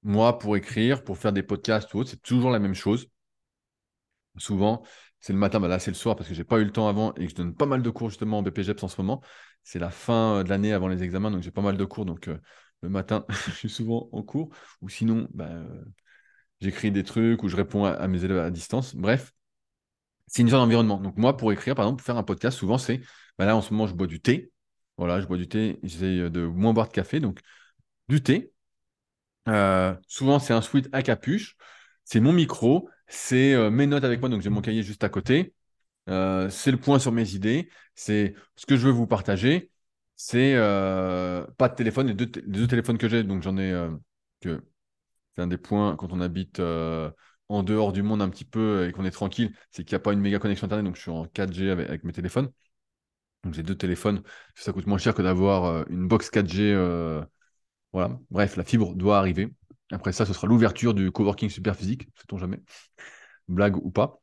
Moi, 0.03 0.37
pour 0.37 0.57
écrire, 0.57 1.05
pour 1.05 1.17
faire 1.17 1.31
des 1.31 1.41
podcasts 1.41 1.93
ou 1.93 1.99
autre, 1.99 2.09
c'est 2.09 2.21
toujours 2.21 2.51
la 2.51 2.59
même 2.59 2.73
chose. 2.73 3.07
Souvent, 4.35 4.83
c'est 5.21 5.31
le 5.31 5.39
matin, 5.39 5.61
bah 5.61 5.69
là 5.69 5.79
c'est 5.79 5.89
le 5.89 5.95
soir 5.95 6.17
parce 6.17 6.27
que 6.27 6.35
j'ai 6.35 6.43
pas 6.43 6.59
eu 6.59 6.65
le 6.65 6.71
temps 6.73 6.89
avant 6.89 7.13
et 7.13 7.23
que 7.25 7.29
je 7.29 7.35
donne 7.35 7.55
pas 7.55 7.65
mal 7.65 7.81
de 7.81 7.89
cours 7.89 8.09
justement 8.09 8.39
en 8.39 8.41
BPGEPS 8.41 8.83
en 8.83 8.89
ce 8.89 8.99
moment. 8.99 9.21
C'est 9.63 9.79
la 9.79 9.89
fin 9.89 10.43
de 10.43 10.49
l'année 10.49 10.73
avant 10.73 10.89
les 10.89 11.01
examens, 11.01 11.31
donc 11.31 11.43
j'ai 11.43 11.51
pas 11.51 11.61
mal 11.61 11.77
de 11.77 11.85
cours. 11.85 12.03
Donc 12.05 12.27
euh, 12.27 12.37
le 12.81 12.89
matin, 12.89 13.25
je 13.29 13.51
suis 13.51 13.69
souvent 13.69 14.09
en 14.11 14.21
cours. 14.21 14.49
Ou 14.81 14.89
sinon, 14.89 15.29
bah, 15.33 15.45
euh, 15.45 15.85
j'écris 16.59 16.91
des 16.91 17.03
trucs 17.05 17.41
ou 17.43 17.47
je 17.47 17.55
réponds 17.55 17.85
à, 17.85 18.05
mes 18.09 18.25
élèves 18.25 18.39
à 18.39 18.51
distance. 18.51 18.93
Bref, 18.95 19.33
c'est 20.27 20.41
une 20.41 20.49
sorte 20.49 20.61
d'environnement. 20.63 20.99
Donc 20.99 21.17
moi, 21.17 21.37
pour 21.37 21.51
écrire, 21.51 21.75
par 21.75 21.85
exemple, 21.85 21.99
pour 21.99 22.05
faire 22.05 22.17
un 22.17 22.23
podcast, 22.23 22.57
souvent 22.57 22.77
c'est, 22.77 23.01
bah 23.37 23.45
là 23.45 23.55
en 23.55 23.61
ce 23.61 23.73
moment, 23.73 23.87
je 23.87 23.93
bois 23.93 24.07
du 24.07 24.21
thé. 24.21 24.51
Voilà, 24.97 25.21
je 25.21 25.27
bois 25.27 25.37
du 25.37 25.47
thé, 25.47 25.79
j'essaie 25.83 26.29
de 26.29 26.45
moins 26.45 26.73
boire 26.73 26.87
de 26.87 26.93
café, 26.93 27.19
donc 27.19 27.39
du 28.09 28.21
thé. 28.23 28.51
Euh, 29.47 29.95
souvent, 30.07 30.39
c'est 30.39 30.53
un 30.53 30.61
sweat 30.61 30.89
à 30.91 31.01
capuche. 31.01 31.55
C'est 32.03 32.19
mon 32.19 32.33
micro, 32.33 32.89
c'est 33.07 33.53
euh, 33.53 33.69
mes 33.69 33.87
notes 33.87 34.03
avec 34.03 34.19
moi, 34.19 34.29
donc 34.29 34.41
j'ai 34.41 34.49
mon 34.49 34.61
cahier 34.61 34.83
juste 34.83 35.03
à 35.03 35.09
côté. 35.09 35.53
Euh, 36.09 36.49
c'est 36.49 36.71
le 36.71 36.77
point 36.77 36.99
sur 36.99 37.11
mes 37.11 37.33
idées, 37.35 37.69
c'est 37.95 38.35
ce 38.55 38.65
que 38.65 38.77
je 38.77 38.87
veux 38.87 38.91
vous 38.93 39.07
partager. 39.07 39.71
C'est 40.15 40.55
pas 40.55 41.69
de 41.69 41.75
téléphone, 41.75 42.07
les 42.07 42.13
deux, 42.15 42.25
deux 42.25 42.67
téléphones 42.67 42.97
que 42.97 43.07
j'ai, 43.07 43.23
donc 43.23 43.43
j'en 43.43 43.57
ai 43.57 43.71
que 44.41 44.63
c'est 45.35 45.41
un 45.43 45.47
des 45.47 45.57
points 45.57 45.95
quand 45.95 46.11
on 46.11 46.21
habite 46.21 46.59
en 47.49 47.63
dehors 47.63 47.93
du 47.93 48.03
monde 48.03 48.21
un 48.21 48.29
petit 48.29 48.45
peu 48.45 48.87
et 48.87 48.91
qu'on 48.91 49.05
est 49.05 49.11
tranquille, 49.11 49.53
c'est 49.71 49.83
qu'il 49.83 49.95
n'y 49.95 50.01
a 50.01 50.03
pas 50.03 50.13
une 50.13 50.19
méga 50.19 50.39
connexion 50.39 50.65
internet, 50.65 50.85
donc 50.85 50.95
je 50.95 51.01
suis 51.01 51.11
en 51.11 51.25
4G 51.25 51.69
avec 51.71 52.03
mes 52.03 52.13
téléphones. 52.13 52.51
Donc 53.43 53.53
j'ai 53.53 53.63
deux 53.63 53.77
téléphones, 53.77 54.23
ça 54.55 54.73
coûte 54.73 54.87
moins 54.87 54.97
cher 54.97 55.13
que 55.13 55.21
d'avoir 55.21 55.65
euh, 55.65 55.83
une 55.89 56.07
box 56.07 56.29
4G. 56.29 56.73
Euh, 56.73 57.23
voilà, 57.93 58.19
bref, 58.29 58.57
la 58.57 58.63
fibre 58.63 58.95
doit 58.95 59.17
arriver. 59.19 59.53
Après 59.91 60.11
ça, 60.11 60.25
ce 60.25 60.33
sera 60.33 60.47
l'ouverture 60.47 60.93
du 60.93 61.11
coworking 61.11 61.49
super 61.49 61.75
physique, 61.75 62.09
sait-on 62.15 62.37
jamais, 62.37 62.59
blague 63.47 63.77
ou 63.77 63.91
pas. 63.91 64.19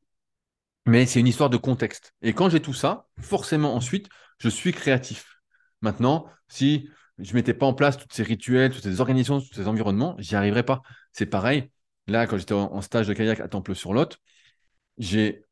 Mais 0.87 1.07
c'est 1.07 1.21
une 1.21 1.27
histoire 1.27 1.49
de 1.51 1.57
contexte. 1.57 2.15
Et 2.21 2.35
quand 2.35 2.51
j'ai 2.51 2.61
tout 2.61 2.75
ça, 2.75 3.09
forcément 3.19 3.75
ensuite, 3.75 4.09
je 4.39 4.49
suis 4.51 4.73
créatif. 4.73 5.41
Maintenant, 5.81 6.27
si 6.49 6.91
je 7.19 7.31
ne 7.31 7.37
mettais 7.37 7.55
pas 7.55 7.67
en 7.67 7.75
place 7.75 7.97
tous 7.97 8.07
ces 8.11 8.23
rituels, 8.23 8.73
toutes 8.73 8.83
ces 8.83 9.01
organisations, 9.01 9.41
tous 9.41 9.55
ces 9.55 9.69
environnements, 9.69 10.17
j'y 10.19 10.37
arriverais 10.37 10.65
pas. 10.65 10.83
C'est 11.13 11.27
pareil. 11.27 11.71
Là, 12.07 12.27
quand 12.27 12.39
j'étais 12.39 12.55
en 12.55 12.81
stage 12.83 13.09
de 13.09 13.15
kayak 13.15 13.41
à 13.41 13.49
Temple-sur-Lot, 13.49 14.19
j'ai 14.99 15.45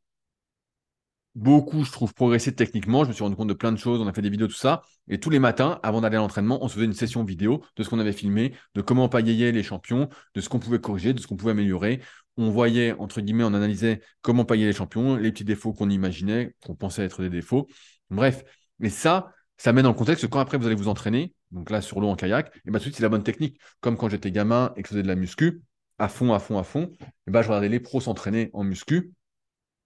beaucoup, 1.35 1.85
je 1.85 1.93
trouve, 1.93 2.13
progressé 2.15 2.55
techniquement. 2.55 3.05
Je 3.05 3.09
me 3.09 3.15
suis 3.15 3.25
rendu 3.25 3.37
compte 3.37 3.49
de 3.49 3.55
plein 3.55 3.73
de 3.73 3.79
choses. 3.79 4.01
On 4.01 4.07
a 4.07 4.13
fait 4.13 4.23
des 4.23 4.31
vidéos, 4.31 4.49
tout 4.49 4.55
ça. 4.55 4.83
Et 5.09 5.19
tous 5.19 5.31
les 5.31 5.39
matins, 5.39 5.81
avant 5.83 6.01
d'aller 6.01 6.17
à 6.17 6.21
l'entraînement, 6.21 6.63
on 6.63 6.69
se 6.69 6.75
faisait 6.75 6.87
une 6.87 6.93
session 6.93 7.25
vidéo 7.25 7.65
de 7.77 7.83
ce 7.83 7.89
qu'on 7.89 7.99
avait 7.99 8.13
filmé, 8.13 8.55
de 8.75 8.83
comment 8.83 9.09
paillaient 9.09 9.53
les 9.53 9.63
champions, 9.63 10.09
de 10.35 10.41
ce 10.41 10.49
qu'on 10.49 10.59
pouvait 10.59 10.81
corriger, 10.81 11.15
de 11.15 11.21
ce 11.21 11.27
qu'on 11.27 11.37
pouvait 11.37 11.53
améliorer. 11.53 12.03
On 12.37 12.51
voyait, 12.51 12.93
entre 12.93 13.21
guillemets, 13.21 13.45
on 13.45 13.55
analysait 13.55 14.03
comment 14.21 14.45
paillaient 14.45 14.67
les 14.67 14.73
champions, 14.73 15.17
les 15.17 15.33
petits 15.33 15.45
défauts 15.45 15.73
qu'on 15.73 15.91
imaginait, 15.91 16.55
qu'on 16.65 16.75
pensait 16.75 17.05
être 17.05 17.23
des 17.23 17.31
défauts. 17.31 17.67
Bref. 18.11 18.45
Mais 18.79 18.91
ça, 18.91 19.33
ça 19.57 19.73
met 19.73 19.83
dans 19.83 19.91
le 19.91 19.95
contexte 19.95 20.25
que 20.25 20.31
quand 20.31 20.41
après 20.41 20.59
vous 20.59 20.67
allez 20.67 20.75
vous 20.75 20.89
entraîner, 20.89 21.35
donc 21.53 21.71
là 21.71 21.81
sur 21.81 22.01
l'eau 22.01 22.09
en 22.09 22.17
kayak, 22.17 22.51
et 22.67 22.71
bien 22.71 22.73
tout 22.73 22.79
de 22.79 22.83
suite 22.83 22.97
c'est 22.97 23.03
la 23.03 23.09
bonne 23.09 23.23
technique. 23.23 23.61
Comme 23.81 23.97
quand 23.97 24.09
j'étais 24.09 24.33
gamin 24.33 24.73
et 24.77 24.83
que 24.83 24.89
je 24.89 24.95
faisais 24.95 25.03
de 25.03 25.09
la 25.09 25.15
muscu, 25.15 25.63
à 25.99 26.09
fond, 26.09 26.33
à 26.33 26.39
fond, 26.39 26.59
à 26.59 26.65
fond, 26.65 26.93
et 27.27 27.31
ben 27.31 27.43
je 27.43 27.49
regardais 27.49 27.69
les 27.69 27.81
pros 27.81 28.01
s'entraîner 28.01 28.51
en 28.53 28.65
muscu. 28.65 29.13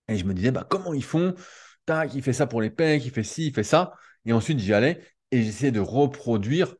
Et 0.08 0.16
je 0.16 0.24
me 0.24 0.34
disais, 0.34 0.50
bah, 0.52 0.66
comment 0.68 0.94
ils 0.94 1.04
font? 1.04 1.34
Tac, 1.86 2.14
il 2.14 2.22
fait 2.22 2.32
ça 2.32 2.46
pour 2.46 2.60
les 2.60 2.70
pecs, 2.70 3.04
il 3.04 3.10
fait 3.10 3.24
ci, 3.24 3.48
il 3.48 3.54
fait 3.54 3.64
ça. 3.64 3.92
Et 4.24 4.32
ensuite, 4.32 4.58
j'y 4.58 4.72
allais 4.72 5.00
et 5.30 5.42
j'essayais 5.42 5.72
de 5.72 5.80
reproduire 5.80 6.74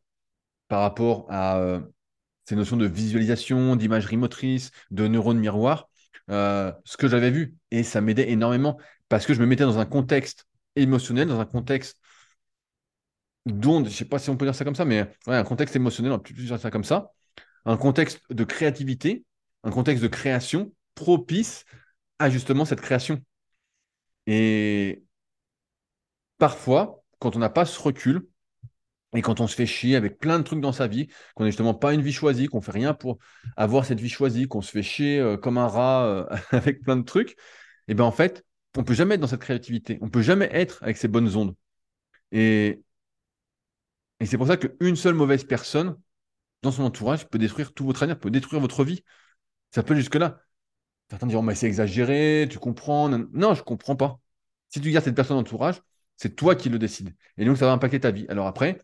par 0.69 0.81
rapport 0.81 1.27
à 1.31 1.59
euh, 1.59 1.81
ces 2.45 2.57
notions 2.57 2.77
de 2.77 2.87
visualisation, 2.87 3.77
d'imagerie 3.77 4.17
motrice, 4.17 4.71
de 4.91 5.07
neurones 5.09 5.39
miroirs, 5.39 5.89
euh, 6.31 6.73
ce 6.85 6.97
que 6.97 7.09
j'avais 7.09 7.31
vu. 7.31 7.55
Et 7.71 7.83
ça 7.83 8.01
m'aidait 8.01 8.31
énormément 8.31 8.79
parce 9.09 9.27
que 9.27 9.35
je 9.35 9.41
me 9.41 9.47
mettais 9.47 9.65
dans 9.65 9.79
un 9.79 9.87
contexte 9.87 10.47
émotionnel, 10.77 11.29
dans 11.29 11.41
un 11.41 11.47
contexte 11.47 12.01
d'onde, 13.47 13.85
je 13.85 13.91
ne 13.91 13.95
sais 13.95 14.05
pas 14.05 14.19
si 14.19 14.31
on 14.31 14.37
peut 14.37 14.45
dire 14.45 14.55
ça 14.55 14.65
comme 14.65 14.75
ça, 14.75 14.85
mais 14.85 15.09
un 15.27 15.45
contexte 15.45 15.77
émotionnel, 15.77 16.13
on 16.13 16.19
peut 16.19 16.35
dire 16.35 16.59
ça 16.59 16.71
comme 16.71 16.85
ça, 16.85 17.13
un 17.67 17.77
contexte 17.77 18.23
de 18.31 18.45
créativité, 18.45 19.25
un 19.65 19.71
contexte 19.71 20.03
de 20.03 20.09
création 20.09 20.73
propice 20.95 21.65
à 22.19 22.31
justement 22.31 22.65
cette 22.65 22.81
création. 22.81 23.21
Et 24.27 25.05
parfois, 26.39 27.03
quand 27.19 27.37
on 27.37 27.39
n'a 27.39 27.51
pas 27.51 27.67
ce 27.67 27.81
recul, 27.81 28.27
et 29.15 29.23
quand 29.23 29.41
on 29.41 29.47
se 29.47 29.55
fait 29.55 29.67
chier 29.67 29.97
avec 29.97 30.19
plein 30.19 30.39
de 30.39 30.45
trucs 30.45 30.61
dans 30.61 30.73
sa 30.73 30.87
vie, 30.87 31.09
qu'on 31.35 31.45
n'est 31.45 31.51
justement 31.51 31.75
pas 31.75 31.95
une 31.95 32.03
vie 32.03 32.13
choisie, 32.13 32.47
qu'on 32.47 32.61
fait 32.61 32.73
rien 32.73 32.95
pour 32.95 33.19
avoir 33.57 33.85
cette 33.85 34.01
vie 34.01 34.09
choisie, 34.09 34.47
qu'on 34.47 34.63
se 34.63 34.71
fait 34.71 34.83
chier 34.83 35.19
euh, 35.19 35.37
comme 35.37 35.59
un 35.59 35.69
rat 35.69 36.07
euh, 36.07 36.37
avec 36.51 36.83
plein 36.83 36.97
de 36.97 37.03
trucs, 37.03 37.37
et 37.89 37.95
bien 37.95 38.05
en 38.05 38.13
fait, 38.13 38.45
on 38.77 38.85
peut 38.85 38.95
jamais 38.95 39.15
être 39.15 39.21
dans 39.21 39.27
cette 39.27 39.41
créativité. 39.41 39.99
On 40.03 40.11
peut 40.11 40.23
jamais 40.23 40.49
être 40.53 40.83
avec 40.83 40.97
ces 40.99 41.09
bonnes 41.09 41.35
ondes. 41.37 41.55
Et, 42.33 42.83
et 44.21 44.27
c'est 44.27 44.37
pour 44.39 44.47
ça 44.47 44.57
qu'une 44.57 44.97
seule 44.97 45.15
mauvaise 45.15 45.45
personne 45.45 45.97
dans 46.67 46.73
son 46.73 46.85
entourage 46.85 47.29
peut 47.29 47.39
détruire 47.39 47.73
tout 47.73 47.87
votre 47.87 48.03
avenir, 48.03 48.19
peut 48.19 48.31
détruire 48.31 48.61
votre 48.61 48.85
vie. 48.85 49.05
Ça 49.75 49.83
peut 49.83 49.95
jusque-là. 49.95 50.41
Certains 51.11 51.27
diront, 51.27 51.43
mais 51.43 51.55
c'est 51.55 51.67
exagéré, 51.67 52.49
tu 52.51 52.59
comprends. 52.59 53.09
Non, 53.09 53.55
je 53.55 53.61
ne 53.61 53.65
comprends 53.65 53.97
pas. 53.97 54.21
Si 54.69 54.81
tu 54.81 54.91
gardes 54.91 55.05
cette 55.05 55.15
personne 55.15 55.37
entourage, 55.37 55.83
c'est 56.17 56.37
toi 56.37 56.55
qui 56.57 56.69
le 56.69 56.79
décides. 56.79 57.15
Et 57.39 57.45
donc, 57.45 57.57
ça 57.59 57.67
va 57.67 57.73
impacter 57.73 58.01
ta 58.01 58.11
vie. 58.11 58.27
Alors 58.29 58.47
après, 58.47 58.79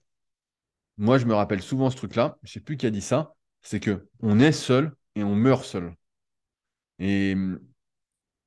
moi, 0.99 1.19
je 1.19 1.27
me 1.27 1.35
rappelle 1.35 1.63
souvent 1.63 1.91
ce 1.91 1.97
truc-là, 1.97 2.39
je 2.43 2.51
ne 2.51 2.53
sais 2.53 2.61
plus 2.61 2.77
qui 2.77 2.87
a 2.87 2.91
dit 2.91 3.01
ça, 3.01 3.35
c'est 3.63 3.81
que 3.81 4.09
on 4.21 4.39
est 4.41 4.53
seul 4.53 4.95
et 5.15 5.25
on 5.25 5.35
meurt 5.35 5.65
seul. 5.65 5.95
Et 6.99 7.33
hum, 7.35 7.61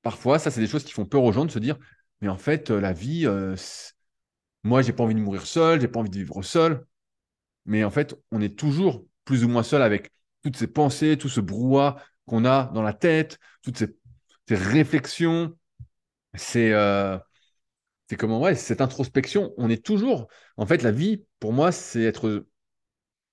parfois, 0.01 0.39
ça, 0.39 0.51
c'est 0.51 0.61
des 0.61 0.67
choses 0.67 0.83
qui 0.83 0.93
font 0.93 1.05
peur 1.05 1.23
aux 1.23 1.31
gens 1.33 1.45
de 1.45 1.51
se 1.51 1.59
dire, 1.59 1.77
mais 2.21 2.29
en 2.29 2.37
fait, 2.37 2.71
euh, 2.71 2.79
la 2.79 2.93
vie, 2.93 3.25
euh, 3.27 3.55
moi, 4.63 4.81
j'ai 4.81 4.93
pas 4.93 5.03
envie 5.03 5.15
de 5.15 5.19
mourir 5.19 5.45
seul, 5.45 5.81
j'ai 5.81 5.87
pas 5.87 5.99
envie 5.99 6.09
de 6.09 6.17
vivre 6.17 6.41
seul. 6.43 6.85
Mais 7.65 7.83
en 7.83 7.91
fait, 7.91 8.15
on 8.31 8.41
est 8.41 8.57
toujours 8.57 9.05
plus 9.25 9.43
ou 9.43 9.49
moins 9.49 9.63
seul 9.63 9.81
avec 9.81 10.11
toutes 10.43 10.57
ces 10.57 10.67
pensées, 10.67 11.17
tout 11.17 11.29
ce 11.29 11.41
brouhaha, 11.41 11.97
qu'on 12.25 12.45
a 12.45 12.71
dans 12.73 12.81
la 12.81 12.93
tête, 12.93 13.39
toutes 13.61 13.77
ces, 13.77 13.95
réflexions, 14.49 15.55
c'est 16.35 16.71
euh, 16.73 17.17
comment 18.17 18.39
ouais, 18.39 18.55
cette 18.55 18.81
introspection. 18.81 19.53
On 19.57 19.69
est 19.69 19.83
toujours, 19.83 20.27
en 20.57 20.65
fait, 20.65 20.83
la 20.83 20.91
vie 20.91 21.25
pour 21.39 21.53
moi, 21.53 21.71
c'est 21.71 22.03
être 22.03 22.45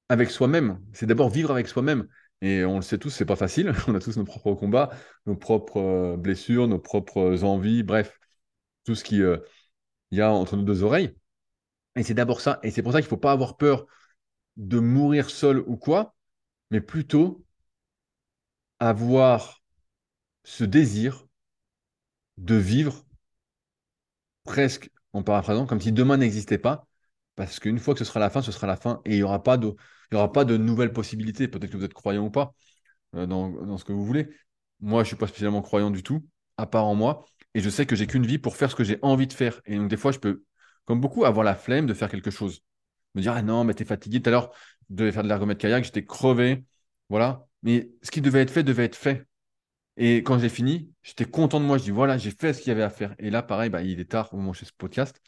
avec 0.09 0.31
soi-même. 0.31 0.81
C'est 0.93 1.07
d'abord 1.07 1.31
vivre 1.31 1.51
avec 1.51 1.69
soi-même. 1.69 2.09
Et 2.43 2.65
on 2.65 2.77
le 2.77 2.83
sait 2.83 2.99
tous, 2.99 3.11
c'est 3.11 3.25
pas 3.25 3.37
facile. 3.37 3.73
On 3.89 3.95
a 3.95 4.01
tous 4.01 4.17
nos 4.17 4.25
propres 4.25 4.55
combats, 4.55 4.91
nos 5.27 5.37
propres 5.37 5.81
euh, 5.81 6.17
blessures, 6.17 6.67
nos 6.67 6.81
propres 6.81 7.45
envies, 7.45 7.85
bref, 7.85 8.19
tout 8.85 8.95
ce 8.97 9.05
qu'il 9.05 9.23
euh, 9.23 9.39
y 10.11 10.21
a 10.21 10.31
entre 10.31 10.57
nos 10.57 10.65
deux 10.65 10.83
oreilles. 10.83 11.15
Et 11.95 12.03
c'est 12.03 12.15
d'abord 12.15 12.41
ça. 12.41 12.59
Et 12.63 12.71
c'est 12.71 12.83
pour 12.83 12.93
ça 12.93 12.99
qu'il 12.99 13.07
ne 13.07 13.11
faut 13.11 13.17
pas 13.17 13.33
avoir 13.33 13.57
peur 13.57 13.87
de 14.57 14.79
mourir 14.79 15.31
seul 15.31 15.61
ou 15.67 15.77
quoi, 15.77 16.15
mais 16.71 16.81
plutôt 16.81 17.45
avoir 18.79 19.62
ce 20.45 20.65
désir 20.65 21.27
de 22.37 22.55
vivre 22.57 23.05
presque 24.45 24.91
en 25.12 25.23
paraphrasant 25.23 25.67
comme 25.67 25.81
si 25.81 25.93
demain 25.93 26.17
n'existait 26.17 26.59
pas, 26.59 26.87
parce 27.37 27.61
qu'une 27.61 27.79
fois 27.79 27.95
que 27.95 27.99
ce 27.99 28.05
sera 28.05 28.21
la 28.21 28.31
fin, 28.31 28.43
ce 28.43 28.53
sera 28.53 28.67
la 28.67 28.77
fin, 28.77 29.01
et 29.05 29.12
il 29.12 29.17
n'y 29.17 29.23
aura 29.23 29.43
pas 29.43 29.57
de, 29.57 30.57
nouvelles 30.57 30.93
possibilités. 30.93 31.49
Peut-être 31.49 31.71
que 31.71 31.77
vous 31.77 31.85
êtes 31.85 31.95
croyant 31.95 32.27
ou 32.27 32.31
pas 32.31 32.55
euh, 33.15 33.27
dans, 33.27 33.79
ce 33.79 33.85
que 33.85 33.93
vous 33.93 34.05
voulez. 34.05 34.29
Moi, 34.81 35.01
je 35.03 35.05
ne 35.05 35.09
suis 35.09 35.17
pas 35.17 35.27
spécialement 35.27 35.62
croyant 35.62 35.91
du 35.91 36.03
tout, 36.03 36.27
à 36.57 36.67
part 36.67 36.87
en 36.87 36.95
moi, 36.95 37.25
et 37.55 37.61
je 37.61 37.71
sais 37.71 37.87
que 37.87 37.97
j'ai 37.97 38.07
qu'une 38.07 38.27
vie 38.27 38.38
pour 38.38 38.57
faire 38.57 38.71
ce 38.71 38.77
que 38.77 38.85
j'ai 38.85 38.99
envie 39.03 39.27
de 39.27 39.33
faire. 39.33 39.61
Et 39.67 39.77
donc 39.77 39.88
des 39.88 39.97
fois, 39.97 40.12
je 40.12 40.19
peux, 40.19 40.43
comme 40.85 41.01
beaucoup, 41.01 41.25
avoir 41.25 41.45
la 41.45 41.55
flemme 41.55 41.87
de 41.87 41.95
faire 41.95 42.11
quelque 42.11 42.31
chose. 42.31 42.62
Me 43.14 43.20
dire, 43.22 43.33
ah 43.35 43.42
non, 43.42 43.64
mais 43.64 43.75
t'es 43.75 43.85
fatigué. 43.85 44.22
Tout 44.22 44.29
à 44.31 44.33
l'heure, 44.33 44.53
je 44.90 44.94
devais 44.96 45.12
faire 45.12 45.22
de 45.22 45.29
l'ergomètre 45.29 45.61
kayak, 45.61 45.85
j'étais 45.85 46.05
crevé. 46.05 46.64
Voilà. 47.09 47.46
Mais 47.62 47.90
ce 48.03 48.11
qui 48.11 48.20
devait 48.20 48.40
être 48.42 48.51
fait 48.51 48.62
devait 48.64 48.85
être 48.85 48.96
fait. 48.96 49.27
Et 49.96 50.18
quand 50.18 50.38
j'ai 50.38 50.48
fini, 50.48 50.92
j'étais 51.03 51.25
content 51.27 51.61
de 51.61 51.66
moi. 51.66 51.79
Je 51.79 51.85
dis 51.85 51.90
voilà, 51.90 52.18
j'ai 52.18 52.31
fait 52.31 52.53
ce 52.55 52.61
qu'il 52.61 52.68
y 52.70 52.72
avait 52.72 52.83
à 52.83 52.90
faire. 52.90 53.14
Et 53.18 53.31
là, 53.31 53.42
pareil, 53.42 53.70
bah, 53.70 53.83
il 53.83 54.01
est 54.01 54.11
tard 54.11 54.33
au 54.33 54.37
moment 54.37 54.51
où 54.51 54.55
je 54.55 54.61
fais 54.61 54.66
ce 54.66 54.72
podcast. 54.72 55.20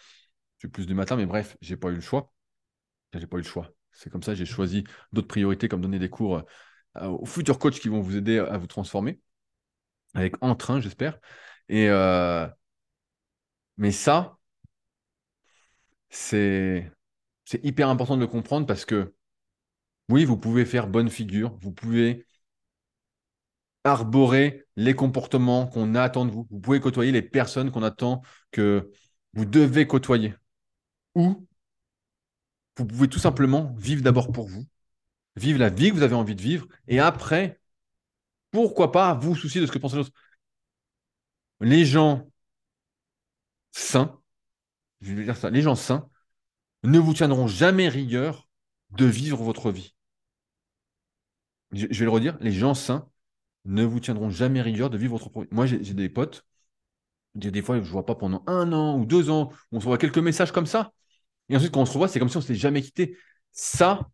Je 0.58 0.66
suis 0.66 0.68
plus 0.68 0.86
du 0.86 0.94
matin, 0.94 1.16
mais 1.16 1.26
bref, 1.26 1.56
j'ai 1.60 1.76
pas 1.76 1.90
eu 1.90 1.94
le 1.96 2.00
choix. 2.00 2.32
J'ai 3.14 3.26
pas 3.26 3.36
eu 3.38 3.40
le 3.40 3.46
choix. 3.46 3.70
C'est 3.92 4.10
comme 4.10 4.22
ça, 4.22 4.34
j'ai 4.34 4.46
choisi 4.46 4.84
d'autres 5.12 5.28
priorités 5.28 5.68
comme 5.68 5.80
donner 5.80 5.98
des 5.98 6.10
cours 6.10 6.44
euh, 6.96 7.08
aux 7.08 7.26
futurs 7.26 7.58
coachs 7.58 7.80
qui 7.80 7.88
vont 7.88 8.00
vous 8.00 8.16
aider 8.16 8.38
à 8.38 8.58
vous 8.58 8.66
transformer. 8.66 9.20
Avec 10.14 10.36
entrain, 10.42 10.80
j'espère. 10.80 11.18
Et 11.68 11.88
euh, 11.90 12.46
mais 13.76 13.92
ça, 13.92 14.36
c'est 16.10 16.90
c'est 17.44 17.64
hyper 17.64 17.88
important 17.88 18.16
de 18.16 18.22
le 18.22 18.26
comprendre 18.26 18.66
parce 18.66 18.84
que 18.84 19.14
oui, 20.08 20.24
vous 20.24 20.36
pouvez 20.36 20.64
faire 20.64 20.86
bonne 20.86 21.08
figure, 21.10 21.56
vous 21.60 21.72
pouvez 21.72 22.26
arborer 23.84 24.66
les 24.76 24.94
comportements 24.94 25.66
qu'on 25.66 25.94
attend 25.94 26.24
de 26.24 26.30
vous, 26.30 26.46
vous 26.50 26.60
pouvez 26.60 26.80
côtoyer 26.80 27.12
les 27.12 27.22
personnes 27.22 27.70
qu'on 27.70 27.82
attend 27.82 28.22
que 28.50 28.90
vous 29.34 29.44
devez 29.44 29.86
côtoyer. 29.86 30.34
Ou 31.14 31.46
vous 32.76 32.86
pouvez 32.86 33.08
tout 33.08 33.18
simplement 33.18 33.74
vivre 33.78 34.02
d'abord 34.02 34.32
pour 34.32 34.48
vous, 34.48 34.66
vivre 35.36 35.58
la 35.58 35.70
vie 35.70 35.90
que 35.90 35.94
vous 35.94 36.02
avez 36.02 36.14
envie 36.14 36.34
de 36.34 36.42
vivre, 36.42 36.66
et 36.88 36.98
après, 37.00 37.60
pourquoi 38.50 38.92
pas 38.92 39.14
vous 39.14 39.34
soucier 39.34 39.60
de 39.60 39.66
ce 39.66 39.72
que 39.72 39.78
pensent 39.78 39.94
les 39.94 40.00
autres. 40.00 40.12
Les 41.60 41.84
gens 41.84 42.30
sains, 43.72 44.20
je 45.00 45.12
vais 45.12 45.24
dire 45.24 45.36
ça, 45.36 45.50
les 45.50 45.62
gens 45.62 45.74
sains 45.74 46.08
ne 46.84 46.98
vous 46.98 47.14
tiendront 47.14 47.48
jamais 47.48 47.88
rigueur 47.88 48.48
de 48.90 49.06
vivre 49.06 49.42
votre 49.42 49.72
vie 49.72 49.94
je, 51.74 51.86
vais 51.86 52.04
le 52.04 52.10
redire, 52.10 52.36
les 52.40 52.52
gens 52.52 52.74
sains 52.74 53.08
ne 53.64 53.84
vous 53.84 54.00
tiendront 54.00 54.30
jamais 54.30 54.62
rigueur 54.62 54.90
de 54.90 54.98
vivre 54.98 55.16
votre 55.16 55.42
vie. 55.42 55.48
Moi, 55.50 55.66
j'ai 55.66 55.78
des 55.78 56.08
potes, 56.08 56.46
des 57.34 57.62
fois, 57.62 57.76
je 57.76 57.82
ne 57.82 57.86
vois 57.86 58.06
pas 58.06 58.14
pendant 58.14 58.44
un 58.46 58.72
an 58.72 58.98
ou 58.98 59.06
deux 59.06 59.30
ans, 59.30 59.52
on 59.72 59.80
se 59.80 59.84
voit 59.84 59.98
quelques 59.98 60.18
messages 60.18 60.52
comme 60.52 60.66
ça. 60.66 60.92
Et 61.48 61.56
ensuite, 61.56 61.72
quand 61.72 61.80
on 61.82 61.86
se 61.86 61.92
revoit, 61.92 62.08
c'est 62.08 62.18
comme 62.18 62.28
si 62.28 62.36
on 62.36 62.40
ne 62.40 62.44
s'était 62.44 62.58
jamais 62.58 62.82
quitté. 62.82 63.18
Ça, 63.52 64.08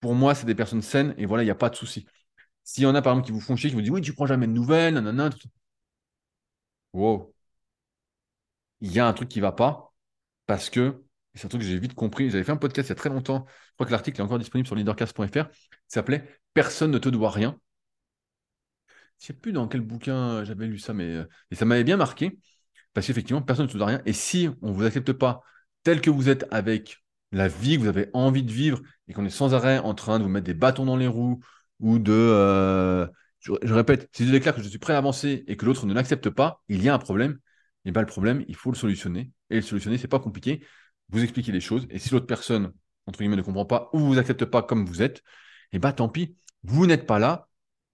pour 0.00 0.14
moi, 0.14 0.34
c'est 0.34 0.46
des 0.46 0.54
personnes 0.54 0.82
saines 0.82 1.14
et 1.18 1.26
voilà, 1.26 1.42
il 1.42 1.46
n'y 1.46 1.50
a 1.50 1.56
pas 1.56 1.70
de 1.70 1.76
souci. 1.76 2.06
S'il 2.64 2.84
y 2.84 2.86
en 2.86 2.94
a, 2.94 3.02
par 3.02 3.12
exemple, 3.14 3.26
qui 3.26 3.32
vous 3.32 3.40
font 3.40 3.56
chier, 3.56 3.70
qui 3.70 3.76
vous 3.76 3.82
disent 3.82 3.90
oui, 3.90 4.02
tu 4.02 4.14
prends 4.14 4.26
jamais 4.26 4.46
de 4.46 4.52
nouvelles, 4.52 4.94
nanana, 4.94 5.30
tout 5.30 5.48
Wow. 6.92 7.32
Il 8.82 8.92
y 8.92 8.98
a 9.00 9.06
un 9.06 9.12
truc 9.14 9.28
qui 9.28 9.38
ne 9.38 9.42
va 9.42 9.52
pas 9.52 9.94
parce 10.46 10.70
que 10.70 11.02
c'est 11.34 11.46
un 11.46 11.48
truc 11.48 11.62
que 11.62 11.68
j'ai 11.68 11.78
vite 11.78 11.94
compris. 11.94 12.30
J'avais 12.30 12.44
fait 12.44 12.52
un 12.52 12.56
podcast 12.56 12.88
il 12.88 12.90
y 12.90 12.92
a 12.92 12.96
très 12.96 13.08
longtemps. 13.08 13.46
Je 13.48 13.72
crois 13.74 13.86
que 13.86 13.92
l'article 13.92 14.20
est 14.20 14.24
encore 14.24 14.38
disponible 14.38 14.66
sur 14.66 14.76
leadercast.fr. 14.76 15.24
Il 15.36 15.46
s'appelait 15.86 16.24
Personne 16.54 16.90
ne 16.90 16.98
te 16.98 17.08
doit 17.08 17.30
rien. 17.30 17.58
Je 19.18 19.24
ne 19.24 19.26
sais 19.26 19.32
plus 19.34 19.52
dans 19.52 19.68
quel 19.68 19.82
bouquin 19.82 20.44
j'avais 20.44 20.66
lu 20.66 20.78
ça, 20.78 20.94
mais 20.94 21.14
euh, 21.14 21.24
ça 21.52 21.64
m'avait 21.64 21.84
bien 21.84 21.96
marqué. 21.96 22.38
Parce 22.94 23.06
qu'effectivement, 23.06 23.42
personne 23.42 23.66
ne 23.66 23.70
te 23.70 23.76
doit 23.76 23.86
rien. 23.86 24.02
Et 24.06 24.12
si 24.12 24.48
on 24.62 24.70
ne 24.70 24.74
vous 24.74 24.84
accepte 24.84 25.12
pas 25.12 25.42
tel 25.84 26.00
que 26.00 26.10
vous 26.10 26.28
êtes 26.28 26.46
avec 26.50 26.98
la 27.32 27.46
vie 27.48 27.76
que 27.76 27.82
vous 27.82 27.88
avez 27.88 28.08
envie 28.12 28.42
de 28.42 28.50
vivre 28.50 28.80
et 29.08 29.12
qu'on 29.12 29.24
est 29.24 29.30
sans 29.30 29.54
arrêt 29.54 29.78
en 29.78 29.94
train 29.94 30.18
de 30.18 30.24
vous 30.24 30.30
mettre 30.30 30.46
des 30.46 30.54
bâtons 30.54 30.84
dans 30.84 30.96
les 30.96 31.06
roues 31.06 31.40
ou 31.78 31.98
de. 31.98 32.12
Euh, 32.12 33.06
je, 33.40 33.72
répète, 33.72 34.08
si 34.12 34.26
je 34.26 34.32
déclare 34.32 34.54
que 34.54 34.62
je 34.62 34.68
suis 34.68 34.78
prêt 34.78 34.94
à 34.94 34.98
avancer 34.98 35.44
et 35.46 35.56
que 35.56 35.64
l'autre 35.64 35.86
ne 35.86 35.94
l'accepte 35.94 36.28
pas, 36.30 36.62
il 36.68 36.82
y 36.82 36.88
a 36.88 36.94
un 36.94 36.98
problème. 36.98 37.38
Et 37.84 37.92
bien 37.92 38.02
le 38.02 38.06
problème, 38.06 38.44
il 38.48 38.56
faut 38.56 38.70
le 38.70 38.76
solutionner. 38.76 39.30
Et 39.48 39.56
le 39.56 39.62
solutionner, 39.62 39.96
c'est 39.96 40.08
pas 40.08 40.18
compliqué 40.18 40.62
vous 41.10 41.22
expliquer 41.22 41.52
les 41.52 41.60
choses. 41.60 41.86
Et 41.90 41.98
si 41.98 42.10
l'autre 42.10 42.26
personne, 42.26 42.72
entre 43.06 43.18
guillemets, 43.18 43.36
ne 43.36 43.42
comprend 43.42 43.66
pas 43.66 43.90
ou 43.92 43.98
vous 43.98 44.18
accepte 44.18 44.44
pas 44.44 44.62
comme 44.62 44.84
vous 44.86 45.02
êtes, 45.02 45.22
eh 45.72 45.78
bien, 45.78 45.92
tant 45.92 46.08
pis. 46.08 46.36
Vous 46.62 46.86
n'êtes 46.86 47.06
pas 47.06 47.18
là 47.18 47.48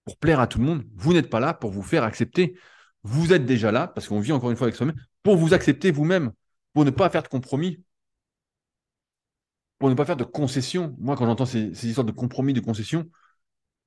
pour 0.05 0.17
plaire 0.17 0.39
à 0.39 0.47
tout 0.47 0.59
le 0.59 0.65
monde. 0.65 0.83
Vous 0.95 1.13
n'êtes 1.13 1.29
pas 1.29 1.39
là 1.39 1.53
pour 1.53 1.71
vous 1.71 1.83
faire 1.83 2.03
accepter. 2.03 2.57
Vous 3.03 3.33
êtes 3.33 3.45
déjà 3.45 3.71
là, 3.71 3.87
parce 3.87 4.07
qu'on 4.07 4.19
vit 4.19 4.31
encore 4.31 4.51
une 4.51 4.57
fois 4.57 4.65
avec 4.65 4.75
soi-même, 4.75 4.95
pour 5.23 5.37
vous 5.37 5.53
accepter 5.53 5.91
vous-même, 5.91 6.31
pour 6.73 6.85
ne 6.85 6.89
pas 6.91 7.09
faire 7.09 7.23
de 7.23 7.27
compromis, 7.27 7.83
pour 9.79 9.89
ne 9.89 9.95
pas 9.95 10.05
faire 10.05 10.17
de 10.17 10.23
concessions. 10.23 10.95
Moi, 10.99 11.15
quand 11.15 11.25
j'entends 11.25 11.45
ces, 11.45 11.87
histoires 11.87 12.05
de 12.05 12.11
compromis, 12.11 12.53
de 12.53 12.59
concessions, 12.59 13.09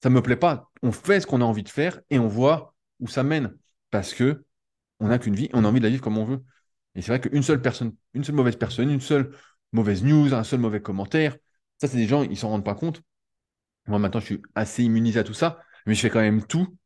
ça 0.02 0.08
ne 0.08 0.14
me 0.14 0.22
plaît 0.22 0.36
pas. 0.36 0.70
On 0.82 0.92
fait 0.92 1.20
ce 1.20 1.26
qu'on 1.26 1.40
a 1.40 1.44
envie 1.44 1.62
de 1.62 1.68
faire 1.68 2.00
et 2.10 2.18
on 2.18 2.28
voit 2.28 2.74
où 3.00 3.08
ça 3.08 3.22
mène. 3.22 3.56
Parce 3.90 4.14
que 4.14 4.44
on 5.00 5.08
n'a 5.08 5.18
qu'une 5.18 5.34
vie, 5.34 5.48
on 5.52 5.64
a 5.64 5.68
envie 5.68 5.80
de 5.80 5.84
la 5.84 5.90
vivre 5.90 6.02
comme 6.02 6.18
on 6.18 6.24
veut. 6.24 6.42
Et 6.94 7.02
c'est 7.02 7.08
vrai 7.08 7.20
qu'une 7.20 7.42
seule 7.42 7.62
personne, 7.62 7.94
une 8.14 8.24
seule 8.24 8.34
mauvaise 8.34 8.56
personne, 8.56 8.90
une 8.90 9.00
seule 9.00 9.34
mauvaise 9.72 10.02
news, 10.04 10.34
un 10.34 10.44
seul 10.44 10.60
mauvais 10.60 10.82
commentaire, 10.82 11.36
ça, 11.80 11.88
c'est 11.88 11.96
des 11.96 12.06
gens, 12.06 12.22
ils 12.22 12.36
s'en 12.36 12.50
rendent 12.50 12.64
pas 12.64 12.74
compte. 12.74 13.02
Moi, 13.86 13.98
maintenant, 13.98 14.20
je 14.20 14.26
suis 14.26 14.42
assez 14.54 14.84
immunisé 14.84 15.20
à 15.20 15.24
tout 15.24 15.34
ça, 15.34 15.60
mais 15.86 15.94
je 15.94 16.00
fais 16.00 16.10
quand 16.10 16.20
même 16.20 16.46
tout 16.46 16.76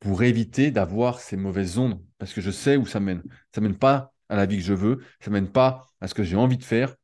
pour 0.00 0.22
éviter 0.22 0.70
d'avoir 0.70 1.20
ces 1.20 1.36
mauvaises 1.36 1.78
ondes, 1.78 2.00
parce 2.18 2.32
que 2.32 2.40
je 2.40 2.50
sais 2.50 2.76
où 2.76 2.86
ça 2.86 3.00
mène. 3.00 3.22
Ça 3.54 3.60
mène 3.60 3.76
pas 3.76 4.12
à 4.28 4.36
la 4.36 4.46
vie 4.46 4.58
que 4.58 4.62
je 4.62 4.74
veux, 4.74 5.00
ça 5.20 5.30
mène 5.30 5.50
pas 5.50 5.88
à 6.00 6.08
ce 6.08 6.14
que 6.14 6.22
j'ai 6.22 6.36
envie 6.36 6.58
de 6.58 6.64
faire, 6.64 6.94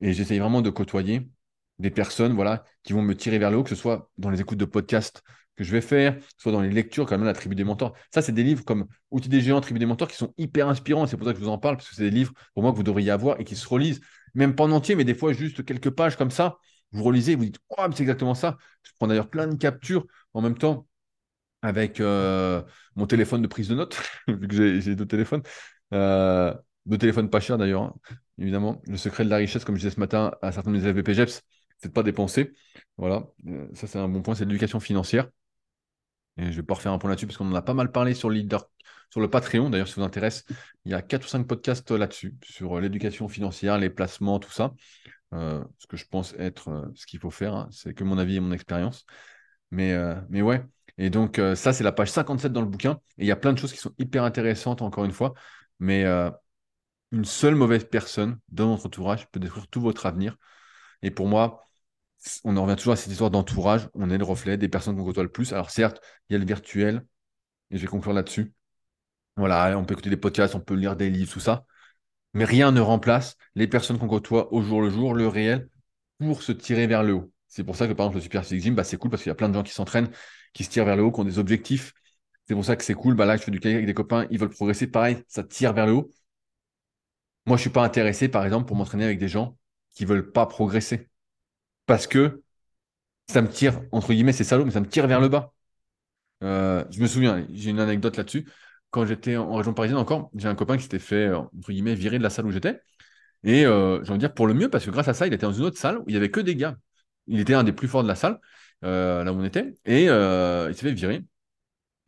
et 0.00 0.12
j'essaye 0.12 0.38
vraiment 0.38 0.62
de 0.62 0.70
côtoyer 0.70 1.30
des 1.78 1.90
personnes, 1.90 2.34
voilà, 2.34 2.64
qui 2.82 2.92
vont 2.92 3.02
me 3.02 3.16
tirer 3.16 3.38
vers 3.38 3.50
le 3.50 3.58
haut, 3.58 3.62
que 3.62 3.70
ce 3.70 3.76
soit 3.76 4.10
dans 4.18 4.30
les 4.30 4.40
écoutes 4.40 4.58
de 4.58 4.64
podcasts 4.64 5.22
que 5.58 5.64
je 5.64 5.72
vais 5.72 5.80
faire, 5.80 6.16
soit 6.36 6.52
dans 6.52 6.60
les 6.60 6.70
lectures, 6.70 7.04
comme 7.04 7.24
la 7.24 7.32
Tribu 7.34 7.56
des 7.56 7.64
Mentors. 7.64 7.94
Ça, 8.14 8.22
c'est 8.22 8.32
des 8.32 8.44
livres 8.44 8.64
comme 8.64 8.86
Outils 9.10 9.28
des 9.28 9.40
Géants, 9.40 9.60
Tribu 9.60 9.80
des 9.80 9.86
Mentors, 9.86 10.08
qui 10.08 10.16
sont 10.16 10.32
hyper 10.38 10.68
inspirants. 10.68 11.06
C'est 11.06 11.16
pour 11.16 11.26
ça 11.26 11.32
que 11.32 11.38
je 11.40 11.44
vous 11.44 11.50
en 11.50 11.58
parle, 11.58 11.76
parce 11.76 11.88
que 11.88 11.96
c'est 11.96 12.04
des 12.04 12.10
livres 12.10 12.32
pour 12.54 12.62
moi 12.62 12.72
que 12.72 12.76
vous 12.76 12.84
devriez 12.84 13.10
avoir 13.10 13.40
et 13.40 13.44
qui 13.44 13.56
se 13.56 13.68
relisent, 13.68 14.00
même 14.34 14.54
pas 14.54 14.64
en 14.64 14.70
entier, 14.70 14.94
mais 14.94 15.04
des 15.04 15.14
fois 15.14 15.32
juste 15.32 15.64
quelques 15.64 15.90
pages 15.90 16.16
comme 16.16 16.30
ça. 16.30 16.58
Vous 16.92 17.02
relisez, 17.02 17.34
vous 17.34 17.44
dites, 17.44 17.58
oh, 17.70 17.82
c'est 17.92 18.02
exactement 18.02 18.34
ça. 18.34 18.56
Je 18.82 18.92
prends 18.98 19.08
d'ailleurs 19.08 19.28
plein 19.28 19.46
de 19.48 19.56
captures 19.56 20.06
en 20.32 20.40
même 20.40 20.56
temps 20.56 20.86
avec 21.60 22.00
euh, 22.00 22.62
mon 22.94 23.06
téléphone 23.06 23.42
de 23.42 23.48
prise 23.48 23.68
de 23.68 23.74
notes, 23.74 24.00
vu 24.28 24.46
que 24.46 24.80
j'ai 24.80 24.94
deux 24.94 25.06
téléphones. 25.06 25.42
Euh, 25.92 26.54
deux 26.86 26.98
téléphones 26.98 27.28
pas 27.30 27.40
chers 27.40 27.58
d'ailleurs, 27.58 27.82
hein. 27.82 27.94
évidemment. 28.38 28.80
Le 28.86 28.96
secret 28.96 29.24
de 29.24 29.30
la 29.30 29.36
richesse, 29.36 29.64
comme 29.64 29.74
je 29.74 29.80
disais 29.80 29.94
ce 29.94 30.00
matin 30.00 30.32
à 30.40 30.52
certains 30.52 30.70
de 30.70 30.78
mes 30.78 30.92
FBPGEPS, 30.92 31.42
c'est 31.78 31.88
de 31.88 31.92
pas 31.92 32.02
dépenser. 32.02 32.52
Voilà, 32.96 33.26
euh, 33.46 33.68
ça 33.74 33.86
c'est 33.86 33.98
un 33.98 34.08
bon 34.08 34.22
point, 34.22 34.34
c'est 34.34 34.44
l'éducation 34.44 34.80
financière. 34.80 35.28
Je 36.38 36.56
vais 36.56 36.62
pas 36.62 36.74
refaire 36.74 36.92
un 36.92 36.98
point 36.98 37.10
là-dessus 37.10 37.26
parce 37.26 37.36
qu'on 37.36 37.50
en 37.50 37.54
a 37.54 37.62
pas 37.62 37.74
mal 37.74 37.90
parlé 37.90 38.14
sur 38.14 38.28
le 38.28 38.36
leader, 38.36 38.70
sur 39.10 39.20
le 39.20 39.28
Patreon. 39.28 39.70
D'ailleurs, 39.70 39.88
si 39.88 39.94
ça 39.94 40.00
vous 40.00 40.06
intéresse, 40.06 40.44
il 40.84 40.92
y 40.92 40.94
a 40.94 41.02
4 41.02 41.24
ou 41.24 41.28
5 41.28 41.46
podcasts 41.46 41.90
là-dessus, 41.90 42.36
sur 42.44 42.76
euh, 42.76 42.80
l'éducation 42.80 43.28
financière, 43.28 43.78
les 43.78 43.90
placements, 43.90 44.38
tout 44.38 44.52
ça. 44.52 44.72
Euh, 45.34 45.62
ce 45.78 45.86
que 45.86 45.96
je 45.96 46.06
pense 46.06 46.34
être 46.38 46.68
euh, 46.68 46.86
ce 46.94 47.06
qu'il 47.06 47.20
faut 47.20 47.30
faire. 47.30 47.54
Hein. 47.54 47.68
C'est 47.72 47.92
que 47.92 48.04
mon 48.04 48.18
avis 48.18 48.36
et 48.36 48.40
mon 48.40 48.52
expérience. 48.52 49.04
Mais, 49.70 49.94
mais 50.30 50.40
ouais. 50.40 50.64
Et 50.96 51.10
donc, 51.10 51.38
ça, 51.54 51.74
c'est 51.74 51.84
la 51.84 51.92
page 51.92 52.10
57 52.10 52.52
dans 52.54 52.62
le 52.62 52.66
bouquin. 52.66 53.00
Et 53.18 53.24
il 53.24 53.26
y 53.26 53.30
a 53.30 53.36
plein 53.36 53.52
de 53.52 53.58
choses 53.58 53.70
qui 53.70 53.78
sont 53.78 53.92
hyper 53.98 54.24
intéressantes, 54.24 54.80
encore 54.80 55.04
une 55.04 55.12
fois. 55.12 55.34
Mais 55.78 56.06
une 57.12 57.26
seule 57.26 57.54
mauvaise 57.54 57.84
personne 57.84 58.38
dans 58.48 58.68
votre 58.70 58.86
entourage 58.86 59.28
peut 59.30 59.40
détruire 59.40 59.68
tout 59.68 59.82
votre 59.82 60.06
avenir. 60.06 60.36
Et 61.02 61.10
pour 61.10 61.28
moi, 61.28 61.67
on 62.44 62.56
en 62.56 62.64
revient 62.64 62.76
toujours 62.76 62.92
à 62.94 62.96
cette 62.96 63.10
histoire 63.10 63.30
d'entourage. 63.30 63.88
On 63.94 64.10
est 64.10 64.18
le 64.18 64.24
reflet 64.24 64.56
des 64.56 64.68
personnes 64.68 64.96
qu'on 64.96 65.04
côtoie 65.04 65.22
le 65.22 65.28
plus. 65.28 65.52
Alors 65.52 65.70
certes, 65.70 66.00
il 66.28 66.34
y 66.34 66.36
a 66.36 66.38
le 66.38 66.46
virtuel, 66.46 67.04
et 67.70 67.76
je 67.76 67.82
vais 67.82 67.88
conclure 67.88 68.12
là-dessus. 68.12 68.52
Voilà, 69.36 69.78
on 69.78 69.84
peut 69.84 69.94
écouter 69.94 70.10
des 70.10 70.16
podcasts, 70.16 70.54
on 70.54 70.60
peut 70.60 70.74
lire 70.74 70.96
des 70.96 71.10
livres, 71.10 71.32
tout 71.32 71.40
ça. 71.40 71.64
Mais 72.34 72.44
rien 72.44 72.72
ne 72.72 72.80
remplace 72.80 73.36
les 73.54 73.68
personnes 73.68 73.98
qu'on 73.98 74.08
côtoie 74.08 74.52
au 74.52 74.62
jour 74.62 74.82
le 74.82 74.90
jour, 74.90 75.14
le 75.14 75.28
réel, 75.28 75.68
pour 76.18 76.42
se 76.42 76.52
tirer 76.52 76.86
vers 76.86 77.02
le 77.02 77.14
haut. 77.14 77.32
C'est 77.46 77.64
pour 77.64 77.76
ça 77.76 77.86
que 77.88 77.92
par 77.92 78.06
exemple 78.06 78.18
le 78.18 78.22
Super 78.22 78.42
Physique 78.44 78.62
Gym, 78.62 78.74
bah, 78.74 78.84
c'est 78.84 78.96
cool 78.98 79.10
parce 79.10 79.22
qu'il 79.22 79.30
y 79.30 79.32
a 79.32 79.36
plein 79.36 79.48
de 79.48 79.54
gens 79.54 79.62
qui 79.62 79.72
s'entraînent, 79.72 80.10
qui 80.52 80.64
se 80.64 80.70
tirent 80.70 80.84
vers 80.84 80.96
le 80.96 81.04
haut, 81.04 81.12
qui 81.12 81.20
ont 81.20 81.24
des 81.24 81.38
objectifs. 81.38 81.94
C'est 82.46 82.54
pour 82.54 82.64
ça 82.64 82.76
que 82.76 82.84
c'est 82.84 82.94
cool. 82.94 83.14
Bah, 83.14 83.26
là, 83.26 83.36
je 83.36 83.42
fais 83.42 83.50
du 83.50 83.60
kayak 83.60 83.76
avec 83.76 83.86
des 83.86 83.94
copains, 83.94 84.26
ils 84.30 84.38
veulent 84.38 84.50
progresser. 84.50 84.86
Pareil, 84.86 85.22
ça 85.28 85.44
tire 85.44 85.72
vers 85.72 85.86
le 85.86 85.92
haut. 85.92 86.10
Moi, 87.46 87.56
je 87.56 87.60
ne 87.60 87.62
suis 87.62 87.70
pas 87.70 87.84
intéressé, 87.84 88.28
par 88.28 88.44
exemple, 88.44 88.66
pour 88.66 88.76
m'entraîner 88.76 89.04
avec 89.04 89.18
des 89.18 89.28
gens 89.28 89.56
qui 89.90 90.04
ne 90.04 90.08
veulent 90.08 90.32
pas 90.32 90.46
progresser 90.46 91.08
parce 91.88 92.06
que 92.06 92.42
ça 93.28 93.42
me 93.42 93.48
tire, 93.48 93.80
entre 93.92 94.12
guillemets, 94.12 94.32
c'est 94.32 94.44
salaud, 94.44 94.64
mais 94.64 94.70
ça 94.70 94.80
me 94.80 94.86
tire 94.86 95.06
vers 95.08 95.20
le 95.20 95.28
bas. 95.28 95.54
Euh, 96.44 96.84
je 96.90 97.00
me 97.00 97.08
souviens, 97.08 97.46
j'ai 97.50 97.70
une 97.70 97.80
anecdote 97.80 98.16
là-dessus. 98.16 98.46
Quand 98.90 99.06
j'étais 99.06 99.36
en 99.36 99.54
région 99.54 99.74
parisienne 99.74 99.98
encore, 99.98 100.30
j'ai 100.36 100.48
un 100.48 100.54
copain 100.54 100.76
qui 100.76 100.84
s'était 100.84 100.98
fait, 100.98 101.32
entre 101.32 101.72
guillemets, 101.72 101.94
virer 101.94 102.18
de 102.18 102.22
la 102.22 102.30
salle 102.30 102.46
où 102.46 102.50
j'étais. 102.52 102.80
Et 103.42 103.64
euh, 103.66 104.04
j'ai 104.04 104.10
envie 104.10 104.18
de 104.18 104.26
dire 104.26 104.34
pour 104.34 104.46
le 104.46 104.54
mieux, 104.54 104.68
parce 104.68 104.84
que 104.84 104.90
grâce 104.90 105.08
à 105.08 105.14
ça, 105.14 105.26
il 105.26 105.32
était 105.32 105.46
dans 105.46 105.52
une 105.52 105.64
autre 105.64 105.78
salle 105.78 105.98
où 105.98 106.04
il 106.08 106.12
n'y 106.12 106.16
avait 106.16 106.30
que 106.30 106.40
des 106.40 106.56
gars. 106.56 106.76
Il 107.26 107.40
était 107.40 107.54
un 107.54 107.64
des 107.64 107.72
plus 107.72 107.88
forts 107.88 108.02
de 108.02 108.08
la 108.08 108.14
salle, 108.14 108.38
euh, 108.84 109.24
là 109.24 109.32
où 109.32 109.36
on 109.36 109.44
était, 109.44 109.74
et 109.86 110.04
il 110.04 110.74
s'est 110.74 110.82
fait 110.82 110.92
virer. 110.92 111.24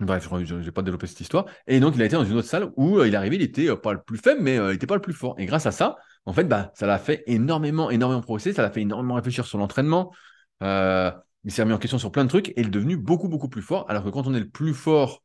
Bref, 0.00 0.28
je 0.44 0.54
n'ai 0.56 0.70
pas 0.70 0.82
développé 0.82 1.06
cette 1.06 1.20
histoire. 1.20 1.46
Et 1.66 1.80
donc, 1.80 1.94
il 1.96 2.02
a 2.02 2.04
été 2.06 2.16
dans 2.16 2.24
une 2.24 2.36
autre 2.36 2.48
salle 2.48 2.70
où 2.76 3.02
il 3.02 3.14
est 3.14 3.16
arrivé, 3.16 3.36
il 3.36 3.42
était 3.42 3.74
pas 3.76 3.94
le 3.94 4.02
plus 4.02 4.18
faible, 4.18 4.42
mais 4.42 4.56
il 4.56 4.62
n'était 4.68 4.86
pas 4.86 4.94
le 4.94 5.02
plus 5.02 5.14
fort. 5.14 5.34
Et 5.38 5.46
grâce 5.46 5.66
à 5.66 5.72
ça, 5.72 5.96
en 6.26 6.32
fait, 6.32 6.44
bah, 6.44 6.72
ça 6.74 6.86
l'a 6.86 6.98
fait 6.98 7.24
énormément, 7.26 7.90
énormément 7.90 8.20
progresser, 8.20 8.52
ça 8.52 8.62
l'a 8.62 8.70
fait 8.70 8.82
énormément 8.82 9.14
réfléchir 9.14 9.46
sur 9.46 9.58
l'entraînement. 9.58 10.12
Euh, 10.62 11.10
il 11.44 11.52
s'est 11.52 11.62
remis 11.62 11.74
en 11.74 11.78
question 11.78 11.98
sur 11.98 12.12
plein 12.12 12.24
de 12.24 12.28
trucs 12.28 12.50
et 12.50 12.54
il 12.58 12.66
est 12.66 12.70
devenu 12.70 12.96
beaucoup, 12.96 13.28
beaucoup 13.28 13.48
plus 13.48 13.62
fort. 13.62 13.88
Alors 13.90 14.04
que 14.04 14.10
quand 14.10 14.26
on 14.26 14.34
est 14.34 14.40
le 14.40 14.48
plus 14.50 14.74
fort 14.74 15.22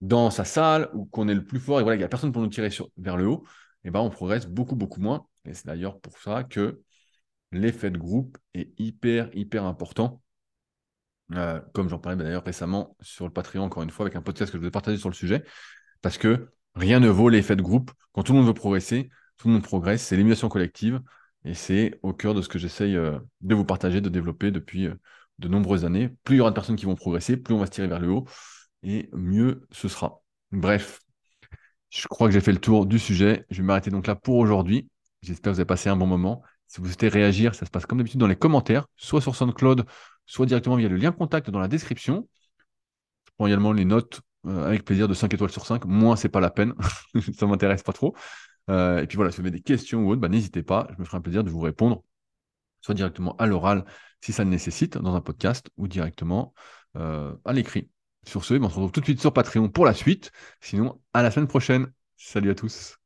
dans 0.00 0.30
sa 0.30 0.44
salle 0.44 0.90
ou 0.94 1.06
qu'on 1.06 1.28
est 1.28 1.34
le 1.34 1.44
plus 1.44 1.60
fort 1.60 1.80
et 1.80 1.82
voilà, 1.82 1.96
il 1.96 1.98
n'y 1.98 2.04
a 2.04 2.08
personne 2.08 2.32
pour 2.32 2.42
nous 2.42 2.48
tirer 2.48 2.70
vers 2.96 3.16
le 3.16 3.26
haut, 3.26 3.44
et 3.84 3.88
eh 3.88 3.90
ben, 3.90 4.00
on 4.00 4.10
progresse 4.10 4.46
beaucoup, 4.46 4.76
beaucoup 4.76 5.00
moins. 5.00 5.26
Et 5.44 5.54
c'est 5.54 5.66
d'ailleurs 5.66 6.00
pour 6.00 6.18
ça 6.18 6.44
que 6.44 6.82
l'effet 7.52 7.90
de 7.90 7.98
groupe 7.98 8.38
est 8.54 8.72
hyper, 8.78 9.30
hyper 9.34 9.64
important. 9.64 10.22
Euh, 11.34 11.60
comme 11.74 11.88
j'en 11.90 11.98
parlais 11.98 12.16
d'ailleurs 12.16 12.44
récemment 12.44 12.96
sur 13.00 13.26
le 13.26 13.32
Patreon, 13.32 13.62
encore 13.62 13.82
une 13.82 13.90
fois, 13.90 14.06
avec 14.06 14.16
un 14.16 14.22
podcast 14.22 14.50
que 14.50 14.58
je 14.58 14.62
vais 14.62 14.70
partager 14.70 14.96
sur 14.96 15.10
le 15.10 15.14
sujet, 15.14 15.44
parce 16.00 16.18
que 16.18 16.50
rien 16.74 17.00
ne 17.00 17.08
vaut 17.08 17.28
l'effet 17.28 17.56
de 17.56 17.62
groupe. 17.62 17.90
Quand 18.12 18.22
tout 18.22 18.32
le 18.32 18.38
monde 18.38 18.48
veut 18.48 18.54
progresser, 18.54 19.10
tout 19.38 19.48
le 19.48 19.54
monde 19.54 19.62
progresse, 19.62 20.02
c'est 20.02 20.16
l'émulation 20.16 20.48
collective, 20.48 21.00
et 21.44 21.54
c'est 21.54 21.98
au 22.02 22.12
cœur 22.12 22.34
de 22.34 22.42
ce 22.42 22.48
que 22.48 22.58
j'essaye 22.58 22.96
euh, 22.96 23.18
de 23.40 23.54
vous 23.54 23.64
partager, 23.64 24.00
de 24.00 24.08
développer 24.08 24.50
depuis 24.50 24.86
euh, 24.86 24.94
de 25.38 25.48
nombreuses 25.48 25.84
années. 25.84 26.10
Plus 26.24 26.36
il 26.36 26.38
y 26.38 26.40
aura 26.40 26.50
de 26.50 26.54
personnes 26.54 26.76
qui 26.76 26.86
vont 26.86 26.96
progresser, 26.96 27.36
plus 27.36 27.54
on 27.54 27.58
va 27.58 27.66
se 27.66 27.70
tirer 27.70 27.86
vers 27.88 28.00
le 28.00 28.08
haut, 28.10 28.26
et 28.82 29.08
mieux 29.12 29.66
ce 29.70 29.88
sera. 29.88 30.20
Bref, 30.52 31.00
je 31.90 32.06
crois 32.08 32.28
que 32.28 32.34
j'ai 32.34 32.40
fait 32.40 32.52
le 32.52 32.58
tour 32.58 32.86
du 32.86 32.98
sujet. 32.98 33.46
Je 33.50 33.58
vais 33.58 33.66
m'arrêter 33.66 33.90
donc 33.90 34.06
là 34.06 34.14
pour 34.14 34.36
aujourd'hui. 34.36 34.88
J'espère 35.22 35.52
que 35.52 35.54
vous 35.54 35.60
avez 35.60 35.66
passé 35.66 35.88
un 35.88 35.96
bon 35.96 36.06
moment. 36.06 36.42
Si 36.66 36.80
vous 36.80 36.86
souhaitez 36.86 37.08
réagir, 37.08 37.54
ça 37.54 37.64
se 37.64 37.70
passe 37.70 37.86
comme 37.86 37.98
d'habitude 37.98 38.20
dans 38.20 38.26
les 38.26 38.36
commentaires, 38.36 38.86
soit 38.96 39.20
sur 39.20 39.34
SoundCloud, 39.34 39.84
soit 40.26 40.46
directement 40.46 40.76
via 40.76 40.88
le 40.88 40.96
lien 40.96 41.12
contact 41.12 41.50
dans 41.50 41.58
la 41.58 41.68
description. 41.68 42.28
Je 43.26 43.32
prends 43.36 43.46
également 43.46 43.72
les 43.72 43.86
notes 43.86 44.20
euh, 44.46 44.66
avec 44.66 44.84
plaisir 44.84 45.08
de 45.08 45.14
5 45.14 45.32
étoiles 45.32 45.50
sur 45.50 45.64
5. 45.64 45.86
Moins, 45.86 46.16
c'est 46.16 46.28
pas 46.28 46.40
la 46.40 46.50
peine. 46.50 46.74
ça 47.38 47.46
m'intéresse 47.46 47.82
pas 47.82 47.92
trop. 47.92 48.14
Euh, 48.70 49.02
et 49.02 49.06
puis 49.06 49.16
voilà, 49.16 49.30
si 49.30 49.38
vous 49.38 49.46
avez 49.46 49.50
des 49.50 49.62
questions 49.62 50.04
ou 50.04 50.10
autres, 50.10 50.20
bah, 50.20 50.28
n'hésitez 50.28 50.62
pas, 50.62 50.88
je 50.94 51.00
me 51.00 51.04
ferai 51.04 51.18
un 51.18 51.20
plaisir 51.20 51.44
de 51.44 51.50
vous 51.50 51.60
répondre, 51.60 52.04
soit 52.80 52.94
directement 52.94 53.36
à 53.36 53.46
l'oral 53.46 53.84
si 54.20 54.32
ça 54.32 54.44
le 54.44 54.50
nécessite, 54.50 54.98
dans 54.98 55.14
un 55.14 55.20
podcast, 55.20 55.70
ou 55.76 55.88
directement 55.88 56.54
euh, 56.96 57.34
à 57.44 57.52
l'écrit. 57.52 57.90
Sur 58.24 58.44
ce, 58.44 58.54
ben, 58.54 58.64
on 58.66 58.68
se 58.68 58.74
retrouve 58.74 58.92
tout 58.92 59.00
de 59.00 59.06
suite 59.06 59.20
sur 59.20 59.32
Patreon 59.32 59.68
pour 59.68 59.84
la 59.86 59.94
suite. 59.94 60.32
Sinon, 60.60 61.00
à 61.14 61.22
la 61.22 61.30
semaine 61.30 61.48
prochaine. 61.48 61.92
Salut 62.16 62.50
à 62.50 62.54
tous. 62.54 62.97